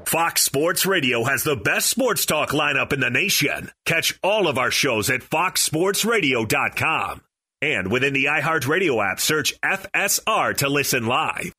Fox 0.06 0.42
Sports 0.42 0.84
Radio 0.84 1.24
has 1.24 1.42
the 1.42 1.56
best 1.56 1.88
sports 1.88 2.26
talk 2.26 2.50
lineup 2.50 2.92
in 2.92 3.00
the 3.00 3.08
nation. 3.08 3.70
Catch 3.86 4.18
all 4.22 4.46
of 4.46 4.58
our 4.58 4.70
shows 4.70 5.08
at 5.08 5.22
foxsportsradio.com. 5.22 7.22
And 7.62 7.90
within 7.90 8.12
the 8.12 8.26
iHeartRadio 8.26 9.10
app, 9.10 9.20
search 9.20 9.58
FSR 9.62 10.54
to 10.58 10.68
listen 10.68 11.06
live. 11.06 11.54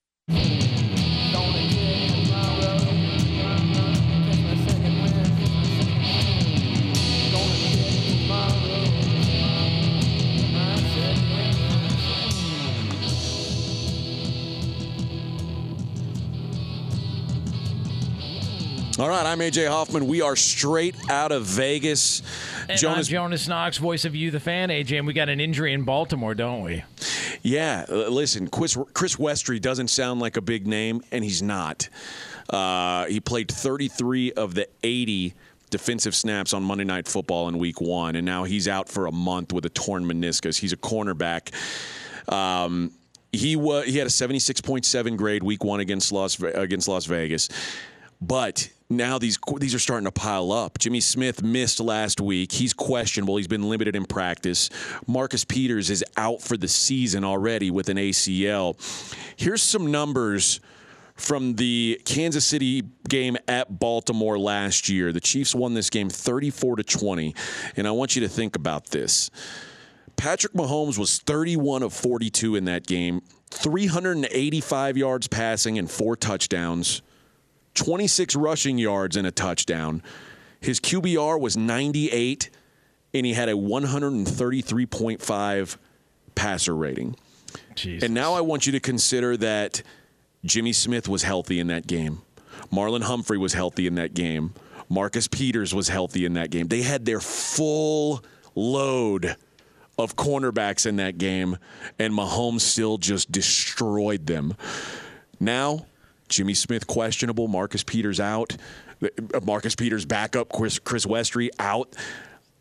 All 19.04 19.10
right, 19.10 19.26
I'm 19.26 19.40
AJ 19.40 19.68
Hoffman. 19.68 20.08
We 20.08 20.22
are 20.22 20.38
straight 20.38 20.96
out 21.10 21.34
of 21.34 21.44
Vegas. 21.44 22.22
And 22.70 22.80
Jonas, 22.80 23.10
I'm 23.10 23.12
Jonas 23.12 23.50
Knox, 23.50 23.78
voice 23.78 24.06
of 24.06 24.16
you, 24.16 24.32
the 24.32 24.40
fan, 24.40 24.70
AJ, 24.70 25.00
and 25.00 25.06
we 25.06 25.12
got 25.12 25.28
an 25.28 25.42
injury 25.42 25.74
in 25.74 25.84
Baltimore, 25.84 26.34
don't 26.34 26.62
we? 26.62 26.86
Yeah, 27.42 27.84
listen, 27.90 28.48
Chris, 28.48 28.78
Chris 28.94 29.18
Westry 29.18 29.60
doesn't 29.60 29.90
sound 29.90 30.22
like 30.22 30.38
a 30.38 30.42
big 30.42 30.68
name, 30.68 31.02
and 31.12 31.22
he's 31.22 31.42
not. 31.42 31.90
Uh, 32.50 33.04
he 33.08 33.20
played 33.20 33.52
33 33.52 34.32
of 34.32 34.56
the 34.56 34.70
80 34.84 35.34
defensive 35.70 36.16
snaps 36.16 36.54
on 36.54 36.64
Monday 36.64 36.86
Night 36.86 37.06
Football 37.06 37.50
in 37.50 37.58
Week 37.58 37.82
One, 37.82 38.16
and 38.16 38.26
now 38.26 38.46
he's 38.46 38.70
out 38.70 38.88
for 38.88 39.08
a 39.08 39.12
month 39.12 39.52
with 39.52 39.66
a 39.66 39.70
torn 39.70 40.06
meniscus. 40.06 40.58
He's 40.58 40.72
a 40.72 40.78
cornerback. 40.78 41.52
Um, 42.32 42.94
he 43.34 43.58
was 43.58 43.86
he 43.86 43.98
had 43.98 44.08
a 44.08 44.10
76.7 44.10 45.18
grade 45.18 45.44
Week 45.44 45.62
One 45.62 45.82
against 45.82 46.14
Las 46.14 46.42
against 46.42 46.88
Las 46.88 47.04
Vegas, 47.04 47.50
but 48.22 48.70
now 48.90 49.18
these 49.18 49.38
these 49.58 49.76
are 49.76 49.80
starting 49.80 50.06
to 50.06 50.12
pile 50.12 50.52
up. 50.52 50.80
Jimmy 50.80 51.00
Smith 51.00 51.44
missed 51.44 51.80
last 51.80 52.22
week. 52.22 52.52
He's 52.52 52.74
questionable. 52.74 53.38
He's 53.38 53.48
been 53.48 53.70
limited 53.70 53.96
in 53.96 54.06
practice. 54.06 54.70
Marcus 55.08 55.46
Peters 55.46 55.90
is 55.90 56.04
out 56.18 56.42
for 56.42 56.58
the 56.58 56.68
season 56.68 57.24
already 57.24 57.72
with 57.72 57.90
an 57.90 57.98
ACL. 57.98 58.76
Here's 59.36 59.62
some 59.62 59.92
numbers 59.92 60.60
from 61.16 61.56
the 61.56 62.02
Kansas 62.06 62.46
City 62.46 62.84
game 63.08 63.38
at 63.48 63.80
Baltimore 63.80 64.40
last 64.40 64.90
year. 64.90 65.12
The 65.12 65.22
Chiefs 65.22 65.54
won 65.54 65.74
this 65.74 65.90
game 65.90 66.10
34 66.10 66.78
to 66.78 66.84
20, 66.84 67.36
and 67.76 67.88
I 67.88 67.92
want 67.92 68.16
you 68.16 68.22
to 68.22 68.30
think 68.30 68.56
about 68.56 68.88
this. 68.88 69.30
Patrick 70.16 70.54
Mahomes 70.54 70.98
was 70.98 71.20
31 71.20 71.84
of 71.84 71.94
42 71.94 72.56
in 72.56 72.66
that 72.66 72.86
game, 72.88 73.22
385 73.52 74.98
yards 74.98 75.28
passing 75.28 75.78
and 75.78 75.90
four 75.90 76.16
touchdowns. 76.16 77.02
26 77.76 78.36
rushing 78.36 78.78
yards 78.78 79.18
and 79.18 79.28
a 79.28 79.32
touchdown. 79.32 80.02
His 80.60 80.80
QBR 80.80 81.40
was 81.40 81.58
98, 81.58 82.50
and 83.14 83.26
he 83.26 83.34
had 83.34 83.50
a 83.50 83.54
133.5 83.54 85.78
passer 86.36 86.76
rating. 86.76 87.16
Jesus. 87.76 88.04
And 88.04 88.14
now 88.14 88.34
I 88.34 88.42
want 88.42 88.66
you 88.66 88.72
to 88.74 88.80
consider 88.80 89.38
that 89.38 89.82
Jimmy 90.46 90.74
Smith 90.74 91.08
was 91.08 91.24
healthy 91.24 91.60
in 91.60 91.68
that 91.68 91.88
game. 91.88 92.22
Marlon 92.72 93.04
Humphrey 93.04 93.38
was 93.38 93.54
healthy 93.54 93.88
in 93.88 93.96
that 93.96 94.14
game. 94.14 94.54
Marcus 94.90 95.28
Peters 95.28 95.74
was 95.74 95.88
healthy 95.88 96.26
in 96.26 96.34
that 96.34 96.50
game. 96.50 96.68
They 96.68 96.82
had 96.82 97.06
their 97.06 97.20
full 97.20 98.24
load 98.56 99.36
of 99.98 100.16
cornerbacks 100.16 100.86
in 100.86 100.98
that 100.98 101.18
game, 101.18 101.58
and 102.00 102.14
Mahomes 102.14 102.62
still 102.62 102.98
just 102.98 103.32
destroyed 103.32 104.26
them. 104.26 104.56
Now, 105.40 105.86
Jimmy 106.34 106.54
Smith 106.54 106.88
questionable, 106.88 107.48
Marcus 107.48 107.84
Peters 107.84 108.20
out, 108.20 108.56
uh, 109.02 109.08
Marcus 109.44 109.76
Peters 109.76 110.06
backup, 110.06 110.50
Chris, 110.52 110.80
Chris 110.80 111.06
Westry 111.06 111.50
out. 111.60 111.96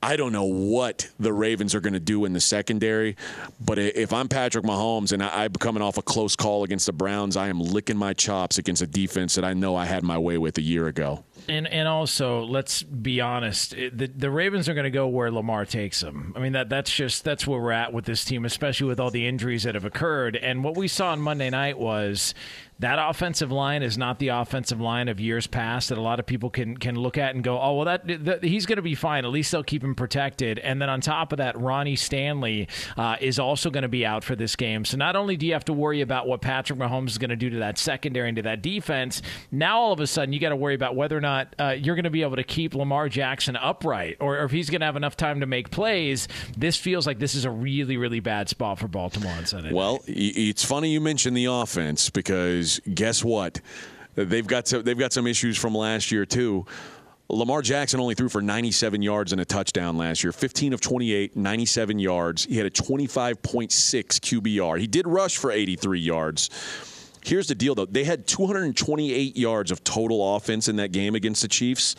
I 0.04 0.16
don't 0.16 0.32
know 0.32 0.44
what 0.44 1.08
the 1.20 1.32
Ravens 1.32 1.76
are 1.76 1.80
going 1.80 1.92
to 1.92 2.00
do 2.00 2.24
in 2.24 2.32
the 2.32 2.40
secondary, 2.40 3.16
but 3.64 3.78
if 3.78 4.12
I'm 4.12 4.28
Patrick 4.28 4.64
Mahomes 4.64 5.12
and 5.12 5.22
I'm 5.22 5.52
coming 5.52 5.80
off 5.80 5.96
a 5.96 6.02
close 6.02 6.34
call 6.34 6.64
against 6.64 6.86
the 6.86 6.92
Browns, 6.92 7.36
I 7.36 7.48
am 7.48 7.60
licking 7.60 7.96
my 7.96 8.12
chops 8.12 8.58
against 8.58 8.82
a 8.82 8.86
defense 8.88 9.36
that 9.36 9.44
I 9.44 9.54
know 9.54 9.76
I 9.76 9.84
had 9.84 10.02
my 10.02 10.18
way 10.18 10.38
with 10.38 10.58
a 10.58 10.60
year 10.60 10.88
ago. 10.88 11.22
And 11.48 11.66
and 11.66 11.88
also, 11.88 12.44
let's 12.44 12.82
be 12.82 13.20
honest, 13.20 13.72
the 13.72 14.10
the 14.14 14.30
Ravens 14.30 14.68
are 14.68 14.74
going 14.74 14.84
to 14.84 14.90
go 14.90 15.08
where 15.08 15.30
Lamar 15.30 15.64
takes 15.64 16.00
them. 16.00 16.32
I 16.36 16.40
mean 16.40 16.52
that 16.52 16.68
that's 16.68 16.92
just 16.92 17.24
that's 17.24 17.46
where 17.46 17.60
we're 17.60 17.72
at 17.72 17.92
with 17.92 18.04
this 18.04 18.24
team, 18.24 18.44
especially 18.44 18.86
with 18.86 19.00
all 19.00 19.10
the 19.10 19.26
injuries 19.26 19.64
that 19.64 19.74
have 19.74 19.84
occurred. 19.84 20.36
And 20.36 20.62
what 20.62 20.76
we 20.76 20.86
saw 20.86 21.10
on 21.10 21.20
Monday 21.20 21.50
night 21.50 21.78
was 21.78 22.34
that 22.78 22.98
offensive 22.98 23.52
line 23.52 23.82
is 23.82 23.96
not 23.96 24.18
the 24.18 24.28
offensive 24.28 24.80
line 24.80 25.08
of 25.08 25.20
years 25.20 25.46
past 25.46 25.90
that 25.90 25.98
a 25.98 26.00
lot 26.00 26.18
of 26.18 26.26
people 26.26 26.50
can 26.50 26.76
can 26.76 26.96
look 26.96 27.16
at 27.16 27.34
and 27.34 27.44
go, 27.44 27.60
oh 27.60 27.76
well, 27.76 27.84
that, 27.84 28.24
that 28.24 28.42
he's 28.42 28.66
going 28.66 28.76
to 28.76 28.82
be 28.82 28.94
fine. 28.94 29.24
At 29.24 29.30
least 29.30 29.52
they'll 29.52 29.62
keep 29.62 29.84
him 29.84 29.94
protected. 29.94 30.58
And 30.58 30.82
then 30.82 30.88
on 30.88 31.00
top 31.00 31.32
of 31.32 31.38
that, 31.38 31.58
Ronnie 31.60 31.96
Stanley 31.96 32.68
uh, 32.96 33.16
is 33.20 33.38
also 33.38 33.70
going 33.70 33.82
to 33.82 33.88
be 33.88 34.04
out 34.04 34.24
for 34.24 34.34
this 34.34 34.56
game. 34.56 34.84
So 34.84 34.96
not 34.96 35.16
only 35.16 35.36
do 35.36 35.46
you 35.46 35.52
have 35.52 35.64
to 35.66 35.72
worry 35.72 36.00
about 36.00 36.26
what 36.26 36.40
Patrick 36.40 36.78
Mahomes 36.78 37.10
is 37.10 37.18
going 37.18 37.30
to 37.30 37.36
do 37.36 37.50
to 37.50 37.58
that 37.58 37.78
secondary 37.78 38.28
and 38.28 38.36
to 38.36 38.42
that 38.42 38.62
defense, 38.62 39.22
now 39.50 39.78
all 39.78 39.92
of 39.92 40.00
a 40.00 40.06
sudden 40.06 40.32
you 40.32 40.40
got 40.40 40.48
to 40.50 40.56
worry 40.56 40.74
about 40.74 40.96
whether 40.96 41.16
or 41.16 41.20
not 41.20 41.54
uh, 41.58 41.76
you're 41.78 41.94
going 41.94 42.04
to 42.04 42.10
be 42.10 42.22
able 42.22 42.36
to 42.36 42.44
keep 42.44 42.74
Lamar 42.74 43.08
Jackson 43.08 43.56
upright, 43.56 44.16
or, 44.20 44.38
or 44.38 44.44
if 44.44 44.50
he's 44.50 44.70
going 44.70 44.80
to 44.80 44.86
have 44.86 44.96
enough 44.96 45.16
time 45.16 45.40
to 45.40 45.46
make 45.46 45.70
plays. 45.70 46.26
This 46.56 46.76
feels 46.76 47.06
like 47.06 47.18
this 47.18 47.34
is 47.34 47.44
a 47.44 47.50
really 47.50 47.96
really 47.96 48.20
bad 48.20 48.48
spot 48.48 48.78
for 48.78 48.88
Baltimore 48.88 49.32
on 49.32 49.46
Sunday. 49.46 49.72
Well, 49.72 50.02
it's 50.06 50.64
funny 50.64 50.90
you 50.90 51.00
mentioned 51.00 51.36
the 51.36 51.46
offense 51.46 52.10
because 52.10 52.61
guess 52.94 53.24
what? 53.24 53.60
They've 54.14 54.46
got 54.46 54.68
some, 54.68 54.82
they've 54.82 54.98
got 54.98 55.12
some 55.12 55.26
issues 55.26 55.56
from 55.56 55.74
last 55.74 56.12
year 56.12 56.26
too. 56.26 56.66
Lamar 57.28 57.62
Jackson 57.62 57.98
only 57.98 58.14
threw 58.14 58.28
for 58.28 58.42
97 58.42 59.00
yards 59.00 59.32
and 59.32 59.40
a 59.40 59.44
touchdown 59.44 59.96
last 59.96 60.22
year. 60.22 60.32
15 60.32 60.74
of 60.74 60.82
28, 60.82 61.34
97 61.34 61.98
yards. 61.98 62.44
He 62.44 62.58
had 62.58 62.66
a 62.66 62.70
25.6 62.70 63.38
QBR. 63.38 64.78
He 64.78 64.86
did 64.86 65.06
rush 65.06 65.38
for 65.38 65.50
83 65.50 65.98
yards. 65.98 66.50
Here's 67.24 67.46
the 67.46 67.54
deal, 67.54 67.74
though. 67.74 67.86
They 67.86 68.04
had 68.04 68.26
228 68.26 69.36
yards 69.36 69.70
of 69.70 69.82
total 69.82 70.36
offense 70.36 70.68
in 70.68 70.76
that 70.76 70.92
game 70.92 71.14
against 71.14 71.40
the 71.40 71.48
Chiefs. 71.48 71.96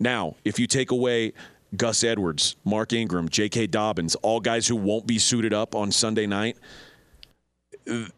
Now, 0.00 0.34
if 0.44 0.58
you 0.58 0.66
take 0.66 0.90
away 0.90 1.32
Gus 1.76 2.02
Edwards, 2.02 2.56
Mark 2.64 2.92
Ingram, 2.92 3.28
J.K. 3.28 3.68
Dobbins, 3.68 4.16
all 4.16 4.40
guys 4.40 4.66
who 4.66 4.74
won't 4.74 5.06
be 5.06 5.18
suited 5.18 5.54
up 5.54 5.76
on 5.76 5.92
Sunday 5.92 6.26
night– 6.26 6.56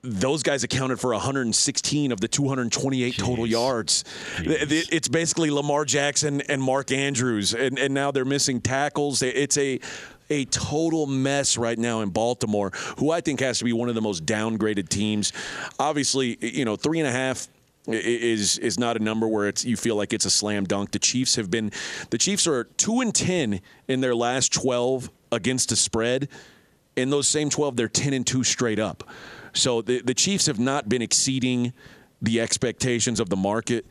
those 0.02 0.42
guys 0.42 0.62
accounted 0.62 1.00
for 1.00 1.12
116 1.12 2.12
of 2.12 2.20
the 2.20 2.29
228 2.29 3.14
Jeez. 3.14 3.18
total 3.18 3.46
yards. 3.46 4.05
Jeez. 4.37 4.88
It's 4.92 5.09
basically 5.09 5.50
Lamar 5.50 5.85
Jackson 5.85 6.40
and 6.42 6.62
Mark 6.62 6.92
Andrews, 6.92 7.52
and, 7.52 7.79
and 7.79 7.92
now 7.92 8.11
they're 8.11 8.24
missing 8.24 8.61
tackles. 8.61 9.22
It's 9.22 9.59
a 9.59 9.81
a 10.29 10.44
total 10.46 11.07
mess 11.07 11.57
right 11.57 11.79
now 11.79 12.00
in 12.00 12.11
Baltimore, 12.11 12.72
who 12.98 13.11
I 13.11 13.20
think 13.20 13.40
has 13.40 13.59
to 13.59 13.64
be 13.64 13.72
one 13.72 13.88
of 13.88 13.94
the 13.94 14.02
most 14.02 14.26
downgraded 14.26 14.88
teams. 14.88 15.33
Obviously, 15.79 16.37
you 16.40 16.64
know, 16.64 16.74
three 16.74 16.98
and 16.98 17.09
a 17.09 17.12
half 17.12 17.48
is 17.87 18.59
is 18.59 18.79
not 18.79 18.96
a 18.96 18.98
number 18.98 19.29
where 19.29 19.48
it's 19.48 19.64
you 19.64 19.76
feel 19.76 19.96
like 19.96 20.12
it's 20.12 20.24
a 20.24 20.31
slam 20.31 20.64
dunk. 20.64 20.90
The 20.90 20.98
Chiefs 20.98 21.37
have 21.37 21.50
been 21.50 21.70
the 22.11 22.18
Chiefs 22.18 22.46
are 22.46 22.64
two 22.64 23.00
and 23.00 23.14
ten 23.14 23.61
in 23.88 24.00
their 24.00 24.14
last 24.14 24.52
twelve 24.52 25.11
against 25.31 25.68
the 25.68 25.76
spread. 25.76 26.29
In 26.96 27.11
those 27.11 27.29
same 27.29 27.50
twelve, 27.50 27.76
they're 27.76 27.88
ten 27.88 28.12
and 28.12 28.26
two 28.26 28.42
straight 28.42 28.79
up. 28.79 29.05
So 29.57 29.83
the, 29.83 30.01
the 30.01 30.14
Chiefs 30.14 30.47
have 30.47 30.59
not 30.59 30.88
been 30.88 31.03
exceeding 31.03 31.73
the 32.23 32.40
expectations 32.40 33.21
of 33.21 33.29
the 33.29 33.37
market, 33.37 33.85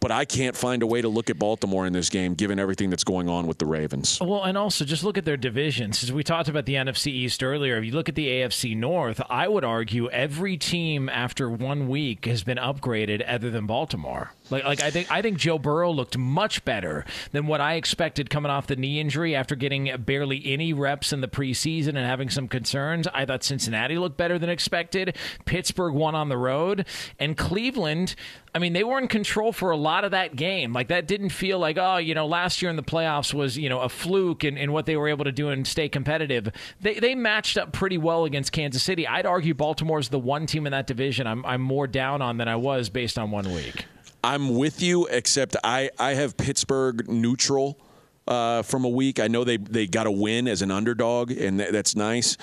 but 0.00 0.10
I 0.10 0.24
can't 0.24 0.56
find 0.56 0.82
a 0.82 0.86
way 0.86 1.02
to 1.02 1.08
look 1.08 1.28
at 1.28 1.38
Baltimore 1.38 1.86
in 1.86 1.92
this 1.92 2.08
game 2.08 2.34
given 2.34 2.58
everything 2.58 2.88
that's 2.88 3.04
going 3.04 3.28
on 3.28 3.46
with 3.46 3.58
the 3.58 3.66
Ravens. 3.66 4.18
Well, 4.20 4.44
and 4.44 4.56
also 4.56 4.84
just 4.84 5.04
look 5.04 5.18
at 5.18 5.24
their 5.26 5.36
divisions. 5.36 6.02
As 6.02 6.10
we 6.12 6.24
talked 6.24 6.48
about 6.48 6.64
the 6.64 6.74
NFC 6.74 7.08
East 7.08 7.42
earlier, 7.42 7.76
if 7.76 7.84
you 7.84 7.92
look 7.92 8.08
at 8.08 8.14
the 8.14 8.28
AFC 8.28 8.76
North, 8.76 9.20
I 9.28 9.46
would 9.48 9.64
argue 9.64 10.08
every 10.10 10.56
team 10.56 11.08
after 11.10 11.50
one 11.50 11.88
week 11.88 12.24
has 12.24 12.42
been 12.42 12.58
upgraded 12.58 13.22
other 13.26 13.50
than 13.50 13.66
Baltimore. 13.66 14.32
Like, 14.50 14.64
like 14.64 14.82
I 14.82 14.90
think 14.90 15.10
I 15.10 15.22
think 15.22 15.38
Joe 15.38 15.58
Burrow 15.58 15.90
looked 15.90 16.16
much 16.16 16.64
better 16.64 17.04
than 17.32 17.46
what 17.46 17.60
I 17.60 17.74
expected 17.74 18.30
coming 18.30 18.50
off 18.50 18.66
the 18.66 18.76
knee 18.76 19.00
injury 19.00 19.34
after 19.34 19.54
getting 19.54 19.94
barely 19.98 20.42
any 20.44 20.72
reps 20.72 21.12
in 21.12 21.20
the 21.20 21.28
preseason 21.28 21.88
and 21.88 21.98
having 21.98 22.30
some 22.30 22.48
concerns. 22.48 23.08
I 23.12 23.24
thought 23.24 23.42
Cincinnati 23.42 23.98
looked 23.98 24.16
better 24.16 24.38
than 24.38 24.50
expected. 24.50 25.16
Pittsburgh 25.44 25.94
won 25.94 26.14
on 26.14 26.28
the 26.28 26.38
road, 26.38 26.86
and 27.18 27.36
Cleveland. 27.36 28.14
I 28.54 28.58
mean, 28.58 28.72
they 28.72 28.84
were 28.84 28.98
in 28.98 29.06
control 29.08 29.52
for 29.52 29.70
a 29.70 29.76
lot 29.76 30.04
of 30.04 30.12
that 30.12 30.34
game. 30.34 30.72
Like 30.72 30.88
that 30.88 31.06
didn't 31.06 31.28
feel 31.28 31.58
like, 31.58 31.76
oh, 31.76 31.98
you 31.98 32.14
know, 32.14 32.26
last 32.26 32.62
year 32.62 32.70
in 32.70 32.76
the 32.76 32.82
playoffs 32.82 33.34
was, 33.34 33.58
you 33.58 33.68
know, 33.68 33.80
a 33.80 33.90
fluke 33.90 34.44
and, 34.44 34.56
in 34.56 34.72
what 34.72 34.86
they 34.86 34.96
were 34.96 35.08
able 35.08 35.26
to 35.26 35.32
do 35.32 35.50
and 35.50 35.66
stay 35.66 35.90
competitive. 35.90 36.50
They, 36.80 36.94
they 36.94 37.14
matched 37.14 37.58
up 37.58 37.72
pretty 37.72 37.98
well 37.98 38.24
against 38.24 38.52
Kansas 38.52 38.82
City. 38.82 39.06
I'd 39.06 39.26
argue 39.26 39.52
Baltimore's 39.52 40.08
the 40.08 40.18
one 40.18 40.46
team 40.46 40.64
in 40.64 40.70
that 40.70 40.86
division 40.86 41.26
I'm, 41.26 41.44
I'm 41.44 41.60
more 41.60 41.86
down 41.86 42.22
on 42.22 42.38
than 42.38 42.48
I 42.48 42.56
was 42.56 42.88
based 42.88 43.18
on 43.18 43.30
one 43.30 43.52
week. 43.52 43.84
I'm 44.26 44.56
with 44.56 44.82
you, 44.82 45.06
except 45.06 45.54
I, 45.62 45.88
I 46.00 46.14
have 46.14 46.36
Pittsburgh 46.36 47.08
neutral 47.08 47.78
uh, 48.26 48.62
from 48.62 48.84
a 48.84 48.88
week. 48.88 49.20
I 49.20 49.28
know 49.28 49.44
they, 49.44 49.56
they 49.56 49.86
got 49.86 50.08
a 50.08 50.10
win 50.10 50.48
as 50.48 50.62
an 50.62 50.72
underdog, 50.72 51.30
and 51.30 51.60
th- 51.60 51.70
that's 51.70 51.94
nice. 51.94 52.36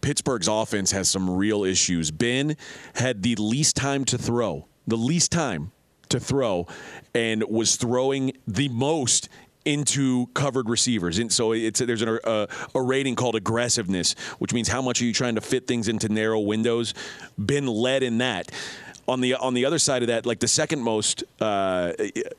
Pittsburgh's 0.00 0.48
offense 0.48 0.92
has 0.92 1.10
some 1.10 1.28
real 1.28 1.62
issues. 1.62 2.10
Ben 2.10 2.56
had 2.94 3.22
the 3.22 3.36
least 3.36 3.76
time 3.76 4.06
to 4.06 4.16
throw, 4.16 4.66
the 4.86 4.96
least 4.96 5.30
time 5.30 5.72
to 6.08 6.18
throw, 6.18 6.66
and 7.14 7.44
was 7.50 7.76
throwing 7.76 8.32
the 8.48 8.70
most 8.70 9.28
into 9.66 10.26
covered 10.28 10.70
receivers. 10.70 11.18
And 11.18 11.30
so 11.30 11.52
it's 11.52 11.80
there's 11.80 12.00
a, 12.00 12.18
a, 12.24 12.48
a, 12.74 12.80
rating 12.80 13.14
called 13.14 13.36
aggressiveness, 13.36 14.14
which 14.38 14.54
means 14.54 14.68
how 14.68 14.80
much 14.80 15.02
are 15.02 15.04
you 15.04 15.12
trying 15.12 15.34
to 15.34 15.42
fit 15.42 15.66
things 15.66 15.86
into 15.86 16.08
narrow 16.08 16.40
windows. 16.40 16.94
Ben 17.36 17.66
led 17.66 18.02
in 18.02 18.16
that 18.18 18.50
on 19.10 19.20
the 19.20 19.34
on 19.34 19.54
the 19.54 19.64
other 19.64 19.78
side 19.78 20.02
of 20.02 20.08
that, 20.08 20.24
like 20.24 20.40
the 20.40 20.48
second 20.48 20.80
most, 20.80 21.24
uh, 21.40 21.92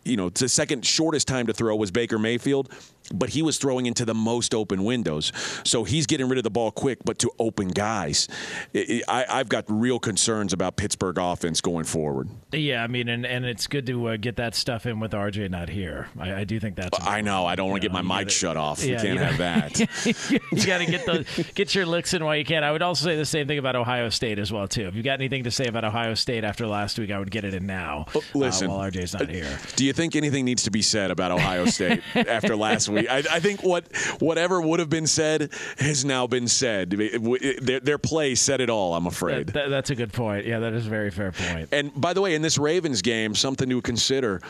you 0.03 0.17
know, 0.17 0.29
the 0.29 0.49
second 0.49 0.85
shortest 0.85 1.27
time 1.27 1.47
to 1.47 1.53
throw 1.53 1.75
was 1.75 1.91
Baker 1.91 2.17
Mayfield. 2.17 2.69
But 3.13 3.29
he 3.29 3.41
was 3.41 3.57
throwing 3.57 3.85
into 3.85 4.05
the 4.05 4.13
most 4.13 4.53
open 4.53 4.83
windows. 4.83 5.31
So 5.63 5.83
he's 5.83 6.05
getting 6.05 6.27
rid 6.29 6.37
of 6.37 6.43
the 6.43 6.49
ball 6.49 6.71
quick, 6.71 6.99
but 7.05 7.19
to 7.19 7.31
open 7.39 7.69
guys. 7.69 8.27
I, 8.75 9.01
I, 9.07 9.25
I've 9.29 9.49
got 9.49 9.65
real 9.67 9.99
concerns 9.99 10.53
about 10.53 10.75
Pittsburgh 10.77 11.17
offense 11.17 11.61
going 11.61 11.85
forward. 11.85 12.29
Yeah, 12.51 12.83
I 12.83 12.87
mean, 12.87 13.07
and, 13.09 13.25
and 13.25 13.45
it's 13.45 13.67
good 13.67 13.85
to 13.87 14.09
uh, 14.09 14.17
get 14.17 14.35
that 14.37 14.55
stuff 14.55 14.85
in 14.85 14.99
with 14.99 15.11
RJ 15.11 15.49
not 15.49 15.69
here. 15.69 16.07
I, 16.19 16.41
I 16.41 16.43
do 16.43 16.59
think 16.59 16.75
that's. 16.75 16.97
I 17.01 17.21
know. 17.21 17.45
I 17.45 17.55
don't 17.55 17.69
want 17.69 17.81
to 17.81 17.87
get 17.87 17.93
my 17.93 18.01
mic 18.01 18.27
gotta- 18.27 18.29
shut 18.29 18.57
off. 18.57 18.83
Yeah, 18.83 18.97
we 18.97 19.01
can't 19.01 19.13
you 19.13 19.19
have 19.19 19.37
that. 19.37 19.79
you 20.51 20.65
got 20.65 20.79
to 20.79 20.85
get 20.85 21.05
the 21.05 21.51
get 21.55 21.73
your 21.75 21.85
licks 21.85 22.13
in 22.13 22.23
while 22.23 22.35
you 22.35 22.45
can. 22.45 22.63
I 22.63 22.71
would 22.71 22.81
also 22.81 23.05
say 23.05 23.15
the 23.15 23.25
same 23.25 23.47
thing 23.47 23.57
about 23.57 23.75
Ohio 23.75 24.09
State 24.09 24.39
as 24.39 24.51
well 24.51 24.67
too. 24.67 24.87
If 24.87 24.95
you 24.95 25.03
got 25.03 25.19
anything 25.19 25.43
to 25.45 25.51
say 25.51 25.65
about 25.65 25.83
Ohio 25.83 26.13
State 26.13 26.43
after 26.43 26.67
last 26.67 26.99
week, 26.99 27.11
I 27.11 27.19
would 27.19 27.31
get 27.31 27.43
it 27.45 27.53
in 27.53 27.65
now. 27.65 28.05
uh, 28.15 28.19
listen. 28.33 28.69
while 28.69 28.89
RJ's 28.89 29.13
not 29.13 29.29
here. 29.29 29.57
Do 29.75 29.85
you 29.85 29.93
think 29.93 30.15
anything 30.15 30.45
needs 30.45 30.63
to 30.63 30.71
be 30.71 30.81
said 30.81 31.11
about 31.11 31.31
Ohio 31.31 31.65
State 31.65 32.01
after 32.15 32.55
last 32.55 32.89
week? 32.89 33.00
I, 33.09 33.17
I 33.17 33.39
think 33.39 33.63
what 33.63 33.85
whatever 34.19 34.59
would 34.61 34.79
have 34.79 34.89
been 34.89 35.07
said 35.07 35.51
has 35.79 36.03
now 36.05 36.27
been 36.27 36.47
said. 36.47 36.93
It- 36.93 37.15
it- 37.15 37.65
Their, 37.65 37.79
their 37.79 37.97
play 37.97 38.35
said 38.35 38.61
it 38.61 38.69
all. 38.69 38.95
I'm 38.95 39.07
afraid. 39.07 39.47
That- 39.47 39.53
that- 39.53 39.69
that's 39.69 39.89
a 39.89 39.95
good 39.95 40.13
point. 40.13 40.45
Yeah, 40.45 40.59
that 40.59 40.73
is 40.73 40.87
a 40.87 40.89
very 40.89 41.11
fair 41.11 41.31
point. 41.31 41.69
And 41.71 41.91
by 41.99 42.13
the 42.13 42.21
way, 42.21 42.35
in 42.35 42.41
this 42.41 42.57
Ravens 42.57 43.01
game, 43.01 43.35
something 43.35 43.69
to 43.69 43.81
consider. 43.81 44.41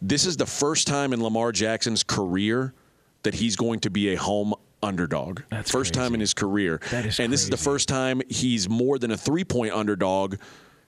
This 0.00 0.26
is 0.26 0.36
the 0.36 0.46
first 0.46 0.86
time 0.86 1.12
in 1.12 1.22
Lamar 1.22 1.50
Jackson's 1.52 2.02
career 2.04 2.72
that 3.24 3.34
he's 3.34 3.56
going 3.56 3.80
to 3.80 3.90
be 3.90 4.10
a 4.10 4.14
home 4.16 4.54
underdog. 4.82 5.40
That's 5.50 5.70
first 5.72 5.92
time 5.92 6.14
in 6.14 6.20
his 6.20 6.32
career. 6.34 6.80
That 6.92 7.04
is 7.06 7.18
and 7.18 7.32
this 7.32 7.42
is 7.42 7.50
the 7.50 7.56
first 7.56 7.88
time 7.88 8.22
he's 8.28 8.68
more 8.68 8.96
than 8.98 9.10
a 9.10 9.16
three 9.16 9.42
point 9.42 9.72
underdog 9.74 10.36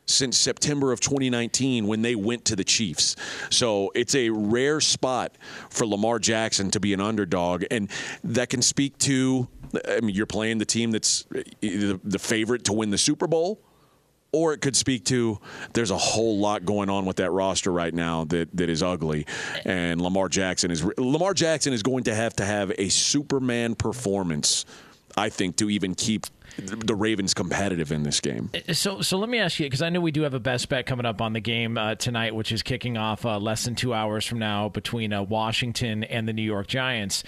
since 0.07 0.37
September 0.37 0.93
of 0.93 1.01
2019 1.01 1.87
when 1.87 2.03
they 2.03 2.15
went 2.15 2.45
to 2.47 2.57
the 2.57 2.65
Chiefs. 2.65 3.17
So 3.51 3.93
it's 3.95 4.15
a 4.15 4.31
rare 4.31 4.81
spot 4.81 5.37
for 5.71 5.87
Lamar 5.87 6.19
Jackson 6.19 6.71
to 6.73 6.81
be 6.81 6.93
an 6.93 7.01
underdog. 7.01 7.65
And 7.71 7.91
that 8.25 8.51
can 8.51 8.63
speak 8.63 8.99
to, 8.99 9.49
I 9.89 10.01
mean, 10.01 10.15
you're 10.15 10.27
playing 10.27 10.59
the 10.59 10.65
team 10.65 10.91
that's 10.91 11.27
uh, 11.35 11.43
the 11.61 12.01
the 12.03 12.19
favorite 12.19 12.65
to 12.65 12.73
win 12.73 12.91
the 12.91 12.99
Super 12.99 13.27
Bowl 13.27 13.61
or 14.33 14.53
it 14.53 14.61
could 14.61 14.77
speak 14.77 15.05
to 15.07 15.41
there's 15.73 15.91
a 15.91 15.97
whole 15.97 16.39
lot 16.39 16.65
going 16.65 16.89
on 16.89 17.05
with 17.05 17.17
that 17.17 17.31
roster 17.31 17.73
right 17.73 17.95
now 17.95 18.25
that, 18.25 18.49
that 18.57 18.69
is 18.69 18.83
ugly 18.83 19.27
and 19.65 20.01
Lamar 20.01 20.29
Jackson 20.29 20.71
is 20.71 20.85
Lamar 20.99 21.35
Jackson 21.35 21.73
is 21.73 21.83
going 21.83 22.05
to 22.05 22.15
have 22.15 22.35
to 22.37 22.45
have 22.45 22.73
a 22.79 22.89
Superman 22.89 23.75
performance 23.75 24.65
I 25.17 25.29
think 25.29 25.57
to 25.57 25.71
even 25.71 25.95
keep 25.95 26.27
the 26.57 26.95
Ravens 26.95 27.35
competitive 27.35 27.93
in 27.93 28.03
this 28.03 28.21
game. 28.21 28.51
So, 28.73 29.03
so 29.03 29.19
let 29.19 29.29
me 29.29 29.39
ask 29.39 29.59
you 29.61 29.67
because 29.67 29.83
I 29.83 29.89
know 29.89 30.01
we 30.01 30.11
do 30.11 30.23
have 30.23 30.35
a 30.35 30.41
best 30.41 30.69
bet 30.69 30.87
coming 30.87 31.07
up 31.07 31.21
on 31.21 31.33
the 31.33 31.41
game 31.41 31.79
uh, 31.79 31.95
tonight, 31.95 32.35
which 32.35 32.53
is 32.53 32.63
kicking 32.63 32.97
off 32.97 33.25
uh, 33.25 33.39
less 33.39 33.65
than 33.65 33.75
two 33.75 33.95
hours 33.95 34.27
from 34.27 34.39
now 34.39 34.69
between 34.69 35.13
uh, 35.13 35.23
Washington 35.23 36.05
and 36.05 36.27
the 36.27 36.33
New 36.33 36.43
York 36.43 36.67
Giants. 36.67 37.23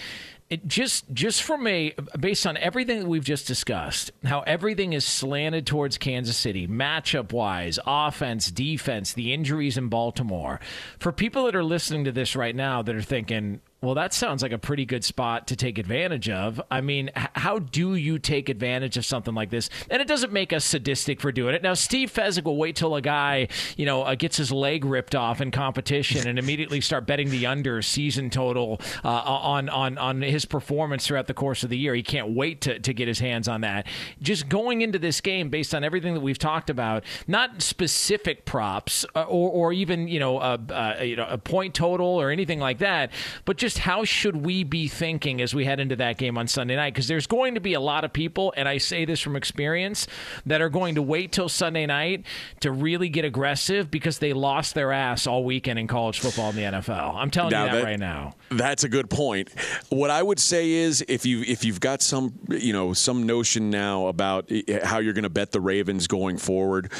It 0.50 0.66
just, 0.66 1.10
just 1.14 1.42
from 1.42 1.66
a 1.66 1.94
based 2.20 2.46
on 2.46 2.58
everything 2.58 3.00
that 3.00 3.08
we've 3.08 3.24
just 3.24 3.46
discussed, 3.46 4.10
how 4.22 4.40
everything 4.40 4.92
is 4.92 5.06
slanted 5.06 5.66
towards 5.66 5.96
Kansas 5.96 6.36
City, 6.36 6.68
matchup 6.68 7.32
wise, 7.32 7.78
offense, 7.86 8.50
defense, 8.50 9.14
the 9.14 9.32
injuries 9.32 9.78
in 9.78 9.88
Baltimore. 9.88 10.60
For 10.98 11.10
people 11.10 11.46
that 11.46 11.56
are 11.56 11.64
listening 11.64 12.04
to 12.04 12.12
this 12.12 12.36
right 12.36 12.54
now, 12.54 12.82
that 12.82 12.94
are 12.94 13.00
thinking, 13.00 13.62
well, 13.82 13.96
that 13.96 14.14
sounds 14.14 14.42
like 14.42 14.52
a 14.52 14.58
pretty 14.58 14.86
good 14.86 15.02
spot 15.02 15.48
to 15.48 15.56
take 15.56 15.76
advantage 15.76 16.28
of. 16.28 16.60
I 16.70 16.80
mean, 16.80 17.10
h- 17.16 17.26
how 17.34 17.58
do 17.58 17.96
you 17.96 18.20
take 18.20 18.48
advantage 18.48 18.96
of 18.96 19.04
something 19.04 19.34
like 19.34 19.50
this? 19.50 19.68
And 19.90 20.00
it 20.00 20.06
doesn't 20.06 20.32
make 20.32 20.52
us 20.52 20.64
sadistic 20.64 21.20
for 21.20 21.32
doing 21.32 21.56
it. 21.56 21.64
Now, 21.64 21.74
Steve 21.74 22.12
Fezzik 22.12 22.44
will 22.44 22.56
wait 22.56 22.76
till 22.76 22.94
a 22.94 23.02
guy, 23.02 23.48
you 23.76 23.84
know, 23.84 24.02
uh, 24.02 24.14
gets 24.14 24.36
his 24.36 24.52
leg 24.52 24.84
ripped 24.84 25.16
off 25.16 25.40
in 25.40 25.50
competition 25.50 26.28
and 26.28 26.38
immediately 26.38 26.80
start 26.80 27.06
betting 27.06 27.30
the 27.30 27.44
under 27.46 27.82
season 27.82 28.30
total 28.30 28.80
uh, 29.04 29.08
on 29.08 29.68
on 29.68 29.98
on 29.98 30.22
his 30.22 30.44
performance 30.44 31.04
throughout 31.04 31.26
the 31.26 31.34
course 31.34 31.64
of 31.64 31.70
the 31.70 31.76
year. 31.76 31.92
He 31.94 32.04
can't 32.04 32.30
wait 32.30 32.60
to 32.60 32.78
to 32.78 32.94
get 32.94 33.08
his 33.08 33.18
hands 33.18 33.48
on 33.48 33.62
that. 33.62 33.88
Just 34.20 34.48
going 34.48 34.82
into 34.82 35.00
this 35.00 35.20
game 35.20 35.50
based 35.50 35.74
on 35.74 35.82
everything 35.82 36.14
that 36.14 36.20
we've 36.20 36.38
talked 36.38 36.70
about, 36.70 37.02
not 37.26 37.60
specific 37.60 38.44
props 38.44 39.04
uh, 39.16 39.22
or 39.22 39.50
or 39.50 39.72
even 39.72 40.06
you 40.06 40.20
know 40.20 40.38
a, 40.38 40.60
a 40.70 41.04
you 41.04 41.16
know 41.16 41.26
a 41.28 41.36
point 41.36 41.74
total 41.74 42.06
or 42.06 42.30
anything 42.30 42.60
like 42.60 42.78
that, 42.78 43.10
but 43.44 43.56
just 43.56 43.71
how 43.78 44.04
should 44.04 44.44
we 44.44 44.64
be 44.64 44.88
thinking 44.88 45.40
as 45.40 45.54
we 45.54 45.64
head 45.64 45.80
into 45.80 45.96
that 45.96 46.18
game 46.18 46.38
on 46.38 46.46
Sunday 46.48 46.76
night? 46.76 46.94
Because 46.94 47.08
there's 47.08 47.26
going 47.26 47.54
to 47.54 47.60
be 47.60 47.74
a 47.74 47.80
lot 47.80 48.04
of 48.04 48.12
people, 48.12 48.52
and 48.56 48.68
I 48.68 48.78
say 48.78 49.04
this 49.04 49.20
from 49.20 49.36
experience, 49.36 50.06
that 50.46 50.60
are 50.60 50.68
going 50.68 50.94
to 50.96 51.02
wait 51.02 51.32
till 51.32 51.48
Sunday 51.48 51.86
night 51.86 52.24
to 52.60 52.70
really 52.72 53.08
get 53.08 53.24
aggressive 53.24 53.90
because 53.90 54.18
they 54.18 54.32
lost 54.32 54.74
their 54.74 54.92
ass 54.92 55.26
all 55.26 55.44
weekend 55.44 55.78
in 55.78 55.86
college 55.86 56.20
football 56.20 56.50
in 56.50 56.56
the 56.56 56.62
NFL. 56.62 57.14
I'm 57.14 57.30
telling 57.30 57.50
Now 57.52 57.64
you 57.64 57.70
that, 57.70 57.76
that- 57.78 57.84
right 57.84 57.98
now. 58.00 58.34
That's 58.50 58.84
a 58.84 58.88
good 58.88 59.08
point. 59.08 59.48
What 59.88 60.10
I 60.10 60.22
would 60.22 60.38
say 60.38 60.70
is 60.70 61.02
if 61.08 61.24
you 61.24 61.40
if 61.46 61.64
you've 61.64 61.80
got 61.80 62.02
some 62.02 62.34
you 62.50 62.72
know 62.74 62.92
some 62.92 63.24
notion 63.26 63.70
now 63.70 64.08
about 64.08 64.50
eh, 64.50 64.84
how 64.84 64.98
you're 64.98 65.14
going 65.14 65.22
to 65.22 65.30
bet 65.30 65.52
the 65.52 65.60
Ravens 65.60 66.06
going 66.06 66.36
forward. 66.36 66.92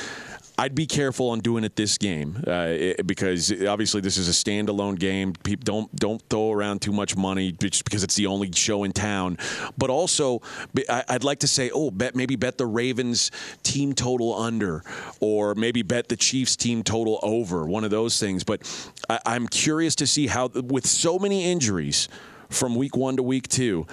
I'd 0.58 0.74
be 0.74 0.86
careful 0.86 1.30
on 1.30 1.40
doing 1.40 1.64
it 1.64 1.76
this 1.76 1.98
game 1.98 2.42
uh, 2.46 2.66
it- 2.68 3.06
because 3.06 3.50
obviously 3.66 4.00
this 4.00 4.16
is 4.18 4.28
a 4.28 4.32
standalone 4.32 4.98
game. 4.98 5.32
People 5.32 5.64
don't 5.64 5.96
don't 5.96 6.22
throw 6.28 6.52
around 6.52 6.82
too 6.82 6.92
much 6.92 7.16
money 7.16 7.52
just 7.52 7.84
because 7.84 8.04
it's 8.04 8.14
the 8.14 8.26
only 8.26 8.52
show 8.52 8.84
in 8.84 8.92
town. 8.92 9.38
But 9.78 9.90
also, 9.90 10.42
I'd 10.88 11.24
like 11.24 11.40
to 11.40 11.48
say, 11.48 11.70
oh, 11.72 11.90
bet 11.90 12.14
maybe 12.14 12.36
bet 12.36 12.58
the 12.58 12.66
Ravens 12.66 13.30
team 13.62 13.92
total 13.94 14.34
under, 14.34 14.82
or 15.20 15.54
maybe 15.54 15.82
bet 15.82 16.08
the 16.08 16.16
Chiefs 16.16 16.54
team 16.56 16.82
total 16.82 17.18
over. 17.22 17.66
One 17.66 17.84
of 17.84 17.90
those 17.90 18.20
things. 18.20 18.44
But 18.44 18.62
I, 19.08 19.20
I'm 19.26 19.48
curious 19.48 19.94
to 19.96 20.06
see 20.06 20.26
how, 20.26 20.48
with 20.48 20.86
so 20.86 21.18
many 21.18 21.50
injuries 21.50 22.08
from 22.50 22.74
week 22.74 22.96
one 22.96 23.16
to 23.16 23.22
week 23.22 23.48
two, 23.48 23.86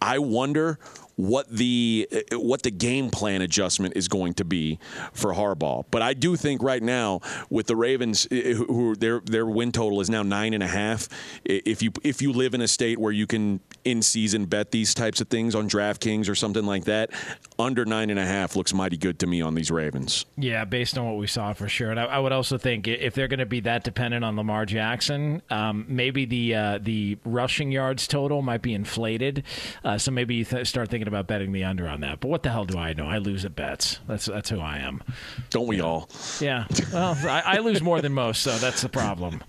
I 0.00 0.18
wonder 0.18 0.78
what 1.16 1.48
the 1.48 2.08
what 2.32 2.62
the 2.62 2.70
game 2.70 3.10
plan 3.10 3.42
adjustment 3.42 3.94
is 3.96 4.08
going 4.08 4.34
to 4.34 4.44
be 4.44 4.78
for 5.12 5.32
Harbaugh. 5.34 5.84
But 5.90 6.02
I 6.02 6.14
do 6.14 6.36
think 6.36 6.62
right 6.62 6.82
now 6.82 7.20
with 7.50 7.66
the 7.66 7.76
Ravens, 7.76 8.26
who- 8.30 8.96
their 8.96 9.20
their 9.20 9.46
win 9.46 9.72
total 9.72 10.00
is 10.00 10.08
now 10.10 10.22
nine 10.22 10.54
and 10.54 10.62
a 10.62 10.66
half. 10.68 11.08
If 11.44 11.82
you 11.82 11.92
if 12.02 12.22
you 12.22 12.32
live 12.32 12.54
in 12.54 12.60
a 12.60 12.68
state 12.68 12.98
where 12.98 13.12
you 13.12 13.26
can 13.26 13.60
in 13.84 14.00
season 14.02 14.44
bet 14.46 14.70
these 14.70 14.94
types 14.94 15.20
of 15.20 15.28
things 15.28 15.54
on 15.54 15.68
DraftKings 15.68 16.28
or 16.28 16.34
something 16.34 16.64
like 16.64 16.84
that, 16.84 17.10
under 17.58 17.84
nine 17.84 18.10
and 18.10 18.18
a 18.18 18.24
half 18.26 18.54
looks 18.56 18.72
mighty 18.72 18.96
good 18.96 19.18
to 19.18 19.26
me 19.26 19.40
on 19.40 19.54
these 19.54 19.70
Ravens. 19.70 20.24
Yeah, 20.36 20.64
based 20.64 20.96
on 20.96 21.04
what 21.06 21.16
we 21.16 21.26
saw 21.26 21.52
for 21.52 21.68
sure. 21.68 21.90
And 21.90 21.98
I, 21.98 22.04
I 22.04 22.18
would 22.18 22.32
also 22.32 22.58
think 22.58 22.86
if 22.88 23.14
they're 23.14 23.28
going 23.28 23.40
to 23.40 23.46
be 23.46 23.60
that 23.60 23.82
dependent 23.84 24.24
on 24.24 24.36
Lamar 24.36 24.66
Jackson, 24.66 25.42
um, 25.50 25.84
maybe 25.88 26.24
the 26.24 26.54
uh, 26.54 26.78
the 26.80 27.18
rushing 27.24 27.72
yards 27.72 28.06
total 28.06 28.42
might 28.42 28.62
be 28.62 28.72
inflated. 28.74 29.42
Uh, 29.84 29.98
so 29.98 30.10
maybe 30.10 30.36
you 30.36 30.44
th- 30.44 30.66
start 30.66 30.88
thinking 30.90 31.01
about 31.08 31.26
betting 31.26 31.52
the 31.52 31.64
under 31.64 31.88
on 31.88 32.00
that. 32.00 32.20
But 32.20 32.28
what 32.28 32.42
the 32.42 32.50
hell 32.50 32.64
do 32.64 32.78
I 32.78 32.92
know? 32.92 33.06
I 33.06 33.18
lose 33.18 33.44
at 33.44 33.54
bets. 33.54 34.00
That's 34.08 34.26
that's 34.26 34.50
who 34.50 34.60
I 34.60 34.78
am. 34.78 35.02
Don't 35.50 35.66
we 35.66 35.80
all? 35.80 36.08
Yeah. 36.40 36.66
Well, 36.92 37.16
I, 37.24 37.42
I 37.44 37.58
lose 37.58 37.82
more 37.82 38.00
than 38.00 38.12
most, 38.12 38.42
so 38.42 38.56
that's 38.58 38.82
the 38.82 38.88
problem. 38.88 39.42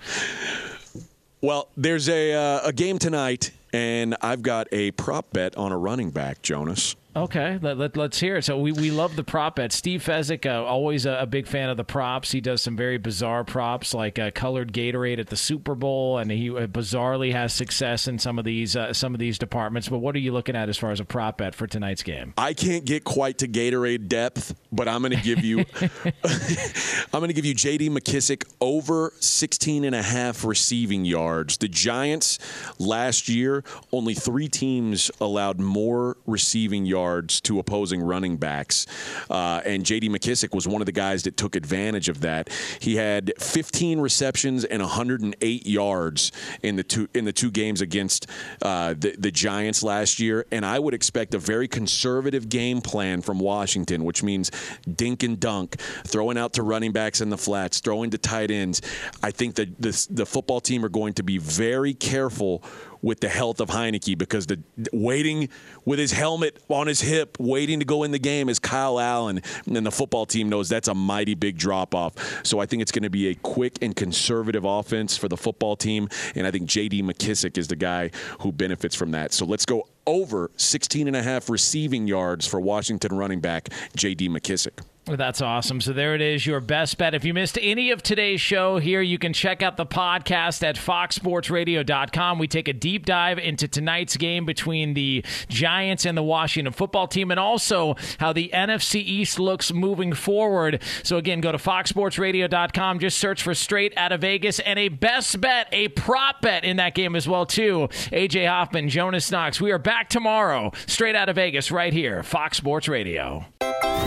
Well, 1.41 1.67
there's 1.75 2.07
a 2.07 2.33
uh, 2.33 2.67
a 2.67 2.73
game 2.73 2.99
tonight, 2.99 3.51
and 3.73 4.15
I've 4.21 4.41
got 4.41 4.67
a 4.71 4.91
prop 4.91 5.31
bet 5.33 5.57
on 5.57 5.71
a 5.71 5.77
running 5.77 6.11
back, 6.11 6.41
Jonas. 6.41 6.95
Okay, 7.15 7.59
let, 7.61 7.77
let, 7.77 7.95
us 7.97 8.19
hear 8.19 8.37
it. 8.37 8.45
So 8.45 8.57
we, 8.57 8.71
we 8.71 8.89
love 8.89 9.15
the 9.15 9.23
prop 9.23 9.57
bet. 9.57 9.71
Steve 9.71 10.03
Fezzik, 10.03 10.47
uh, 10.47 10.65
always 10.65 11.05
a, 11.05 11.19
a 11.19 11.25
big 11.27 11.45
fan 11.45 11.69
of 11.69 11.77
the 11.77 11.83
props. 11.83 12.31
He 12.31 12.41
does 12.41 12.61
some 12.63 12.75
very 12.75 12.97
bizarre 12.97 13.43
props 13.43 13.93
like 13.93 14.17
uh, 14.17 14.31
colored 14.31 14.73
Gatorade 14.73 15.19
at 15.19 15.27
the 15.27 15.37
Super 15.37 15.75
Bowl, 15.75 16.17
and 16.17 16.31
he 16.31 16.49
uh, 16.49 16.65
bizarrely 16.65 17.31
has 17.31 17.53
success 17.53 18.07
in 18.07 18.17
some 18.17 18.39
of 18.39 18.45
these 18.45 18.75
uh, 18.75 18.93
some 18.93 19.13
of 19.13 19.19
these 19.19 19.37
departments. 19.37 19.89
But 19.89 19.99
what 19.99 20.15
are 20.15 20.19
you 20.19 20.31
looking 20.31 20.55
at 20.55 20.69
as 20.69 20.77
far 20.77 20.89
as 20.89 20.99
a 20.99 21.05
prop 21.05 21.37
bet 21.37 21.53
for 21.53 21.67
tonight's 21.67 22.01
game? 22.01 22.33
I 22.35 22.53
can't 22.53 22.83
get 22.83 23.03
quite 23.03 23.37
to 23.39 23.47
Gatorade 23.47 24.07
depth, 24.07 24.55
but 24.71 24.87
I'm 24.87 25.01
going 25.01 25.15
to 25.15 25.23
give 25.23 25.43
you 25.45 25.59
I'm 27.13 27.19
going 27.19 27.27
to 27.27 27.35
give 27.35 27.45
you 27.45 27.53
JD 27.53 27.91
McKissic 27.91 28.51
over 28.59 29.13
16 29.19 29.83
and 29.83 29.93
a 29.93 30.01
half 30.01 30.43
receiving 30.43 31.05
yards. 31.05 31.57
The 31.57 31.67
Giants 31.67 32.39
last 32.79 33.29
year 33.29 33.63
only 33.91 34.15
3 34.15 34.47
teams 34.47 35.11
allowed 35.21 35.59
more 35.59 36.17
receiving 36.25 36.87
yards 36.87 37.02
to 37.43 37.59
opposing 37.59 38.01
running 38.01 38.37
backs. 38.37 38.85
Uh, 39.29 39.61
and 39.65 39.83
JD 39.83 40.09
McKissic 40.09 40.53
was 40.53 40.67
one 40.67 40.81
of 40.81 40.85
the 40.85 40.91
guys 40.91 41.23
that 41.23 41.37
took 41.37 41.55
advantage 41.55 42.09
of 42.09 42.21
that. 42.21 42.49
He 42.79 42.95
had 42.95 43.33
15 43.39 43.99
receptions 43.99 44.63
and 44.63 44.81
108 44.81 45.67
yards 45.67 46.31
in 46.61 46.75
the 46.75 46.83
two 46.83 47.07
in 47.13 47.25
the 47.25 47.33
two 47.33 47.51
games 47.51 47.81
against 47.81 48.27
uh, 48.61 48.93
the, 48.93 49.15
the 49.17 49.31
Giants 49.31 49.83
last 49.83 50.19
year, 50.19 50.45
and 50.51 50.65
I 50.65 50.79
would 50.79 50.93
expect 50.93 51.33
a 51.33 51.39
very 51.39 51.67
conservative 51.67 52.49
game 52.49 52.81
plan 52.81 53.21
from 53.21 53.39
Washington, 53.39 54.03
which 54.03 54.23
means 54.23 54.51
dink 54.95 55.23
and 55.23 55.39
dunk, 55.39 55.77
throwing 56.05 56.37
out 56.37 56.53
to 56.53 56.63
running 56.63 56.91
backs 56.91 57.21
in 57.21 57.29
the 57.29 57.37
flats, 57.37 57.79
throwing 57.79 58.09
to 58.11 58.17
tight 58.17 58.51
ends. 58.51 58.81
I 59.21 59.31
think 59.31 59.55
that 59.55 59.81
the 59.81 60.25
football 60.25 60.61
team 60.61 60.85
are 60.85 60.89
going 60.89 61.13
to 61.13 61.23
be 61.23 61.37
very 61.37 61.93
careful 61.93 62.63
with 63.03 63.19
the 63.19 63.29
health 63.29 63.59
of 63.59 63.69
Heinicke 63.69 64.17
because 64.17 64.47
the 64.47 64.59
waiting 64.91 65.49
with 65.85 65.99
his 65.99 66.13
helmet 66.13 66.57
on 66.69 66.87
his 66.87 67.01
hip, 67.01 67.37
waiting 67.39 67.79
to 67.79 67.85
go 67.85 68.01
in 68.03 68.11
the 68.11 68.17
game 68.17 68.49
is 68.49 68.57
Kyle 68.57 68.99
Allen, 68.99 69.41
and 69.67 69.85
the 69.85 69.91
football 69.91 70.25
team 70.25 70.49
knows 70.49 70.69
that's 70.69 70.87
a 70.87 70.95
mighty 70.95 71.35
big 71.35 71.57
drop 71.57 71.93
off. 71.93 72.15
So 72.43 72.59
I 72.59 72.65
think 72.65 72.81
it's 72.81 72.91
going 72.91 73.03
to 73.03 73.09
be 73.09 73.27
a 73.27 73.35
quick 73.35 73.77
and 73.81 73.95
conservative 73.95 74.63
offense 74.63 75.15
for 75.17 75.27
the 75.27 75.37
football 75.37 75.75
team, 75.75 76.09
and 76.33 76.47
I 76.47 76.51
think 76.51 76.65
J.D. 76.65 77.03
McKissic 77.03 77.57
is 77.57 77.67
the 77.67 77.75
guy 77.75 78.09
who 78.39 78.51
benefits 78.51 78.95
from 78.95 79.11
that. 79.11 79.33
So 79.33 79.45
let's 79.45 79.65
go 79.65 79.87
over 80.07 80.49
16 80.55 81.07
and 81.07 81.15
a 81.15 81.21
half 81.21 81.49
receiving 81.49 82.07
yards 82.07 82.47
for 82.47 82.59
Washington 82.59 83.15
running 83.17 83.41
back 83.41 83.69
J.D. 83.95 84.29
McKissic. 84.29 84.79
That's 85.05 85.41
awesome. 85.41 85.81
So 85.81 85.91
there 85.91 86.15
it 86.15 86.21
is, 86.21 86.45
your 86.45 86.61
best 86.61 86.97
bet. 86.97 87.13
If 87.13 87.25
you 87.25 87.33
missed 87.33 87.59
any 87.61 87.91
of 87.91 88.01
today's 88.01 88.39
show 88.39 88.77
here, 88.77 89.01
you 89.01 89.17
can 89.17 89.33
check 89.33 89.61
out 89.61 89.75
the 89.75 89.85
podcast 89.85 90.63
at 90.63 90.77
foxsportsradio.com. 90.77 92.39
We 92.39 92.47
take 92.47 92.69
a 92.69 92.73
deep 92.73 93.05
dive 93.05 93.37
into 93.37 93.67
tonight's 93.67 94.15
game 94.15 94.45
between 94.45 94.93
the 94.93 95.25
Giants 95.49 96.05
and 96.05 96.17
the 96.17 96.23
Washington 96.23 96.71
football 96.71 97.07
team 97.07 97.31
and 97.31 97.39
also 97.39 97.95
how 98.17 98.31
the 98.31 98.49
NFC 98.53 98.95
East 98.95 99.39
looks 99.39 99.73
moving 99.73 100.13
forward. 100.13 100.81
So 101.03 101.17
again, 101.17 101.41
go 101.41 101.51
to 101.51 101.57
foxsportsradio.com, 101.57 102.99
just 102.99 103.17
search 103.17 103.43
for 103.43 103.53
straight 103.53 103.97
out 103.97 104.13
of 104.13 104.21
Vegas 104.21 104.59
and 104.59 104.79
a 104.79 104.87
best 104.87 105.41
bet, 105.41 105.67
a 105.73 105.89
prop 105.89 106.41
bet 106.41 106.63
in 106.63 106.77
that 106.77 106.95
game 106.95 107.17
as 107.17 107.27
well 107.27 107.45
too. 107.45 107.89
AJ 108.13 108.47
Hoffman, 108.47 108.87
Jonas 108.87 109.29
Knox. 109.29 109.59
We 109.59 109.73
are 109.73 109.79
back 109.79 110.07
tomorrow, 110.07 110.71
straight 110.87 111.15
out 111.15 111.27
of 111.27 111.35
Vegas 111.35 111.71
right 111.71 111.91
here, 111.91 112.23
Fox 112.23 112.55
Sports 112.55 112.87
Radio. 112.87 113.45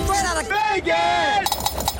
Straight 0.05 0.25
out 0.25 0.43
of 0.43 0.49
Vegas! 0.49 1.96